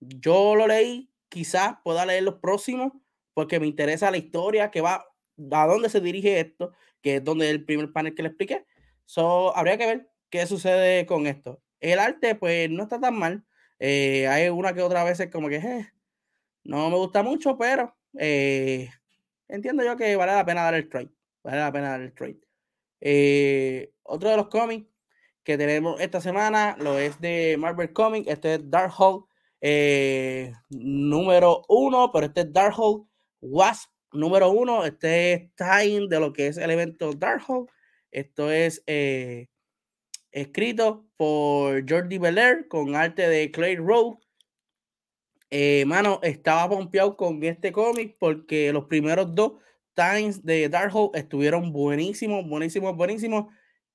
Yo 0.00 0.54
lo 0.54 0.66
leí, 0.66 1.09
quizás 1.30 1.76
pueda 1.82 2.04
leer 2.04 2.24
los 2.24 2.34
próximos, 2.36 2.92
porque 3.32 3.58
me 3.58 3.66
interesa 3.66 4.10
la 4.10 4.18
historia 4.18 4.70
que 4.70 4.82
va, 4.82 5.06
a 5.52 5.66
dónde 5.66 5.88
se 5.88 6.02
dirige 6.02 6.40
esto, 6.40 6.72
que 7.00 7.16
es 7.16 7.24
donde 7.24 7.48
el 7.48 7.64
primer 7.64 7.92
panel 7.92 8.14
que 8.14 8.22
le 8.22 8.28
expliqué. 8.28 8.66
So, 9.06 9.56
habría 9.56 9.78
que 9.78 9.86
ver 9.86 10.10
qué 10.28 10.46
sucede 10.46 11.06
con 11.06 11.26
esto. 11.26 11.62
El 11.80 11.98
arte, 11.98 12.34
pues, 12.34 12.68
no 12.68 12.82
está 12.82 13.00
tan 13.00 13.18
mal. 13.18 13.44
Eh, 13.78 14.28
hay 14.28 14.50
una 14.50 14.74
que 14.74 14.82
otra 14.82 15.04
vez 15.04 15.26
como 15.32 15.48
que, 15.48 15.56
eh, 15.56 15.90
no 16.64 16.90
me 16.90 16.96
gusta 16.96 17.22
mucho, 17.22 17.56
pero 17.56 17.96
eh, 18.18 18.90
entiendo 19.48 19.82
yo 19.84 19.96
que 19.96 20.16
vale 20.16 20.32
la 20.32 20.44
pena 20.44 20.62
dar 20.62 20.74
el 20.74 20.88
trade. 20.88 21.10
Vale 21.42 21.58
la 21.58 21.72
pena 21.72 21.90
dar 21.90 22.00
el 22.02 22.12
trade. 22.12 22.40
Eh, 23.00 23.92
otro 24.02 24.28
de 24.30 24.36
los 24.36 24.48
cómics 24.48 24.86
que 25.42 25.56
tenemos 25.56 25.98
esta 26.00 26.20
semana 26.20 26.76
lo 26.78 26.98
es 26.98 27.20
de 27.20 27.56
Marvel 27.58 27.92
Comics. 27.92 28.28
Este 28.28 28.54
es 28.54 28.70
Darkhold 28.70 29.24
eh, 29.60 30.52
número 30.70 31.62
uno, 31.68 32.10
pero 32.12 32.26
este 32.26 32.42
es 32.42 32.52
Darkhold 32.52 33.06
Wasp 33.40 33.90
número 34.12 34.50
uno. 34.50 34.84
Este 34.84 35.32
es 35.32 35.54
time 35.56 36.08
de 36.08 36.20
lo 36.20 36.32
que 36.32 36.48
es 36.48 36.56
el 36.56 36.70
evento 36.70 37.12
Darkhold. 37.12 37.68
Esto 38.10 38.50
es 38.50 38.82
escrito 40.32 41.06
por 41.16 41.88
Jordi 41.88 42.18
Belair 42.18 42.66
con 42.68 42.94
arte 42.96 43.28
de 43.28 43.50
Clay 43.50 43.76
Rowe 43.76 44.18
eh, 45.50 45.84
mano, 45.86 46.20
estaba 46.22 46.68
pompeado 46.68 47.16
con 47.16 47.42
este 47.42 47.72
cómic 47.72 48.16
porque 48.20 48.72
los 48.72 48.84
primeros 48.84 49.34
dos 49.34 49.54
times 49.94 50.44
de 50.44 50.68
Darkhold 50.68 51.16
estuvieron 51.16 51.72
buenísimos, 51.72 52.46
buenísimos, 52.48 52.96
buenísimos. 52.96 53.46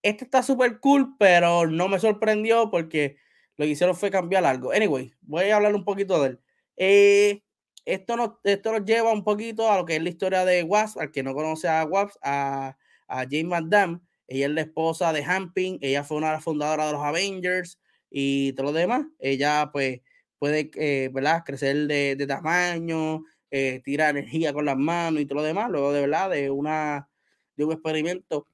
Este 0.03 0.25
está 0.25 0.43
súper 0.43 0.79
cool, 0.79 1.15
pero 1.17 1.65
no 1.67 1.87
me 1.87 1.99
sorprendió 1.99 2.69
porque 2.69 3.17
lo 3.57 3.65
que 3.65 3.71
hicieron 3.71 3.95
fue 3.95 4.11
cambiar 4.11 4.45
algo. 4.45 4.71
Anyway, 4.71 5.13
voy 5.21 5.45
a 5.45 5.55
hablar 5.55 5.75
un 5.75 5.83
poquito 5.83 6.21
de 6.21 6.29
él. 6.29 6.39
Eh, 6.77 7.43
esto, 7.85 8.17
nos, 8.17 8.31
esto 8.43 8.71
nos 8.71 8.85
lleva 8.85 9.11
un 9.11 9.23
poquito 9.23 9.71
a 9.71 9.77
lo 9.77 9.85
que 9.85 9.95
es 9.95 10.03
la 10.03 10.09
historia 10.09 10.45
de 10.45 10.63
Wasp. 10.63 10.99
Al 10.99 11.11
que 11.11 11.23
no 11.23 11.33
conoce 11.33 11.67
a 11.67 11.85
Wasp, 11.85 12.17
a, 12.23 12.77
a 13.07 13.17
Jane 13.29 13.49
Damme. 13.67 13.99
Ella 14.27 14.47
es 14.47 14.51
la 14.51 14.61
esposa 14.61 15.13
de 15.13 15.23
Hamping. 15.23 15.77
Ella 15.81 16.03
fue 16.03 16.17
una 16.17 16.27
de 16.27 16.33
las 16.33 16.43
fundadoras 16.43 16.87
de 16.87 16.93
los 16.93 17.03
Avengers 17.03 17.79
y 18.09 18.53
todo 18.53 18.67
lo 18.67 18.73
demás. 18.73 19.05
Ella, 19.19 19.69
pues, 19.71 20.01
puede 20.39 20.71
eh, 20.75 21.09
¿verdad? 21.13 21.43
crecer 21.45 21.87
de, 21.87 22.15
de 22.15 22.27
tamaño, 22.27 23.23
eh, 23.51 23.81
tirar 23.83 24.17
energía 24.17 24.53
con 24.53 24.65
las 24.65 24.77
manos 24.77 25.21
y 25.21 25.25
todo 25.25 25.37
lo 25.37 25.43
demás, 25.43 25.69
luego 25.69 25.93
de 25.93 26.01
verdad 26.01 26.29
de 26.29 26.49
una 26.49 27.07
de 27.55 27.63
un 27.63 27.71
experimento, 27.71 28.47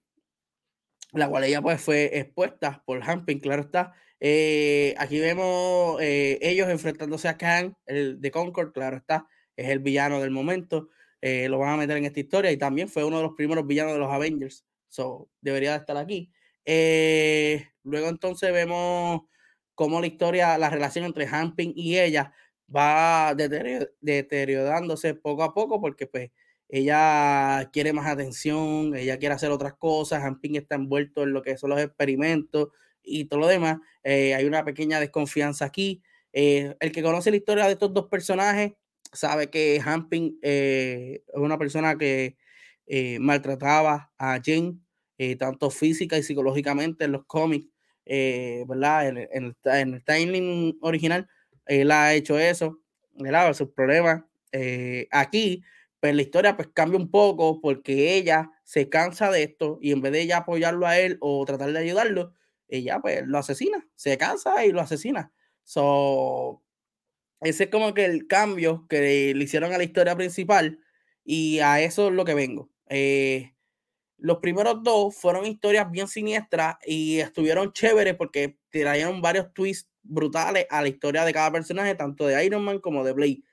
la 1.11 1.27
cual 1.27 1.43
ella 1.43 1.61
pues 1.61 1.81
fue 1.81 2.19
expuesta 2.19 2.83
por 2.85 3.01
Hamping, 3.03 3.39
claro 3.39 3.63
está. 3.63 3.93
Eh, 4.21 4.93
aquí 4.97 5.19
vemos 5.19 5.97
ellos 6.01 6.69
enfrentándose 6.69 7.27
a 7.27 7.37
Khan, 7.37 7.75
el 7.87 8.21
de 8.21 8.31
Concord, 8.31 8.71
claro 8.71 8.97
está, 8.97 9.27
es 9.55 9.67
el 9.69 9.79
villano 9.79 10.21
del 10.21 10.31
momento. 10.31 10.89
lo 11.21 11.59
van 11.59 11.73
a 11.73 11.77
meter 11.77 11.97
en 11.97 12.05
esta 12.05 12.19
historia 12.19 12.51
y 12.51 12.57
también 12.57 12.87
fue 12.87 13.03
uno 13.03 13.17
de 13.17 13.23
los 13.23 13.33
primeros 13.35 13.67
villanos 13.67 13.93
de 13.93 13.99
los 13.99 14.11
Avengers. 14.11 14.65
So, 14.87 15.29
debería 15.41 15.71
de 15.71 15.77
estar 15.77 15.97
aquí. 15.97 16.31
luego 17.83 18.09
entonces 18.09 18.53
vemos 18.53 19.23
cómo 19.75 19.99
la 19.99 20.07
historia, 20.07 20.57
la 20.57 20.69
relación 20.69 21.05
entre 21.05 21.25
Hamping 21.27 21.73
y 21.75 21.97
ella 21.97 22.33
va 22.73 23.35
deteriorándose 23.35 25.15
poco 25.15 25.43
a 25.43 25.53
poco 25.53 25.81
porque 25.81 26.07
pues 26.07 26.31
ella 26.69 27.69
quiere 27.73 27.91
más 27.91 28.07
atención, 28.07 28.95
ella 28.95 29.17
quiere 29.17 29.35
hacer 29.35 29.51
otras 29.51 29.73
cosas, 29.73 30.23
Hamping 30.23 30.55
está 30.55 30.75
envuelto 30.75 31.23
en 31.23 31.33
lo 31.33 31.41
que 31.41 31.57
son 31.57 31.71
los 31.71 31.81
experimentos 31.81 32.69
y 33.03 33.25
todo 33.25 33.41
lo 33.41 33.47
demás. 33.47 33.77
Eh, 34.03 34.33
hay 34.33 34.45
una 34.45 34.63
pequeña 34.63 34.99
desconfianza 34.99 35.65
aquí. 35.65 36.01
Eh, 36.33 36.75
el 36.79 36.91
que 36.91 37.03
conoce 37.03 37.31
la 37.31 37.37
historia 37.37 37.65
de 37.65 37.73
estos 37.73 37.93
dos 37.93 38.07
personajes 38.07 38.73
sabe 39.11 39.49
que 39.49 39.81
Hamping 39.83 40.39
eh, 40.41 41.23
es 41.27 41.39
una 41.39 41.57
persona 41.57 41.97
que 41.97 42.37
maltrataba 43.19 44.11
a 44.17 44.41
Jane, 44.43 44.77
tanto 45.37 45.69
física 45.69 46.17
y 46.17 46.23
psicológicamente 46.23 47.05
en 47.05 47.13
los 47.13 47.25
cómics. 47.25 47.67
¿verdad? 48.05 49.07
En, 49.07 49.17
en, 49.63 49.93
el 49.93 50.03
timing 50.03 50.77
original, 50.81 51.29
él 51.67 51.91
ha 51.91 52.13
hecho 52.13 52.37
eso, 52.37 52.81
¿verdad? 53.13 53.53
Sus 53.53 53.69
problemas. 53.69 54.23
Aquí, 55.11 55.63
pues 56.01 56.15
la 56.15 56.21
historia 56.21 56.57
pues 56.57 56.69
cambia 56.73 56.99
un 56.99 57.09
poco 57.09 57.61
porque 57.61 58.17
ella 58.17 58.51
se 58.63 58.89
cansa 58.89 59.29
de 59.31 59.43
esto 59.43 59.77
y 59.81 59.91
en 59.91 60.01
vez 60.01 60.11
de 60.11 60.21
ella 60.21 60.37
apoyarlo 60.37 60.87
a 60.87 60.97
él 60.97 61.17
o 61.21 61.45
tratar 61.45 61.71
de 61.71 61.79
ayudarlo, 61.79 62.33
ella 62.71 62.99
pues 62.99 63.23
lo 63.27 63.37
asesina, 63.37 63.87
se 63.95 64.17
cansa 64.17 64.65
y 64.65 64.71
lo 64.71 64.81
asesina. 64.81 65.31
So, 65.63 66.63
ese 67.41 67.65
es 67.65 67.69
como 67.69 67.93
que 67.93 68.05
el 68.05 68.27
cambio 68.27 68.87
que 68.89 69.33
le 69.35 69.43
hicieron 69.43 69.73
a 69.73 69.77
la 69.77 69.83
historia 69.83 70.15
principal 70.15 70.79
y 71.23 71.59
a 71.59 71.81
eso 71.81 72.07
es 72.07 72.13
lo 72.13 72.25
que 72.25 72.33
vengo. 72.33 72.71
Eh, 72.89 73.53
los 74.17 74.37
primeros 74.37 74.83
dos 74.83 75.15
fueron 75.15 75.45
historias 75.45 75.89
bien 75.91 76.07
siniestras 76.07 76.75
y 76.85 77.19
estuvieron 77.19 77.73
chéveres 77.73 78.15
porque 78.15 78.57
trajeron 78.69 79.21
varios 79.21 79.53
twists 79.53 79.89
brutales 80.03 80.67
a 80.69 80.81
la 80.81 80.87
historia 80.87 81.25
de 81.25 81.33
cada 81.33 81.51
personaje, 81.51 81.95
tanto 81.95 82.27
de 82.27 82.45
Iron 82.45 82.63
Man 82.63 82.79
como 82.79 83.03
de 83.03 83.13
Blade. 83.13 83.43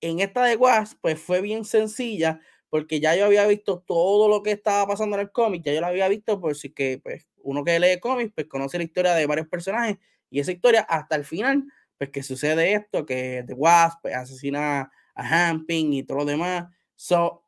En 0.00 0.20
esta 0.20 0.44
de 0.44 0.56
Wasp, 0.56 0.98
pues 1.00 1.20
fue 1.20 1.40
bien 1.40 1.64
sencilla 1.64 2.40
porque 2.70 3.00
ya 3.00 3.16
yo 3.16 3.24
había 3.24 3.46
visto 3.46 3.80
todo 3.86 4.28
lo 4.28 4.42
que 4.42 4.52
estaba 4.52 4.86
pasando 4.86 5.16
en 5.16 5.22
el 5.22 5.32
cómic, 5.32 5.62
ya 5.64 5.72
yo 5.72 5.80
lo 5.80 5.86
había 5.86 6.08
visto, 6.08 6.40
por 6.40 6.54
si 6.54 6.70
que 6.70 7.00
pues 7.02 7.26
uno 7.48 7.64
que 7.64 7.80
lee 7.80 7.98
cómics, 7.98 8.32
pues 8.34 8.46
conoce 8.46 8.76
la 8.76 8.84
historia 8.84 9.14
de 9.14 9.26
varios 9.26 9.48
personajes 9.48 9.96
y 10.28 10.40
esa 10.40 10.52
historia 10.52 10.82
hasta 10.82 11.16
el 11.16 11.24
final, 11.24 11.64
pues 11.96 12.10
que 12.10 12.22
sucede 12.22 12.74
esto, 12.74 13.06
que 13.06 13.42
The 13.46 13.54
Wasp 13.54 14.02
pues, 14.02 14.14
asesina 14.14 14.92
a 15.14 15.48
Hamping 15.48 15.94
y 15.94 16.02
todo 16.02 16.18
lo 16.18 16.24
demás. 16.26 16.66
So, 16.94 17.44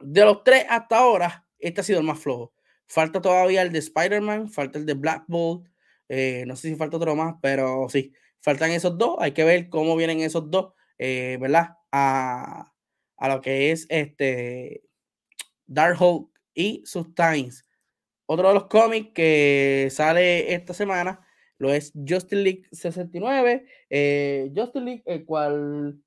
de 0.00 0.24
los 0.24 0.42
tres 0.44 0.64
hasta 0.68 0.98
ahora, 0.98 1.46
este 1.58 1.82
ha 1.82 1.84
sido 1.84 1.98
el 1.98 2.06
más 2.06 2.18
flojo. 2.18 2.54
Falta 2.86 3.20
todavía 3.20 3.60
el 3.60 3.70
de 3.70 3.80
Spider-Man, 3.80 4.48
falta 4.48 4.78
el 4.78 4.86
de 4.86 4.94
Black 4.94 5.24
Bolt, 5.28 5.68
eh, 6.08 6.44
no 6.46 6.56
sé 6.56 6.70
si 6.70 6.76
falta 6.76 6.96
otro 6.96 7.14
más, 7.14 7.34
pero 7.42 7.86
sí, 7.90 8.14
faltan 8.40 8.70
esos 8.70 8.96
dos. 8.96 9.16
Hay 9.20 9.32
que 9.32 9.44
ver 9.44 9.68
cómo 9.68 9.94
vienen 9.94 10.20
esos 10.20 10.50
dos, 10.50 10.72
eh, 10.96 11.36
¿verdad? 11.38 11.76
A, 11.92 12.72
a, 13.18 13.28
lo 13.28 13.42
que 13.42 13.72
es 13.72 13.86
este 13.90 14.84
Darkhold 15.66 16.28
y 16.54 16.82
sus 16.86 17.14
Times. 17.14 17.67
Otro 18.30 18.48
de 18.48 18.54
los 18.54 18.66
cómics 18.66 19.12
que 19.14 19.88
sale 19.90 20.52
esta 20.52 20.74
semana 20.74 21.26
lo 21.56 21.72
es 21.72 21.92
Justice 21.94 22.36
League 22.36 22.62
69. 22.70 23.66
Eh, 23.88 24.52
Justice 24.54 24.84
League, 24.84 25.02
el 25.06 25.24
cual 25.24 25.98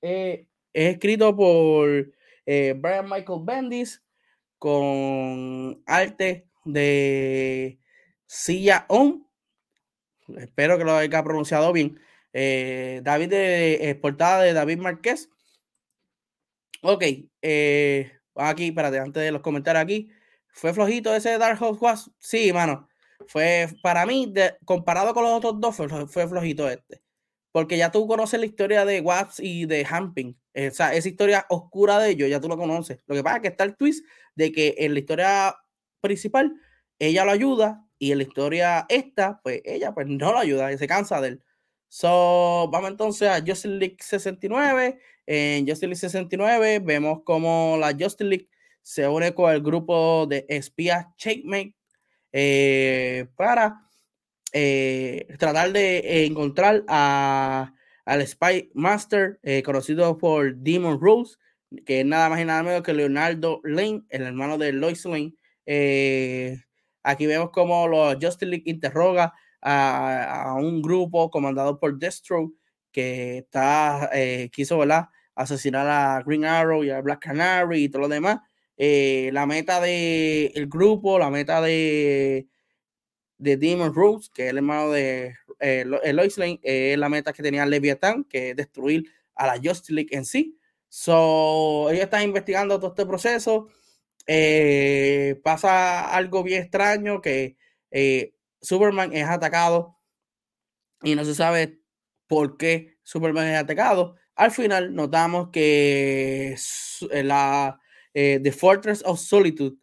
es 0.00 0.46
escrito 0.72 1.36
por 1.36 2.10
eh, 2.46 2.74
Brian 2.76 3.04
Michael 3.04 3.40
Bendis 3.44 4.02
con 4.58 5.82
arte 5.84 6.48
de 6.64 7.80
Silla 8.24 8.86
On. 8.88 9.26
Espero 10.38 10.78
que 10.78 10.84
lo 10.84 10.96
haya 10.96 11.22
pronunciado 11.22 11.70
bien. 11.74 12.00
Eh, 12.32 13.02
David 13.04 13.28
de 13.28 13.90
eh, 13.90 13.94
portada 13.94 14.42
de 14.42 14.54
David 14.54 14.78
Márquez. 14.78 15.28
Ok, 16.82 17.02
aquí, 18.34 18.68
espérate, 18.68 18.98
antes 19.00 19.22
de 19.22 19.32
los 19.32 19.42
comentarios 19.42 19.82
aquí. 19.84 20.10
¿Fue 20.56 20.74
flojito 20.74 21.14
ese 21.14 21.38
Dark 21.38 21.62
Horse 21.62 22.10
Sí, 22.18 22.52
mano. 22.52 22.88
Fue 23.28 23.68
para 23.82 24.04
mí, 24.06 24.32
comparado 24.64 25.14
con 25.14 25.24
los 25.24 25.32
otros 25.32 25.60
dos, 25.60 25.76
fue 26.10 26.28
flojito 26.28 26.68
este 26.68 27.00
porque 27.56 27.78
ya 27.78 27.90
tú 27.90 28.06
conoces 28.06 28.38
la 28.38 28.44
historia 28.44 28.84
de 28.84 29.00
Watts 29.00 29.40
y 29.40 29.64
de 29.64 29.86
Hamping. 29.88 30.38
Eh, 30.52 30.68
o 30.68 30.70
sea, 30.72 30.92
esa 30.92 31.08
historia 31.08 31.46
oscura 31.48 31.98
de 31.98 32.10
ellos, 32.10 32.28
ya 32.28 32.38
tú 32.38 32.48
lo 32.48 32.58
conoces. 32.58 32.98
Lo 33.06 33.14
que 33.14 33.22
pasa 33.22 33.36
es 33.36 33.42
que 33.42 33.48
está 33.48 33.64
el 33.64 33.78
twist 33.78 34.04
de 34.34 34.52
que 34.52 34.74
en 34.76 34.92
la 34.92 34.98
historia 34.98 35.56
principal 36.02 36.52
ella 36.98 37.24
lo 37.24 37.30
ayuda 37.30 37.82
y 37.98 38.12
en 38.12 38.18
la 38.18 38.24
historia 38.24 38.84
esta, 38.90 39.40
pues 39.42 39.62
ella 39.64 39.94
pues 39.94 40.06
no 40.06 40.32
lo 40.32 40.38
ayuda 40.38 40.70
y 40.70 40.76
se 40.76 40.86
cansa 40.86 41.18
de 41.22 41.28
él. 41.28 41.44
So, 41.88 42.68
vamos 42.70 42.90
entonces 42.90 43.26
a 43.26 43.38
Justice 43.38 43.68
League 43.68 43.96
69. 44.00 45.00
En 45.24 45.66
Justice 45.66 45.86
League 45.86 45.96
69 45.96 46.80
vemos 46.80 47.22
como 47.24 47.78
la 47.80 47.92
Justice 47.98 48.24
League 48.24 48.50
se 48.86 49.08
une 49.08 49.34
con 49.34 49.52
el 49.52 49.62
grupo 49.62 50.26
de 50.28 50.46
espías 50.48 51.06
Checkmate 51.16 51.74
eh, 52.30 53.26
para 53.34 53.82
eh, 54.52 55.26
tratar 55.40 55.72
de 55.72 56.24
encontrar 56.24 56.84
a, 56.86 57.74
al 58.04 58.24
Spy 58.24 58.70
Master, 58.74 59.40
eh, 59.42 59.64
conocido 59.64 60.16
por 60.16 60.54
Demon 60.54 61.00
Rose, 61.00 61.36
que 61.84 62.00
es 62.00 62.06
nada 62.06 62.28
más 62.28 62.40
y 62.40 62.44
nada 62.44 62.62
menos 62.62 62.84
que 62.84 62.94
Leonardo 62.94 63.60
Lane, 63.64 64.04
el 64.08 64.22
hermano 64.22 64.56
de 64.56 64.72
Lois 64.72 65.04
Lane. 65.04 65.34
Aquí 67.02 67.26
vemos 67.26 67.50
como 67.50 67.88
los 67.88 68.14
Justice 68.22 68.46
League 68.46 68.70
interroga 68.70 69.34
a, 69.62 70.54
un 70.60 70.80
grupo 70.80 71.28
comandado 71.28 71.80
por 71.80 71.98
Destro 71.98 72.52
que 72.92 73.38
está, 73.38 74.12
quiso 74.52 74.78
¿verdad? 74.78 75.08
asesinar 75.34 75.88
a 75.88 76.22
Green 76.22 76.44
Arrow 76.44 76.84
y 76.84 76.90
a 76.90 77.00
Black 77.00 77.18
Canary 77.24 77.82
y 77.82 77.88
todo 77.88 78.02
lo 78.02 78.08
demás. 78.08 78.38
La 78.76 79.46
meta 79.46 79.80
del 79.80 80.52
el 80.54 80.66
grupo, 80.68 81.18
la 81.18 81.30
meta 81.30 81.60
de 81.60 82.48
de 83.38 83.56
Demon 83.56 83.94
Rose, 83.94 84.30
que 84.32 84.44
es 84.46 84.50
el 84.50 84.58
hermano 84.58 84.90
de 84.90 85.34
eh, 85.60 85.84
Lois 85.84 86.38
Lane, 86.38 86.60
es 86.62 86.98
la 86.98 87.08
meta 87.08 87.32
que 87.32 87.42
tenía 87.42 87.66
Leviathan, 87.66 88.24
que 88.24 88.50
es 88.50 88.56
destruir 88.56 89.04
a 89.34 89.46
la 89.46 89.56
Justice 89.56 89.92
League 89.92 90.16
en 90.16 90.24
sí. 90.24 90.58
So, 90.88 91.88
ellos 91.90 92.04
están 92.04 92.22
investigando 92.22 92.78
todo 92.78 92.90
este 92.90 93.06
proceso. 93.06 93.68
Eh, 94.26 95.40
pasa 95.44 96.10
algo 96.14 96.42
bien 96.42 96.62
extraño 96.62 97.20
que 97.20 97.56
eh, 97.90 98.34
Superman 98.60 99.12
es 99.12 99.26
atacado 99.26 99.98
y 101.02 101.14
no 101.14 101.24
se 101.24 101.34
sabe 101.34 101.80
por 102.26 102.56
qué 102.56 102.98
Superman 103.02 103.46
es 103.48 103.58
atacado. 103.58 104.16
Al 104.34 104.50
final 104.50 104.94
notamos 104.94 105.50
que 105.52 106.56
la 107.10 107.80
The 108.16 108.52
Fortress 108.52 109.02
of 109.04 109.20
Solitude 109.20 109.76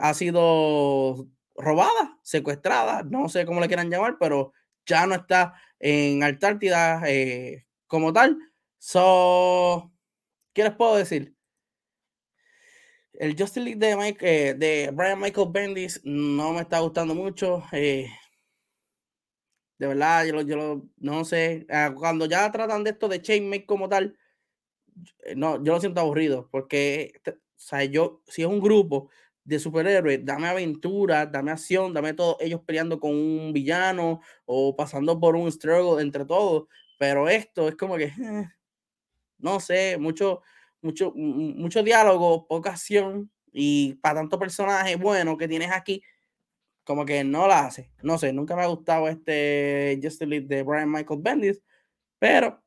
ha 0.00 0.14
sido 0.14 1.28
robada, 1.56 2.18
secuestrada, 2.22 3.02
no 3.04 3.28
sé 3.28 3.46
cómo 3.46 3.60
le 3.60 3.68
quieran 3.68 3.90
llamar, 3.90 4.16
pero 4.18 4.52
ya 4.86 5.06
no 5.06 5.14
está 5.14 5.54
en 5.78 6.22
Antártida 6.22 7.02
eh, 7.06 7.66
como 7.86 8.12
tal. 8.12 8.38
So, 8.78 9.92
¿qué 10.52 10.64
les 10.64 10.74
puedo 10.74 10.96
decir? 10.96 11.36
El 13.12 13.36
Justin 13.38 13.64
League 13.64 13.78
de, 13.78 13.96
Mike, 13.96 14.48
eh, 14.48 14.54
de 14.54 14.90
Brian 14.92 15.20
Michael 15.20 15.48
Bendis 15.52 16.00
no 16.04 16.52
me 16.52 16.62
está 16.62 16.80
gustando 16.80 17.14
mucho. 17.14 17.62
Eh, 17.72 18.08
de 19.78 19.86
verdad, 19.86 20.24
yo, 20.24 20.82
no 20.96 21.24
sé. 21.24 21.66
Ah, 21.68 21.92
cuando 21.96 22.26
ya 22.26 22.50
tratan 22.50 22.84
de 22.84 22.90
esto 22.90 23.08
de 23.08 23.20
Chainmate 23.20 23.66
como 23.66 23.88
tal, 23.88 24.16
no, 25.36 25.62
yo 25.62 25.74
lo 25.74 25.80
siento 25.80 26.00
aburrido. 26.00 26.48
Porque, 26.50 27.12
sea, 27.62 27.84
yo, 27.84 28.22
si 28.26 28.42
es 28.42 28.48
un 28.48 28.60
grupo 28.60 29.10
de 29.44 29.58
superhéroes, 29.58 30.24
dame 30.24 30.48
aventura, 30.48 31.26
dame 31.26 31.50
acción, 31.50 31.92
dame 31.92 32.14
todo, 32.14 32.36
ellos 32.40 32.60
peleando 32.64 33.00
con 33.00 33.12
un 33.12 33.52
villano 33.52 34.20
o 34.44 34.76
pasando 34.76 35.18
por 35.18 35.36
un 35.36 35.50
struggle 35.50 36.02
entre 36.02 36.24
todos, 36.24 36.68
pero 36.98 37.28
esto 37.28 37.68
es 37.68 37.76
como 37.76 37.96
que, 37.96 38.04
eh, 38.04 38.48
no 39.38 39.60
sé, 39.60 39.98
mucho, 39.98 40.42
mucho, 40.80 41.12
mucho 41.14 41.82
diálogo, 41.82 42.46
poca 42.46 42.70
acción 42.70 43.30
y 43.52 43.94
para 43.96 44.16
tanto 44.20 44.38
personaje 44.38 44.96
bueno 44.96 45.36
que 45.36 45.48
tienes 45.48 45.72
aquí, 45.72 46.02
como 46.84 47.04
que 47.04 47.24
no 47.24 47.48
la 47.48 47.66
hace, 47.66 47.92
no 48.02 48.18
sé, 48.18 48.32
nunca 48.32 48.56
me 48.56 48.62
ha 48.62 48.66
gustado 48.66 49.08
este 49.08 49.98
Justice 50.02 50.26
League 50.26 50.46
de 50.46 50.62
Brian 50.62 50.90
Michael 50.90 51.20
Bendis, 51.22 51.62
pero 52.18 52.62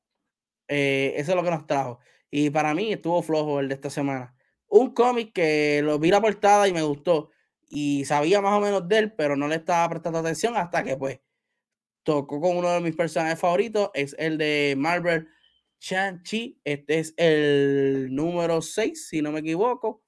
eh, 0.67 1.13
eso 1.17 1.31
es 1.31 1.35
lo 1.37 1.43
que 1.43 1.51
nos 1.51 1.67
trajo. 1.67 1.99
Y 2.31 2.49
para 2.49 2.73
mí 2.73 2.93
estuvo 2.93 3.21
flojo 3.21 3.59
el 3.59 3.69
de 3.69 3.75
esta 3.75 3.89
semana 3.89 4.34
un 4.75 4.93
cómic 4.93 5.31
que 5.33 5.81
lo 5.81 5.99
vi 5.99 6.09
la 6.11 6.21
portada 6.21 6.67
y 6.67 6.73
me 6.73 6.81
gustó 6.81 7.31
y 7.69 8.03
sabía 8.05 8.41
más 8.41 8.57
o 8.57 8.59
menos 8.59 8.87
de 8.87 8.97
él, 8.97 9.13
pero 9.13 9.37
no 9.37 9.47
le 9.47 9.55
estaba 9.55 9.89
prestando 9.89 10.19
atención 10.19 10.57
hasta 10.57 10.83
que 10.83 10.97
pues 10.97 11.21
tocó 12.03 12.41
con 12.41 12.57
uno 12.57 12.69
de 12.71 12.81
mis 12.81 12.95
personajes 12.95 13.39
favoritos, 13.39 13.89
es 13.93 14.15
el 14.19 14.37
de 14.37 14.75
Marvel 14.77 15.29
Chan-Chi. 15.79 16.59
Este 16.63 16.99
es 16.99 17.13
el 17.17 18.09
número 18.11 18.61
6, 18.61 19.07
si 19.07 19.21
no 19.21 19.31
me 19.31 19.39
equivoco. 19.39 20.03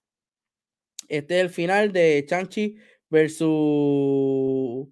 Este 1.07 1.37
es 1.37 1.41
el 1.45 1.49
final 1.49 1.93
de 1.93 2.25
Chan-Chi 2.27 2.75
versus 3.09 4.89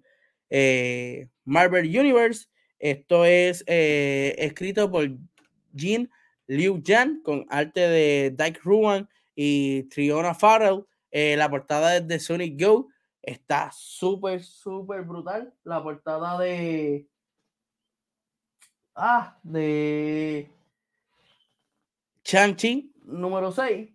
eh, 0.48 1.28
Marvel 1.44 1.86
Universe. 1.86 2.46
Esto 2.78 3.26
es 3.26 3.62
eh, 3.66 4.34
escrito 4.38 4.90
por 4.90 5.06
Jin 5.74 6.10
Liu 6.46 6.82
Jan 6.84 7.20
con 7.22 7.44
arte 7.50 7.80
de 7.80 8.34
Dyke 8.36 8.60
Ruan 8.62 9.08
y 9.36 9.84
Triona 9.84 10.34
Farrell. 10.34 10.84
Eh, 11.12 11.36
la 11.36 11.48
portada 11.48 12.00
de 12.00 12.18
Sonic 12.18 12.60
Go 12.60 12.88
está 13.22 13.70
súper, 13.72 14.42
súper 14.42 15.02
brutal. 15.02 15.54
La 15.62 15.80
portada 15.82 16.36
de. 16.40 17.06
Ah, 18.96 19.38
de. 19.44 20.50
Chanchi, 22.24 22.92
número 23.04 23.52
6. 23.52 23.90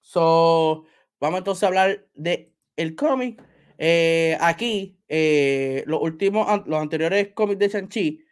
So, 0.00 0.84
vamos 1.18 1.38
entonces 1.38 1.64
a 1.64 1.66
hablar 1.66 2.06
de 2.14 2.54
el 2.76 2.94
cómic. 2.94 3.42
Eh, 3.78 4.38
aquí, 4.40 5.00
eh, 5.08 5.82
los 5.86 6.00
últimos, 6.00 6.46
los 6.66 6.80
anteriores 6.80 7.32
cómics 7.34 7.58
de 7.58 7.70
Chanchi 7.70 8.26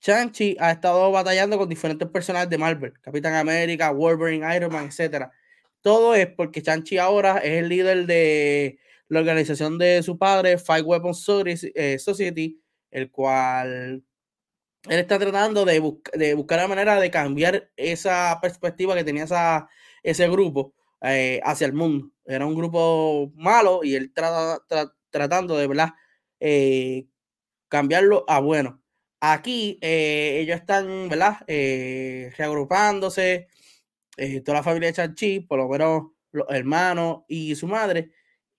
Chanchi 0.00 0.56
ha 0.60 0.72
estado 0.72 1.10
batallando 1.10 1.58
con 1.58 1.68
diferentes 1.68 2.08
personajes 2.08 2.48
de 2.48 2.58
Marvel, 2.58 2.92
Capitán 3.00 3.34
América, 3.34 3.90
Wolverine, 3.90 4.56
Iron 4.56 4.72
Man, 4.72 4.86
etcétera. 4.86 5.32
Todo 5.86 6.16
es 6.16 6.26
porque 6.26 6.62
Chanchi 6.62 6.98
ahora 6.98 7.38
es 7.38 7.62
el 7.62 7.68
líder 7.68 8.06
de 8.06 8.80
la 9.06 9.20
organización 9.20 9.78
de 9.78 10.02
su 10.02 10.18
padre, 10.18 10.58
Five 10.58 10.82
Weapons 10.82 11.24
eh, 11.76 12.00
Society, 12.00 12.60
el 12.90 13.12
cual 13.12 14.02
él 14.88 14.98
está 14.98 15.20
tratando 15.20 15.64
de, 15.64 15.78
buscar 15.78 16.58
la 16.58 16.66
manera 16.66 16.98
de 16.98 17.08
cambiar 17.12 17.70
esa 17.76 18.36
perspectiva 18.42 18.96
que 18.96 19.04
tenía 19.04 19.22
esa, 19.22 19.68
ese 20.02 20.28
grupo 20.28 20.74
eh, 21.02 21.40
hacia 21.44 21.68
el 21.68 21.72
mundo. 21.72 22.10
Era 22.24 22.46
un 22.46 22.56
grupo 22.56 23.30
malo 23.36 23.84
y 23.84 23.94
él 23.94 24.12
trata, 24.12 24.58
tratando 25.10 25.56
de 25.56 25.68
¿verdad? 25.68 25.90
Eh, 26.40 27.06
cambiarlo 27.68 28.24
a 28.26 28.40
bueno. 28.40 28.82
Aquí 29.20 29.78
ellos 29.80 30.56
están 30.56 31.08
¿verdad? 31.08 31.36
reagrupándose, 31.46 33.46
toda 34.44 34.58
la 34.58 34.62
familia 34.62 34.88
de 34.88 34.94
Chanchi, 34.94 35.40
por 35.40 35.58
lo 35.58 35.68
menos 35.68 36.08
los 36.32 36.46
hermanos 36.50 37.22
y 37.28 37.54
su 37.54 37.66
madre. 37.66 38.10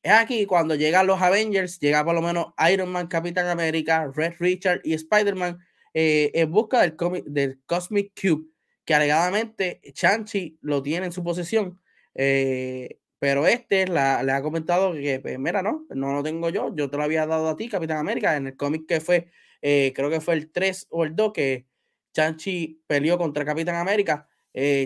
Es 0.03 0.13
aquí 0.13 0.45
cuando 0.45 0.75
llegan 0.75 1.07
los 1.07 1.21
Avengers, 1.21 1.79
llega 1.79 2.03
por 2.05 2.15
lo 2.15 2.21
menos 2.21 2.53
Iron 2.71 2.89
Man, 2.89 3.07
Capitán 3.07 3.47
América, 3.47 4.11
Red 4.15 4.35
Richard 4.39 4.81
y 4.83 4.93
Spider-Man 4.93 5.59
eh, 5.93 6.31
en 6.33 6.51
busca 6.51 6.81
del, 6.81 6.95
del 7.25 7.59
Cosmic 7.65 8.11
Cube, 8.19 8.47
que 8.85 8.93
alegadamente 8.93 9.81
Chanchi 9.93 10.57
lo 10.61 10.81
tiene 10.83 11.07
en 11.07 11.11
su 11.11 11.23
posesión. 11.23 11.81
Eh, 12.15 12.99
pero 13.19 13.47
este 13.47 13.87
le 13.87 13.99
ha 13.99 14.41
comentado 14.43 14.93
que, 14.93 15.19
pues, 15.19 15.39
mira, 15.39 15.63
no, 15.63 15.85
no 15.89 16.13
lo 16.13 16.23
tengo 16.23 16.49
yo, 16.49 16.73
yo 16.75 16.89
te 16.89 16.97
lo 16.97 17.03
había 17.03 17.25
dado 17.25 17.49
a 17.49 17.57
ti, 17.57 17.67
Capitán 17.67 17.97
América, 17.97 18.35
en 18.35 18.47
el 18.47 18.55
cómic 18.55 18.85
que 18.87 19.01
fue, 19.01 19.27
eh, 19.61 19.91
creo 19.95 20.09
que 20.09 20.21
fue 20.21 20.35
el 20.35 20.51
3 20.51 20.87
o 20.91 21.03
el 21.03 21.15
2, 21.15 21.33
que 21.33 21.67
Chanchi 22.13 22.81
peleó 22.87 23.17
contra 23.17 23.43
Capitán 23.43 23.75
América. 23.75 24.27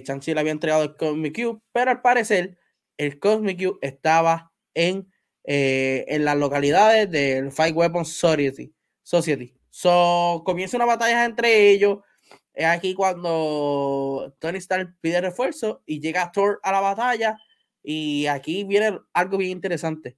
Chanchi 0.03 0.33
le 0.33 0.39
había 0.39 0.51
entregado 0.51 0.83
el 0.83 0.95
Cosmic 0.95 1.35
Cube, 1.35 1.61
pero 1.71 1.91
al 1.91 2.01
parecer 2.01 2.57
el 2.97 3.19
Cosmic 3.19 3.57
Cube 3.57 3.79
estaba 3.81 4.51
en, 4.73 5.11
en 5.43 6.25
las 6.25 6.37
localidades 6.37 7.09
del 7.09 7.51
Five 7.51 7.71
Weapons 7.71 8.13
Society. 8.13 8.73
Society. 9.03 9.53
So, 9.69 10.43
comienza 10.45 10.77
una 10.77 10.85
batalla 10.85 11.25
entre 11.25 11.69
ellos. 11.69 11.99
Es 12.53 12.65
aquí 12.65 12.93
cuando 12.93 14.35
Tony 14.39 14.57
Stark 14.57 14.95
pide 14.99 15.21
refuerzo 15.21 15.81
y 15.85 15.99
llega 16.01 16.31
Thor 16.31 16.59
a 16.63 16.71
la 16.71 16.81
batalla. 16.81 17.37
Y 17.81 18.27
aquí 18.27 18.63
viene 18.65 18.99
algo 19.13 19.37
bien 19.37 19.51
interesante. 19.51 20.17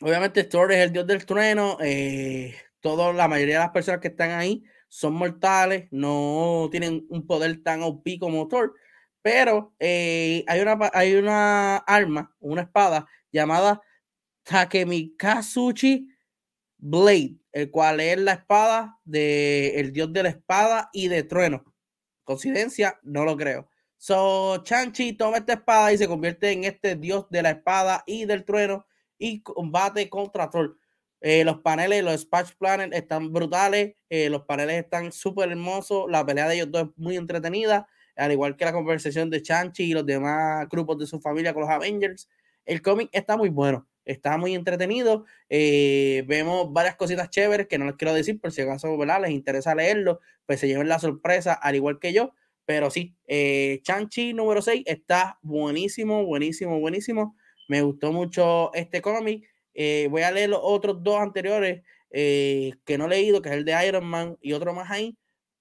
Obviamente, 0.00 0.44
Thor 0.44 0.72
es 0.72 0.78
el 0.78 0.92
dios 0.92 1.06
del 1.06 1.24
trueno. 1.24 1.78
Eh, 1.80 2.54
la 2.82 3.28
mayoría 3.28 3.54
de 3.54 3.64
las 3.64 3.70
personas 3.70 4.00
que 4.00 4.08
están 4.08 4.32
ahí 4.32 4.62
son 4.94 5.14
mortales, 5.14 5.88
no 5.90 6.68
tienen 6.70 7.04
un 7.10 7.26
poder 7.26 7.60
tan 7.64 7.82
OP 7.82 8.06
como 8.20 8.46
Thor. 8.46 8.74
Pero 9.22 9.74
eh, 9.80 10.44
hay, 10.46 10.60
una, 10.60 10.78
hay 10.92 11.16
una 11.16 11.78
arma, 11.78 12.32
una 12.38 12.62
espada 12.62 13.08
llamada 13.32 13.82
Takemikazuchi 14.44 16.06
Blade, 16.78 17.34
el 17.50 17.72
cual 17.72 17.98
es 17.98 18.18
la 18.18 18.34
espada 18.34 18.96
del 19.04 19.74
el 19.74 19.92
dios 19.92 20.12
de 20.12 20.22
la 20.22 20.28
espada 20.28 20.90
y 20.92 21.08
de 21.08 21.24
trueno. 21.24 21.64
Coincidencia, 22.22 23.00
no 23.02 23.24
lo 23.24 23.36
creo. 23.36 23.68
So, 23.96 24.62
Chanchi 24.62 25.14
toma 25.14 25.38
esta 25.38 25.54
espada 25.54 25.92
y 25.92 25.98
se 25.98 26.06
convierte 26.06 26.52
en 26.52 26.62
este 26.62 26.94
dios 26.94 27.26
de 27.30 27.42
la 27.42 27.50
espada 27.50 28.04
y 28.06 28.26
del 28.26 28.44
trueno 28.44 28.86
y 29.18 29.42
combate 29.42 30.08
contra 30.08 30.50
Thor. 30.50 30.78
Eh, 31.26 31.42
los 31.44 31.60
paneles, 31.60 32.04
los 32.04 32.20
Splash 32.20 32.50
Planet 32.58 32.92
están 32.92 33.32
brutales, 33.32 33.94
eh, 34.10 34.28
los 34.28 34.42
paneles 34.42 34.84
están 34.84 35.10
súper 35.10 35.50
hermosos, 35.50 36.04
la 36.10 36.24
pelea 36.26 36.46
de 36.48 36.56
ellos 36.56 36.70
dos 36.70 36.88
es 36.90 36.98
muy 36.98 37.16
entretenida, 37.16 37.88
al 38.14 38.32
igual 38.32 38.56
que 38.56 38.66
la 38.66 38.72
conversación 38.74 39.30
de 39.30 39.40
Chanchi 39.40 39.84
y 39.84 39.94
los 39.94 40.04
demás 40.04 40.68
grupos 40.68 40.98
de 40.98 41.06
su 41.06 41.20
familia 41.20 41.54
con 41.54 41.62
los 41.62 41.70
Avengers. 41.70 42.28
El 42.66 42.82
cómic 42.82 43.08
está 43.12 43.36
muy 43.38 43.48
bueno 43.48 43.88
está 44.04 44.36
muy 44.36 44.54
entretenido. 44.54 45.24
Eh, 45.48 46.24
vemos 46.26 46.72
varias 46.72 46.96
cositas 46.96 47.30
chéveres 47.30 47.66
que 47.68 47.78
no 47.78 47.86
les 47.86 47.96
quiero 47.96 48.14
decir, 48.14 48.40
por 48.40 48.52
si 48.52 48.62
acaso 48.62 48.96
¿verdad? 48.96 49.22
les 49.22 49.30
interesa 49.30 49.74
leerlo, 49.74 50.20
pues 50.46 50.60
se 50.60 50.68
lleven 50.68 50.88
la 50.88 50.98
sorpresa, 50.98 51.54
al 51.54 51.74
igual 51.74 51.98
que 51.98 52.12
yo. 52.12 52.34
Pero 52.66 52.90
sí, 52.90 53.14
eh, 53.26 53.80
Chanchi 53.82 54.32
número 54.32 54.62
6 54.62 54.84
está 54.86 55.38
buenísimo, 55.42 56.24
buenísimo, 56.24 56.80
buenísimo. 56.80 57.36
Me 57.68 57.82
gustó 57.82 58.12
mucho 58.12 58.72
este 58.74 59.02
cómic. 59.02 59.44
Eh, 59.74 60.08
voy 60.10 60.22
a 60.22 60.30
leer 60.30 60.50
los 60.50 60.60
otros 60.62 61.02
dos 61.02 61.18
anteriores 61.18 61.82
eh, 62.10 62.74
que 62.84 62.96
no 62.96 63.06
he 63.06 63.08
leído, 63.08 63.42
que 63.42 63.50
es 63.50 63.54
el 63.56 63.64
de 63.64 63.86
Iron 63.86 64.06
Man 64.06 64.38
y 64.40 64.52
otro 64.52 64.72
más 64.72 64.90
ahí, 64.90 65.16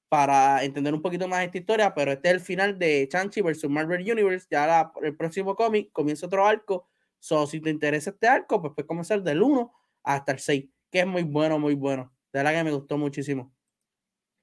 para 0.09 0.64
entender 0.64 0.93
un 0.93 1.01
poquito 1.01 1.28
más 1.28 1.43
esta 1.43 1.57
historia. 1.57 1.93
Pero 1.93 2.11
este 2.11 2.30
es 2.30 2.36
el 2.36 2.39
final 2.41 2.80
de 2.80 3.07
Chanchi 3.09 3.41
versus 3.41 3.70
Marvel 3.70 4.01
Universe. 4.01 4.47
Ya 4.49 4.91
el 5.01 5.16
próximo 5.18 5.55
cómic 5.55 5.91
comienza 5.91 6.28
otro 6.28 6.45
arco 6.45 6.88
So, 7.24 7.47
si 7.47 7.61
te 7.61 7.70
interesa 7.70 8.09
este 8.09 8.28
arco, 8.28 8.59
pues 8.61 8.74
puedes 8.76 8.86
comenzar 8.86 9.24
del 9.24 9.41
1 9.41 9.72
hasta 10.03 10.34
el 10.34 10.39
6, 10.39 10.66
que 10.91 10.99
es 10.99 11.07
muy 11.07 11.24
bueno, 11.24 11.57
muy 11.57 11.74
bueno. 11.74 12.14
De 12.34 12.39
verdad 12.39 12.51
que 12.51 12.64
me 12.66 12.72
gustó 12.72 12.97
muchísimo. 12.97 13.55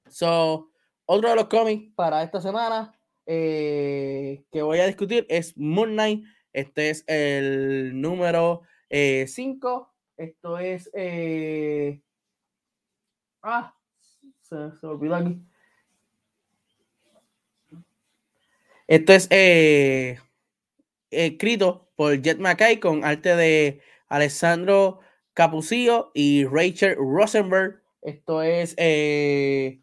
So, 0.09 0.71
otro 1.05 1.29
de 1.29 1.35
los 1.35 1.45
cómics 1.45 1.93
para 1.93 2.23
esta 2.23 2.41
semana 2.41 2.99
eh, 3.27 4.43
que 4.51 4.63
voy 4.63 4.79
a 4.79 4.87
discutir 4.87 5.27
es 5.29 5.55
Moon 5.55 5.91
Knight. 5.91 6.25
Este 6.53 6.89
es 6.89 7.03
el 7.05 8.01
número 8.01 8.63
5. 8.91 9.93
Eh, 10.17 10.23
Esto 10.25 10.57
es. 10.57 10.89
Eh, 10.93 12.01
ah, 13.41 13.73
se, 14.41 14.55
se 14.79 14.85
olvidó 14.85 15.15
aquí. 15.15 15.41
Esto 18.87 19.13
es 19.13 19.27
escrito 21.09 21.89
por 21.95 22.21
Jet 22.21 22.39
McKay 22.39 22.79
con 22.79 23.05
arte 23.05 23.35
de 23.35 23.81
Alessandro 24.07 24.99
Capucillo 25.33 26.11
y 26.13 26.45
Rachel 26.45 26.95
Rosenberg. 26.97 27.81
Esto 28.01 28.41
es 28.41 28.73
eh, 28.77 29.81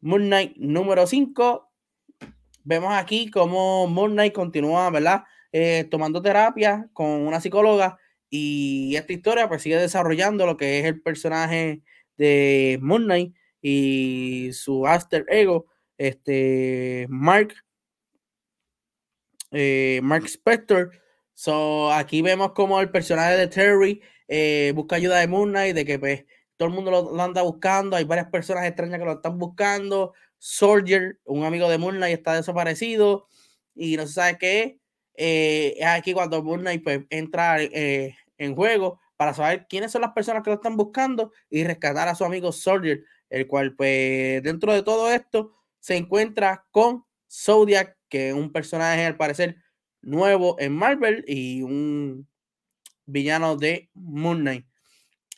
Moon 0.00 0.24
Knight 0.26 0.56
número 0.56 1.06
5. 1.06 1.70
Vemos 2.64 2.92
aquí 2.92 3.30
cómo 3.30 3.86
Moon 3.86 4.12
Knight 4.12 4.34
continúa, 4.34 4.90
¿verdad? 4.90 5.24
Eh, 5.52 5.86
tomando 5.90 6.20
terapia 6.20 6.88
con 6.92 7.06
una 7.06 7.40
psicóloga 7.40 7.98
y 8.34 8.96
esta 8.96 9.12
historia 9.12 9.46
pues 9.46 9.60
sigue 9.60 9.76
desarrollando 9.76 10.46
lo 10.46 10.56
que 10.56 10.78
es 10.80 10.86
el 10.86 11.02
personaje 11.02 11.82
de 12.16 12.78
Moon 12.80 13.04
Knight 13.04 13.34
y 13.60 14.50
su 14.54 14.86
alter 14.86 15.26
ego, 15.28 15.66
este 15.98 17.06
Mark 17.10 17.54
eh, 19.50 20.00
Mark 20.02 20.24
Spector. 20.24 20.92
So, 21.34 21.92
aquí 21.92 22.22
vemos 22.22 22.52
como 22.52 22.80
el 22.80 22.90
personaje 22.90 23.36
de 23.36 23.48
Terry 23.48 24.02
eh, 24.28 24.72
busca 24.74 24.96
ayuda 24.96 25.18
de 25.18 25.26
Moon 25.26 25.50
Knight, 25.50 25.74
de 25.74 25.84
que 25.84 25.98
pues, 25.98 26.24
todo 26.56 26.70
el 26.70 26.74
mundo 26.74 26.90
lo, 26.90 27.20
anda 27.20 27.42
buscando, 27.42 27.96
hay 27.96 28.04
varias 28.04 28.28
personas 28.28 28.64
extrañas 28.64 28.98
que 28.98 29.04
lo 29.04 29.12
están 29.12 29.38
buscando. 29.38 30.14
Soldier, 30.38 31.18
un 31.24 31.44
amigo 31.44 31.68
de 31.68 31.76
Moon 31.76 31.96
Knight, 31.96 32.16
está 32.16 32.34
desaparecido 32.34 33.26
y 33.74 33.98
no 33.98 34.06
se 34.06 34.14
sabe 34.14 34.38
qué 34.38 34.80
eh, 35.16 35.74
es. 35.76 35.86
aquí 35.86 36.14
cuando 36.14 36.42
Moon 36.42 36.60
Knight 36.60 36.82
pues, 36.82 37.00
entra 37.10 37.58
en 38.44 38.54
juego 38.54 39.00
para 39.16 39.34
saber 39.34 39.66
quiénes 39.68 39.92
son 39.92 40.02
las 40.02 40.12
personas 40.12 40.42
que 40.42 40.50
lo 40.50 40.56
están 40.56 40.76
buscando 40.76 41.32
y 41.48 41.64
rescatar 41.64 42.08
a 42.08 42.14
su 42.14 42.24
amigo 42.24 42.52
Soldier, 42.52 43.04
el 43.30 43.46
cual 43.46 43.74
pues 43.74 44.42
dentro 44.42 44.72
de 44.72 44.82
todo 44.82 45.10
esto 45.10 45.54
se 45.78 45.96
encuentra 45.96 46.66
con 46.70 47.04
Zodiac 47.30 47.96
que 48.12 48.28
es 48.28 48.34
un 48.34 48.52
personaje 48.52 49.06
al 49.06 49.16
parecer 49.16 49.56
nuevo 50.02 50.56
en 50.58 50.74
Marvel 50.74 51.24
y 51.26 51.62
un 51.62 52.28
villano 53.06 53.56
de 53.56 53.90
Moon 53.94 54.40
Knight. 54.40 54.66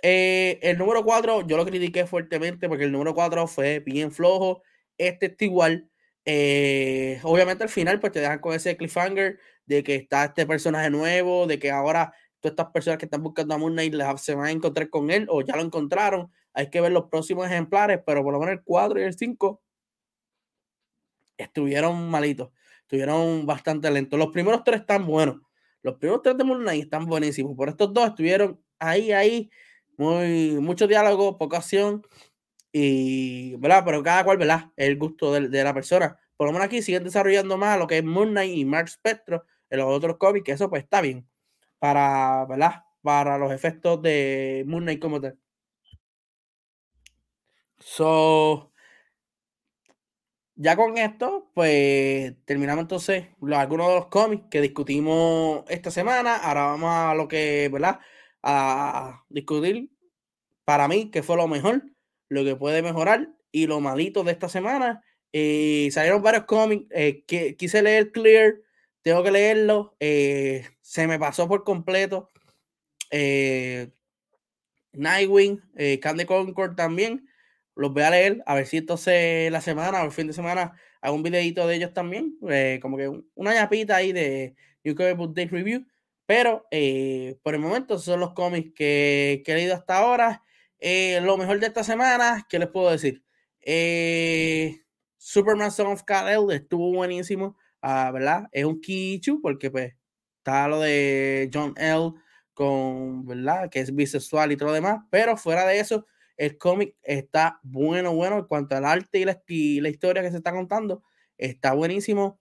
Eh, 0.03 0.59
el 0.61 0.77
número 0.77 1.05
4 1.05 1.47
yo 1.47 1.57
lo 1.57 1.65
critiqué 1.65 2.05
fuertemente 2.05 2.69
porque 2.69 2.85
el 2.85 2.91
número 2.93 3.15
4 3.15 3.47
fue 3.47 3.79
bien 3.79 4.11
flojo. 4.11 4.63
Este 4.99 5.27
está 5.27 5.45
igual. 5.45 5.89
Eh, 6.25 7.21
obviamente 7.23 7.63
al 7.63 7.71
final 7.71 8.01
pues 8.01 8.13
te 8.13 8.21
dejan 8.21 8.41
con 8.41 8.55
ese 8.55 8.77
cliffhanger 8.77 9.39
de 9.67 9.85
que 9.85 9.95
está 9.95 10.25
este 10.25 10.45
personaje 10.45 10.91
nuevo, 10.91 11.47
de 11.47 11.61
que 11.61 11.71
ahora 11.71 12.13
estas 12.51 12.71
personas 12.71 12.99
que 12.99 13.07
están 13.07 13.23
buscando 13.23 13.55
a 13.55 13.59
Moon 13.59 13.73
Knight 13.73 13.95
se 14.19 14.35
van 14.35 14.47
a 14.47 14.51
encontrar 14.51 14.91
con 14.91 15.11
él 15.11 15.27
o 15.31 15.43
ya 15.43 15.57
lo 15.57 15.63
encontraron. 15.63 16.31
Hay 16.53 16.71
que 16.71 16.81
ver 16.81 16.93
los 16.93 17.05
próximos 17.07 17.47
ejemplares, 17.47 18.01
pero 18.07 18.23
por 18.23 18.33
lo 18.33 18.41
menos 18.41 18.55
el 18.55 18.63
4 18.63 19.01
y 19.01 19.03
el 19.03 19.15
5 19.15 19.63
estuvieron 21.37 22.11
malitos 22.11 22.51
estuvieron 22.85 23.47
bastante 23.47 23.91
lentos. 23.91 24.19
Los 24.19 24.29
primeros 24.29 24.63
tres 24.63 24.81
están 24.81 25.07
buenos. 25.07 25.41
Los 25.83 25.97
primeros 25.97 26.23
tres 26.23 26.37
de 26.37 26.45
Moon 26.45 26.61
Knight 26.61 26.85
están 26.85 27.07
buenísimos. 27.07 27.57
Por 27.57 27.69
estos 27.69 27.93
dos 27.93 28.09
estuvieron 28.09 28.61
ahí, 28.79 29.13
ahí. 29.13 29.51
Muy, 29.97 30.59
mucho 30.61 30.87
diálogo, 30.87 31.39
poca 31.39 31.59
acción. 31.59 32.03
Y, 32.73 33.57
¿verdad? 33.57 33.83
Pero 33.85 34.03
cada 34.03 34.25
cual, 34.25 34.39
¿verdad? 34.39 34.71
El 34.77 34.97
gusto 34.99 35.33
de, 35.33 35.65
la 35.65 35.75
persona. 35.75 36.19
Por 36.37 36.47
lo 36.47 36.53
menos 36.53 36.67
aquí 36.67 36.83
siguen 36.83 37.05
desarrollando 37.05 37.57
más 37.57 37.79
lo 37.79 37.87
que 37.87 37.99
es 37.99 38.05
Moon 38.05 38.31
Knight 38.31 38.57
y 38.57 38.65
Mark 38.65 38.89
Spectro 38.89 39.45
en 39.71 39.79
los 39.79 39.89
otros 39.89 40.17
cómics, 40.19 40.45
que 40.45 40.53
eso 40.53 40.69
pues 40.69 40.83
está 40.83 41.01
bien. 41.01 41.27
Para, 41.85 42.47
¿verdad? 42.47 42.85
Para 43.03 43.37
los 43.37 43.53
efectos 43.53 44.01
de 44.01 44.65
Moon 44.67 44.85
Knight 44.85 45.03
como 45.03 45.21
tal. 45.21 45.39
So, 47.79 48.73
ya 50.55 50.77
con 50.77 50.97
esto, 50.97 51.51
pues 51.55 52.33
terminamos 52.47 52.85
entonces 52.85 53.27
algunos 53.53 53.89
de 53.89 53.95
los 53.97 54.07
cómics 54.07 54.47
que 54.51 54.63
discutimos 54.63 55.65
esta 55.69 55.91
semana. 55.91 56.37
Ahora 56.37 56.65
vamos 56.69 56.91
a 56.91 57.15
lo 57.15 57.29
que, 57.29 57.69
¿verdad? 57.71 58.01
A 58.43 59.23
discutir 59.29 59.91
para 60.65 60.89
mí 60.89 61.11
qué 61.11 61.23
fue 61.23 61.37
lo 61.37 61.49
mejor, 61.49 61.83
lo 62.31 62.45
que 62.45 62.57
puede 62.57 62.81
mejorar 62.81 63.29
y 63.53 63.67
lo 63.67 63.81
malito 63.81 64.25
de 64.25 64.33
esta 64.33 64.49
semana. 64.49 65.05
Eh, 65.35 65.91
salieron 65.93 66.23
varios 66.23 66.45
cómics 66.45 66.87
eh, 66.93 67.25
quise 67.59 67.83
leer 67.83 68.11
Clear, 68.11 68.55
tengo 69.03 69.23
que 69.23 69.33
leerlo. 69.33 69.97
Eh, 70.01 70.65
se 70.85 71.07
me 71.07 71.19
pasó 71.19 71.49
por 71.49 71.65
completo. 71.65 72.31
Nightwing, 74.93 75.63
Candy 76.03 76.27
Concord 76.27 76.77
también. 76.77 77.27
Los 77.75 77.93
voy 77.93 78.03
a 78.03 78.11
leer, 78.11 78.43
a 78.45 78.55
ver 78.55 78.67
si 78.67 78.77
entonces 78.77 79.51
la 79.51 79.63
semana 79.63 80.03
o 80.03 80.05
el 80.05 80.13
fin 80.13 80.27
de 80.27 80.35
semana 80.35 80.79
hago 81.01 81.17
un 81.17 81.23
videito 81.23 81.67
de 81.67 81.77
ellos 81.77 81.95
también. 81.95 82.37
como 82.83 82.99
que 82.99 83.11
una 83.35 83.55
ñapita 83.55 83.97
ahí 83.97 84.13
de 84.13 84.55
Comic 84.85 85.17
Book 85.17 85.35
Day 85.35 85.47
Review. 85.47 85.87
Pero 86.27 86.67
por 87.43 87.55
el 87.55 87.61
momento 87.61 87.99
son 87.99 88.21
los 88.21 88.35
cómics 88.35 88.73
que, 88.75 89.43
he 89.47 89.55
leído 89.55 89.75
hasta 89.75 89.97
ahora. 89.97 90.43
lo 91.23 91.39
mejor 91.39 91.61
de 91.61 91.67
esta 91.69 91.83
semana, 91.83 92.47
¿qué 92.51 92.59
les 92.59 92.69
puedo 92.69 92.91
decir? 92.91 93.25
Eh, 93.65 94.83
Superman 95.17 95.71
Son 95.71 95.87
of 95.87 96.03
kal 96.03 96.51
estuvo 96.53 96.93
buenísimo, 96.93 97.57
ah, 97.81 98.11
¿verdad? 98.13 98.49
Es 98.53 98.67
un 98.67 98.79
Kichu 98.81 99.41
porque 99.41 99.71
pues 99.71 99.95
está 100.45 100.69
lo 100.69 100.81
de 100.81 101.51
John 101.53 101.73
L. 101.79 102.13
con, 102.53 103.25
¿verdad? 103.27 103.71
Que 103.71 103.81
es 103.81 103.95
bisexual 103.95 104.53
y 104.53 104.57
todo 104.59 104.69
lo 104.69 104.75
demás, 104.75 105.03
pero 105.11 105.39
fuera 105.39 105.65
de 105.67 105.81
eso, 105.81 106.07
el 106.37 106.59
cómic 106.59 106.95
está 107.03 107.61
bueno, 107.63 108.15
bueno 108.15 108.39
en 108.39 108.45
cuanto 108.45 108.77
al 108.77 108.85
arte 108.85 109.21
y 109.21 109.25
la, 109.25 109.89
historia 109.89 110.23
que 110.23 110.31
se 110.31 110.37
está 110.37 110.53
contando, 110.53 111.03
está 111.39 111.73
buenísimo. 111.73 112.39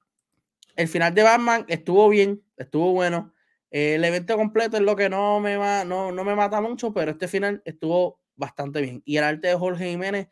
El 0.76 0.90
final 0.90 1.14
de 1.16 1.24
Batman 1.24 1.66
estuvo 1.70 2.10
bien, 2.10 2.44
estuvo 2.58 2.92
bueno. 2.92 3.34
El 3.72 4.04
evento 4.04 4.36
completo 4.36 4.76
es 4.76 4.84
lo 4.84 4.98
que 4.98 5.10
no 5.10 5.40
me, 5.40 5.56
no, 5.56 6.12
no 6.12 6.24
me 6.26 6.36
mata 6.36 6.60
mucho, 6.60 6.94
pero 6.94 7.12
este 7.12 7.30
final 7.30 7.62
estuvo 7.64 8.20
bastante 8.36 8.82
bien. 8.82 9.02
Y 9.06 9.16
el 9.16 9.24
arte 9.24 9.48
de 9.48 9.56
Jorge 9.56 9.90
Jiménez 9.90 10.28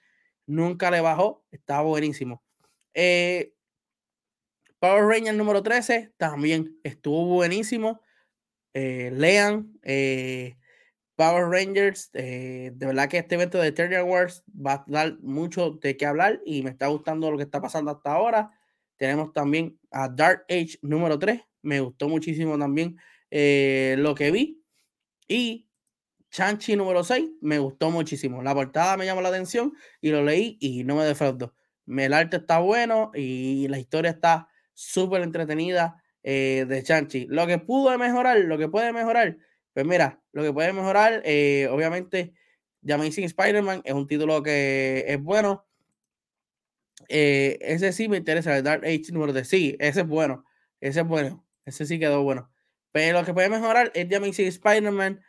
nunca 0.45 0.91
le 0.91 0.99
bajó, 0.99 1.45
estaba 1.51 1.83
buenísimo. 1.83 2.43
Eh, 2.93 3.53
Power 4.81 5.05
Rangers 5.05 5.37
número 5.37 5.61
13 5.61 6.11
también 6.17 6.79
estuvo 6.83 7.25
buenísimo. 7.25 8.01
Eh, 8.73 9.11
lean 9.13 9.77
eh, 9.83 10.57
Power 11.15 11.49
Rangers. 11.49 12.11
de 12.11 12.73
verdad 12.75 13.07
que 13.07 13.19
este 13.19 13.35
evento 13.35 13.59
de 13.59 13.67
Eternal 13.67 14.05
Wars 14.05 14.43
va 14.49 14.73
a 14.73 14.85
dar 14.87 15.19
mucho 15.19 15.77
de 15.83 15.95
qué 15.97 16.07
hablar 16.07 16.41
y 16.47 16.63
me 16.63 16.71
está 16.71 16.87
gustando 16.87 17.29
lo 17.29 17.37
que 17.37 17.43
está 17.43 17.61
pasando 17.61 17.91
hasta 17.91 18.11
ahora. 18.11 18.49
Tenemos 18.97 19.31
también 19.33 19.77
a 19.91 20.09
Dark 20.09 20.45
Age 20.49 20.79
número 20.81 21.19
3. 21.19 21.39
Me 21.61 21.79
gustó 21.79 22.09
muchísimo 22.09 22.57
también 22.57 22.97
lo 23.29 24.15
que 24.15 24.31
vi. 24.31 24.63
Y 25.27 25.69
Chanchi 26.31 26.75
número 26.75 27.03
6 27.03 27.29
me 27.41 27.59
gustó 27.59 27.91
muchísimo. 27.91 28.41
La 28.41 28.55
portada 28.55 28.97
me 28.97 29.05
llamó 29.05 29.21
la 29.21 29.29
atención 29.29 29.73
y 30.01 30.09
lo 30.09 30.23
leí 30.23 30.57
y 30.59 30.83
no 30.85 30.95
me 30.95 31.03
defraudó. 31.05 31.53
El 31.85 32.13
arte 32.13 32.37
está 32.37 32.57
bueno 32.57 33.11
y 33.13 33.67
la 33.67 33.77
historia 33.77 34.09
está 34.09 34.47
súper 34.81 35.21
entretenida 35.21 36.01
eh, 36.23 36.65
de 36.67 36.83
Chanchi. 36.83 37.27
Lo 37.29 37.45
que 37.47 37.59
pudo 37.59 37.95
mejorar, 37.97 38.39
lo 38.39 38.57
que 38.57 38.67
puede 38.67 38.91
mejorar, 38.91 39.37
pues 39.73 39.85
mira, 39.85 40.21
lo 40.31 40.43
que 40.43 40.51
puede 40.51 40.73
mejorar, 40.73 41.21
eh, 41.23 41.67
obviamente, 41.69 42.33
The 42.83 42.93
Amazing 42.93 43.25
Spider-Man 43.25 43.81
es 43.85 43.93
un 43.93 44.07
título 44.07 44.41
que 44.41 45.05
es 45.07 45.21
bueno. 45.21 45.65
Eh, 47.09 47.57
ese 47.61 47.93
sí 47.93 48.07
me 48.07 48.17
interesa, 48.17 48.57
el 48.57 48.63
Dark 48.63 48.83
Age 48.83 49.11
número 49.11 49.33
de 49.33 49.45
sí, 49.45 49.75
ese 49.79 50.01
es 50.01 50.07
bueno, 50.07 50.45
ese 50.79 51.01
es 51.01 51.07
bueno, 51.07 51.45
ese 51.65 51.85
sí 51.85 51.99
quedó 51.99 52.23
bueno. 52.23 52.51
Pero 52.91 53.19
lo 53.19 53.25
que 53.25 53.33
puede 53.33 53.49
mejorar 53.49 53.91
es 53.93 54.07
The 54.09 54.15
Amazing 54.15 54.47
Spider-Man 54.47 55.21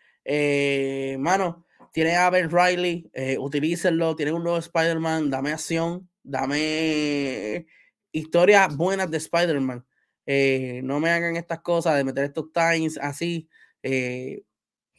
mano, 1.20 1.66
tiene 1.92 2.16
a 2.16 2.30
Ben 2.30 2.50
Riley, 2.50 3.10
utilícenlo, 3.38 4.16
tiene 4.16 4.32
un 4.32 4.44
nuevo 4.44 4.58
Spider-Man, 4.58 5.30
dame 5.30 5.52
acción, 5.52 6.08
dame 6.22 7.66
historias 8.12 8.76
buenas 8.76 9.10
de 9.10 9.16
Spider-Man. 9.18 9.84
Eh, 10.26 10.80
no 10.84 11.00
me 11.00 11.10
hagan 11.10 11.36
estas 11.36 11.60
cosas 11.60 11.96
de 11.96 12.04
meter 12.04 12.24
estos 12.24 12.52
times 12.52 12.98
así, 12.98 13.48
eh, 13.82 14.44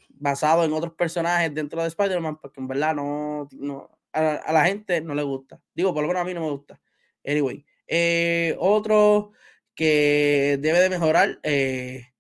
basado 0.09 0.66
en 0.66 0.74
otros 0.74 0.93
personajes 0.93 1.53
dentro 1.53 1.82
de 1.82 1.88
Spider-Man, 1.88 2.39
porque 2.41 2.59
en 2.59 2.68
verdad 2.68 2.95
no, 2.95 3.47
no 3.51 3.89
a, 4.11 4.51
la 4.51 4.66
gente 4.66 5.01
no 5.01 5.16
le 5.16 5.24
gusta. 5.24 5.61
Digo, 5.74 5.93
por 5.93 6.03
lo 6.03 6.07
menos 6.07 6.22
a 6.22 6.26
mí 6.26 6.34
no 6.34 6.41
me 6.41 6.51
gusta. 6.51 6.80
Anyway, 7.26 7.66
otro 8.57 9.32
que 9.76 10.57
debe 10.61 10.80
de 10.80 10.89
mejorar, 10.89 11.39
eh, 11.43 12.14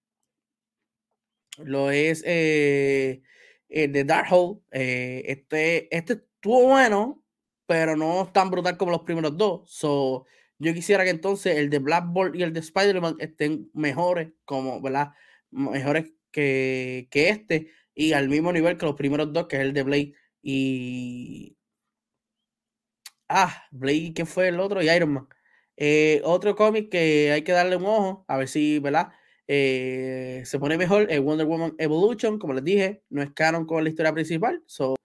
lo 1.57 1.91
es 1.91 2.23
eh, 2.25 3.21
el 3.69 3.91
de 3.91 4.03
Darkhold. 4.03 4.61
Eh, 4.71 5.23
este, 5.27 5.95
este 5.95 6.13
estuvo 6.13 6.67
bueno, 6.67 7.23
pero 7.65 7.95
no 7.95 8.29
tan 8.33 8.49
brutal 8.49 8.77
como 8.77 8.91
los 8.91 9.01
primeros 9.01 9.37
dos. 9.37 9.69
So, 9.69 10.25
yo 10.63 10.73
quisiera 10.73 11.03
que 11.03 11.09
entonces 11.11 11.57
el 11.57 11.69
de 11.69 11.79
Blackboard 11.79 12.35
y 12.35 12.43
el 12.43 12.53
de 12.53 12.61
Spider-Man 12.61 13.17
estén 13.19 13.69
mejores, 13.73 14.31
como, 14.45 14.81
¿verdad? 14.81 15.11
Mejores 15.51 16.11
que, 16.31 17.07
que 17.11 17.29
este, 17.29 17.71
y 17.95 18.13
al 18.13 18.29
mismo 18.29 18.51
nivel 18.51 18.77
que 18.77 18.85
los 18.85 18.95
primeros 18.95 19.33
dos, 19.33 19.47
que 19.47 19.57
es 19.57 19.61
el 19.63 19.73
de 19.73 19.83
Blade 19.83 20.13
y. 20.41 21.57
Ah, 23.29 23.65
Blade, 23.71 24.13
¿qué 24.15 24.25
fue 24.25 24.49
el 24.49 24.59
otro? 24.59 24.81
Y 24.81 24.89
Iron 24.89 25.13
Man. 25.13 25.27
Eh, 25.77 26.21
otro 26.23 26.55
cómic 26.55 26.89
que 26.89 27.31
hay 27.31 27.43
que 27.43 27.51
darle 27.51 27.75
un 27.77 27.85
ojo, 27.85 28.25
a 28.27 28.37
ver 28.37 28.47
si, 28.47 28.79
¿verdad? 28.79 29.09
Eh, 29.47 30.43
se 30.45 30.59
pone 30.59 30.77
mejor 30.77 31.11
el 31.11 31.21
Wonder 31.21 31.47
Woman 31.47 31.75
Evolution, 31.77 32.39
como 32.39 32.53
les 32.53 32.63
dije, 32.63 33.03
no 33.09 33.21
es 33.21 33.31
canon 33.31 33.65
con 33.65 33.83
la 33.83 33.89
historia 33.89 34.13
principal, 34.13 34.63
so 34.67 34.95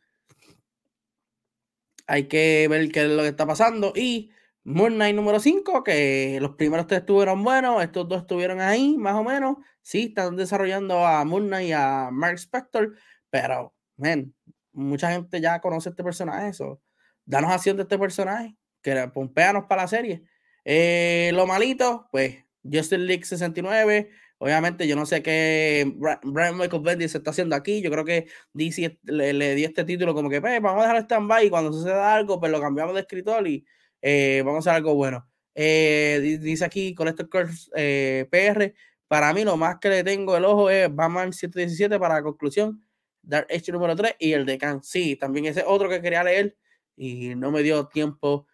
hay 2.08 2.24
que 2.26 2.66
ver 2.68 2.90
qué 2.90 3.02
es 3.02 3.08
lo 3.10 3.22
que 3.22 3.28
está 3.28 3.46
pasando. 3.46 3.92
Y 3.94 4.30
Moon 4.64 4.94
Knight 4.94 5.16
número 5.16 5.40
5, 5.40 5.82
que 5.82 6.38
los 6.40 6.56
primeros 6.56 6.86
tres 6.86 7.00
estuvieron 7.00 7.42
buenos, 7.42 7.82
estos 7.82 8.08
dos 8.08 8.22
estuvieron 8.22 8.60
ahí, 8.60 8.96
más 8.98 9.14
o 9.14 9.24
menos. 9.24 9.56
Sí, 9.82 10.06
están 10.08 10.36
desarrollando 10.36 11.06
a 11.06 11.24
Moon 11.24 11.46
Knight 11.46 11.68
y 11.68 11.72
a 11.72 12.10
Mark 12.12 12.38
Spector, 12.38 12.96
pero, 13.30 13.74
man, 13.96 14.34
mucha 14.72 15.10
gente 15.10 15.40
ya 15.40 15.60
conoce 15.60 15.90
este 15.90 16.04
personaje, 16.04 16.48
eso. 16.48 16.80
Danos 17.24 17.50
acción 17.50 17.76
de 17.76 17.82
este 17.84 17.98
personaje, 17.98 18.56
que 18.82 19.08
pompeanos 19.08 19.64
para 19.68 19.82
la 19.82 19.88
serie. 19.88 20.22
Eh, 20.64 21.30
lo 21.34 21.46
malito, 21.46 22.08
pues, 22.12 22.44
Justin 22.62 23.06
League 23.06 23.24
69, 23.24 24.10
Obviamente, 24.40 24.86
yo 24.86 24.94
no 24.94 25.04
sé 25.04 25.20
qué 25.20 25.92
Brian 26.22 26.56
Michael 26.56 26.82
Bendis 26.82 27.14
está 27.14 27.30
haciendo 27.30 27.56
aquí. 27.56 27.82
Yo 27.82 27.90
creo 27.90 28.04
que 28.04 28.28
DC 28.52 29.00
le, 29.02 29.54
dio 29.56 29.66
este 29.66 29.84
título 29.84 30.14
como 30.14 30.30
que, 30.30 30.40
pues, 30.40 30.60
vamos 30.62 30.84
a 30.84 30.86
dejar 30.86 31.02
stand-by 31.02 31.46
y 31.46 31.50
cuando 31.50 31.72
suceda 31.72 32.14
algo, 32.14 32.38
pues 32.38 32.52
lo 32.52 32.60
cambiamos 32.60 32.94
de 32.94 33.00
escritor 33.00 33.46
y 33.48 33.66
eh, 34.02 34.42
vamos 34.44 34.66
a 34.66 34.74
algo 34.74 34.94
bueno. 34.94 35.28
Eh, 35.54 36.38
dice 36.40 36.64
aquí 36.64 36.94
este 37.06 37.28
Curse 37.28 37.70
eh, 37.74 38.28
PR, 38.30 38.74
para 39.08 39.32
mí 39.32 39.44
lo 39.44 39.56
más 39.56 39.78
que 39.80 39.88
le 39.88 40.04
tengo 40.04 40.36
el 40.36 40.44
ojo 40.44 40.70
es 40.70 40.94
Batman 40.94 41.32
117 41.32 41.98
para 41.98 42.14
la 42.14 42.22
conclusión, 42.22 42.84
Dark 43.22 43.48
Age 43.50 43.72
número 43.72 43.96
3 43.96 44.14
y 44.20 44.32
el 44.32 44.46
de 44.46 44.58
Khan. 44.58 44.82
Sí, 44.82 45.16
también 45.16 45.46
ese 45.46 45.64
otro 45.66 45.88
que 45.88 46.00
quería 46.00 46.22
leer 46.22 46.56
y 46.96 47.34
no 47.34 47.50
me 47.50 47.62
dio 47.62 47.88
tiempo 47.88 48.46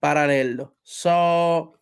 para 0.00 0.26
leerlo. 0.26 0.76
So, 0.82 1.78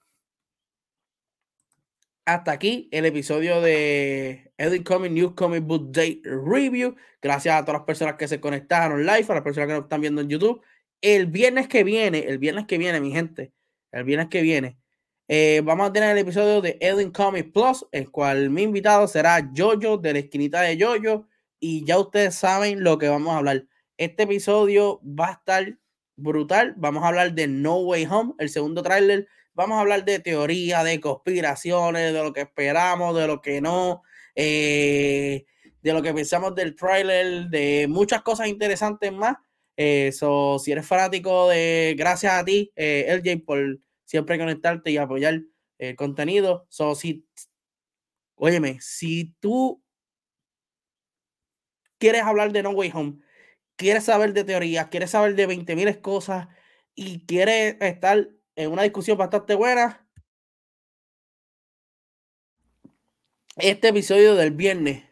hasta 2.26 2.52
aquí 2.52 2.88
el 2.90 3.06
episodio 3.06 3.60
de 3.60 4.52
Edit 4.58 4.86
Comic 4.86 5.12
News 5.12 5.34
Comic 5.34 5.64
Book 5.64 5.92
Day 5.92 6.20
Review. 6.24 6.96
Gracias 7.22 7.54
a 7.54 7.64
todas 7.64 7.80
las 7.80 7.86
personas 7.86 8.16
que 8.16 8.28
se 8.28 8.40
conectaron 8.40 9.06
live, 9.06 9.26
a 9.28 9.34
las 9.34 9.42
personas 9.42 9.68
que 9.68 9.74
nos 9.74 9.84
están 9.84 10.00
viendo 10.00 10.20
en 10.20 10.28
YouTube. 10.28 10.60
El 11.00 11.26
viernes 11.26 11.68
que 11.68 11.84
viene, 11.84 12.20
el 12.20 12.38
viernes 12.38 12.66
que 12.66 12.78
viene, 12.78 13.00
mi 13.00 13.12
gente, 13.12 13.52
el 13.92 14.04
viernes 14.04 14.28
que 14.28 14.42
viene, 14.42 14.78
eh, 15.28 15.60
vamos 15.64 15.88
a 15.88 15.92
tener 15.92 16.10
el 16.10 16.18
episodio 16.18 16.60
de 16.60 16.78
Edit 16.80 17.12
Comic 17.12 17.52
Plus, 17.52 17.86
el 17.92 18.10
cual 18.10 18.50
mi 18.50 18.62
invitado 18.62 19.06
será 19.08 19.50
Jojo 19.54 19.98
de 19.98 20.12
la 20.12 20.18
esquinita 20.20 20.60
de 20.62 20.78
Jojo. 20.80 21.26
Y 21.60 21.84
ya 21.84 21.98
ustedes 21.98 22.34
saben 22.34 22.84
lo 22.84 22.98
que 22.98 23.08
vamos 23.08 23.34
a 23.34 23.38
hablar. 23.38 23.66
Este 23.96 24.24
episodio 24.24 25.00
va 25.02 25.28
a 25.28 25.32
estar 25.32 25.78
brutal. 26.16 26.74
Vamos 26.76 27.02
a 27.04 27.08
hablar 27.08 27.34
de 27.34 27.46
No 27.48 27.78
Way 27.80 28.06
Home, 28.10 28.34
el 28.38 28.50
segundo 28.50 28.82
tráiler 28.82 29.28
vamos 29.56 29.78
a 29.78 29.80
hablar 29.80 30.04
de 30.04 30.20
teoría, 30.20 30.84
de 30.84 31.00
conspiraciones, 31.00 32.12
de 32.12 32.22
lo 32.22 32.32
que 32.32 32.42
esperamos, 32.42 33.16
de 33.16 33.26
lo 33.26 33.40
que 33.40 33.60
no, 33.60 34.02
eh, 34.34 35.46
de 35.82 35.92
lo 35.92 36.02
que 36.02 36.12
pensamos 36.12 36.54
del 36.54 36.76
trailer, 36.76 37.48
de 37.48 37.86
muchas 37.88 38.22
cosas 38.22 38.48
interesantes 38.48 39.12
más. 39.12 39.36
Eso, 39.76 40.56
eh, 40.56 40.58
si 40.60 40.72
eres 40.72 40.86
fanático 40.86 41.48
de, 41.48 41.94
gracias 41.98 42.32
a 42.32 42.44
ti, 42.44 42.72
eh, 42.76 43.06
LJ, 43.08 43.44
por 43.44 43.78
siempre 44.04 44.38
conectarte 44.38 44.90
y 44.90 44.96
apoyar 44.96 45.42
el 45.78 45.96
contenido. 45.96 46.66
So, 46.70 46.94
si, 46.94 47.26
óyeme, 48.36 48.78
si 48.80 49.34
tú 49.40 49.82
quieres 51.98 52.22
hablar 52.22 52.52
de 52.52 52.62
No 52.62 52.70
Way 52.70 52.90
Home, 52.94 53.18
quieres 53.76 54.04
saber 54.04 54.32
de 54.32 54.44
teorías, 54.44 54.88
quieres 54.88 55.10
saber 55.10 55.34
de 55.34 55.46
20.000 55.46 56.00
cosas 56.00 56.48
y 56.94 57.26
quieres 57.26 57.76
estar 57.80 58.28
en 58.56 58.72
una 58.72 58.82
discusión 58.82 59.18
bastante 59.18 59.54
buena. 59.54 60.06
Este 63.56 63.88
episodio 63.88 64.34
del 64.34 64.50
viernes 64.52 65.04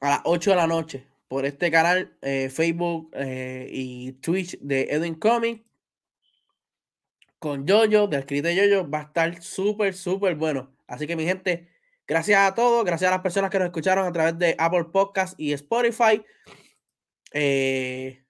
a 0.00 0.10
las 0.10 0.20
8 0.24 0.50
de 0.50 0.56
la 0.56 0.66
noche 0.66 1.13
por 1.34 1.46
este 1.46 1.68
canal, 1.68 2.16
eh, 2.22 2.48
Facebook 2.48 3.10
eh, 3.12 3.68
y 3.68 4.12
Twitch 4.12 4.56
de 4.60 4.82
Edwin 4.82 5.16
Comic. 5.16 5.64
con 7.40 7.66
Yoyo, 7.66 8.06
del 8.06 8.20
escrito 8.20 8.46
de 8.46 8.54
Yoyo, 8.54 8.88
va 8.88 9.00
a 9.00 9.02
estar 9.02 9.42
súper, 9.42 9.94
súper 9.94 10.36
bueno. 10.36 10.72
Así 10.86 11.08
que 11.08 11.16
mi 11.16 11.24
gente, 11.24 11.68
gracias 12.06 12.38
a 12.38 12.54
todos, 12.54 12.84
gracias 12.84 13.08
a 13.08 13.14
las 13.14 13.22
personas 13.22 13.50
que 13.50 13.58
nos 13.58 13.66
escucharon 13.66 14.06
a 14.06 14.12
través 14.12 14.38
de 14.38 14.54
Apple 14.56 14.84
Podcast 14.92 15.34
y 15.36 15.52
Spotify. 15.54 16.24
Eh, 17.32 18.24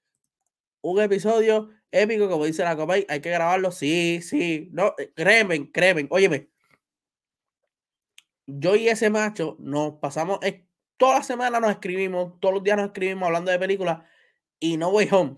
un 0.80 1.02
episodio 1.02 1.68
épico, 1.92 2.26
como 2.30 2.46
dice 2.46 2.64
la 2.64 2.74
Copay, 2.74 3.04
hay 3.06 3.20
que 3.20 3.28
grabarlo, 3.28 3.70
sí, 3.70 4.22
sí, 4.22 4.70
no, 4.72 4.94
créeme, 5.14 5.70
créeme, 5.70 6.06
óyeme, 6.08 6.48
yo 8.46 8.76
y 8.76 8.88
ese 8.88 9.10
macho 9.10 9.58
nos 9.60 9.98
pasamos, 9.98 10.38
toda 10.96 11.18
la 11.18 11.22
semana 11.22 11.60
nos 11.60 11.70
escribimos, 11.70 12.38
todos 12.40 12.54
los 12.54 12.62
días 12.64 12.76
nos 12.76 12.86
escribimos 12.86 13.26
hablando 13.26 13.50
de 13.50 13.58
películas 13.58 14.02
y 14.58 14.76
No 14.76 14.88
Way 14.88 15.08
Home. 15.12 15.36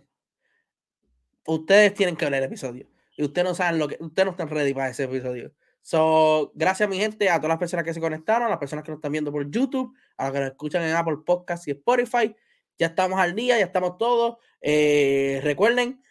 Ustedes 1.46 1.94
tienen 1.94 2.16
que 2.16 2.24
ver 2.24 2.34
el 2.34 2.44
episodio 2.44 2.88
y 3.16 3.24
ustedes 3.24 3.46
no 3.46 3.54
saben 3.54 3.78
lo 3.78 3.88
que, 3.88 3.96
ustedes 4.00 4.26
no 4.26 4.32
están 4.32 4.48
ready 4.48 4.74
para 4.74 4.90
ese 4.90 5.04
episodio. 5.04 5.52
So, 5.80 6.50
gracias 6.54 6.88
mi 6.88 6.98
gente, 6.98 7.30
a 7.30 7.36
todas 7.36 7.50
las 7.50 7.58
personas 7.58 7.84
que 7.84 7.94
se 7.94 8.00
conectaron, 8.00 8.48
a 8.48 8.50
las 8.50 8.58
personas 8.58 8.84
que 8.84 8.90
nos 8.90 8.98
están 8.98 9.12
viendo 9.12 9.30
por 9.30 9.48
YouTube, 9.48 9.94
a 10.16 10.24
los 10.24 10.32
que 10.32 10.40
nos 10.40 10.48
escuchan 10.50 10.82
en 10.82 10.96
Apple 10.96 11.18
Podcast 11.24 11.68
y 11.68 11.70
Spotify. 11.70 12.34
Ya 12.76 12.88
estamos 12.88 13.20
al 13.20 13.34
día, 13.34 13.58
ya 13.58 13.66
estamos 13.66 13.96
todos. 13.96 14.36
Eh, 14.60 15.40
recuerden, 15.44 16.02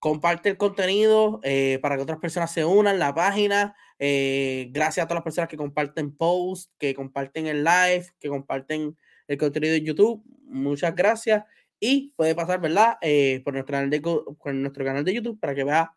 comparte 0.00 0.48
el 0.48 0.56
contenido 0.56 1.40
eh, 1.44 1.78
para 1.82 1.96
que 1.96 2.02
otras 2.02 2.18
personas 2.18 2.50
se 2.50 2.64
unan 2.64 2.98
la 2.98 3.14
página. 3.14 3.76
Eh, 3.98 4.68
gracias 4.72 5.04
a 5.04 5.06
todas 5.06 5.18
las 5.18 5.24
personas 5.24 5.48
que 5.48 5.58
comparten 5.58 6.16
posts, 6.16 6.72
que 6.78 6.94
comparten 6.94 7.46
el 7.46 7.62
live, 7.62 8.06
que 8.18 8.28
comparten 8.28 8.96
el 9.28 9.38
contenido 9.38 9.74
de 9.74 9.82
YouTube. 9.82 10.24
Muchas 10.46 10.96
gracias. 10.96 11.44
Y 11.78 12.14
puede 12.16 12.34
pasar, 12.34 12.60
¿verdad? 12.60 12.96
Eh, 13.02 13.42
por, 13.44 13.52
nuestro 13.52 13.72
canal 13.74 13.90
de, 13.90 14.00
por 14.00 14.54
nuestro 14.54 14.84
canal 14.84 15.04
de 15.04 15.14
YouTube 15.14 15.38
para 15.38 15.54
que 15.54 15.64
vea 15.64 15.92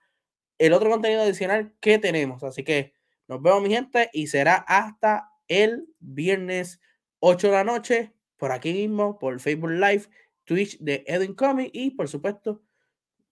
el 0.58 0.74
otro 0.74 0.90
contenido 0.90 1.22
adicional 1.22 1.74
que 1.80 1.98
tenemos. 1.98 2.44
Así 2.44 2.64
que 2.64 2.94
nos 3.30 3.42
vemos, 3.42 3.64
mi 3.64 3.70
gente, 3.70 4.10
y 4.12 4.28
será 4.28 4.56
hasta 4.68 5.30
el 5.48 5.88
viernes 6.00 6.82
8 7.20 7.48
de 7.48 7.54
la 7.54 7.64
noche, 7.64 8.14
por 8.36 8.52
aquí 8.52 8.74
mismo, 8.74 9.18
por 9.18 9.40
Facebook 9.40 9.72
Live, 9.72 10.04
Twitch 10.44 10.78
de 10.80 11.06
Edwin 11.08 11.34
Comic 11.36 11.70
y, 11.74 11.92
por 11.92 12.10
supuesto, 12.10 12.62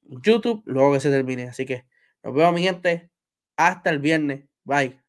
YouTube 0.03 0.63
luego 0.65 0.93
que 0.93 0.99
se 0.99 1.09
termine. 1.09 1.49
Así 1.49 1.65
que 1.65 1.85
nos 2.23 2.33
vemos, 2.33 2.53
mi 2.53 2.63
gente. 2.63 3.11
Hasta 3.57 3.89
el 3.89 3.99
viernes. 3.99 4.45
Bye. 4.63 5.00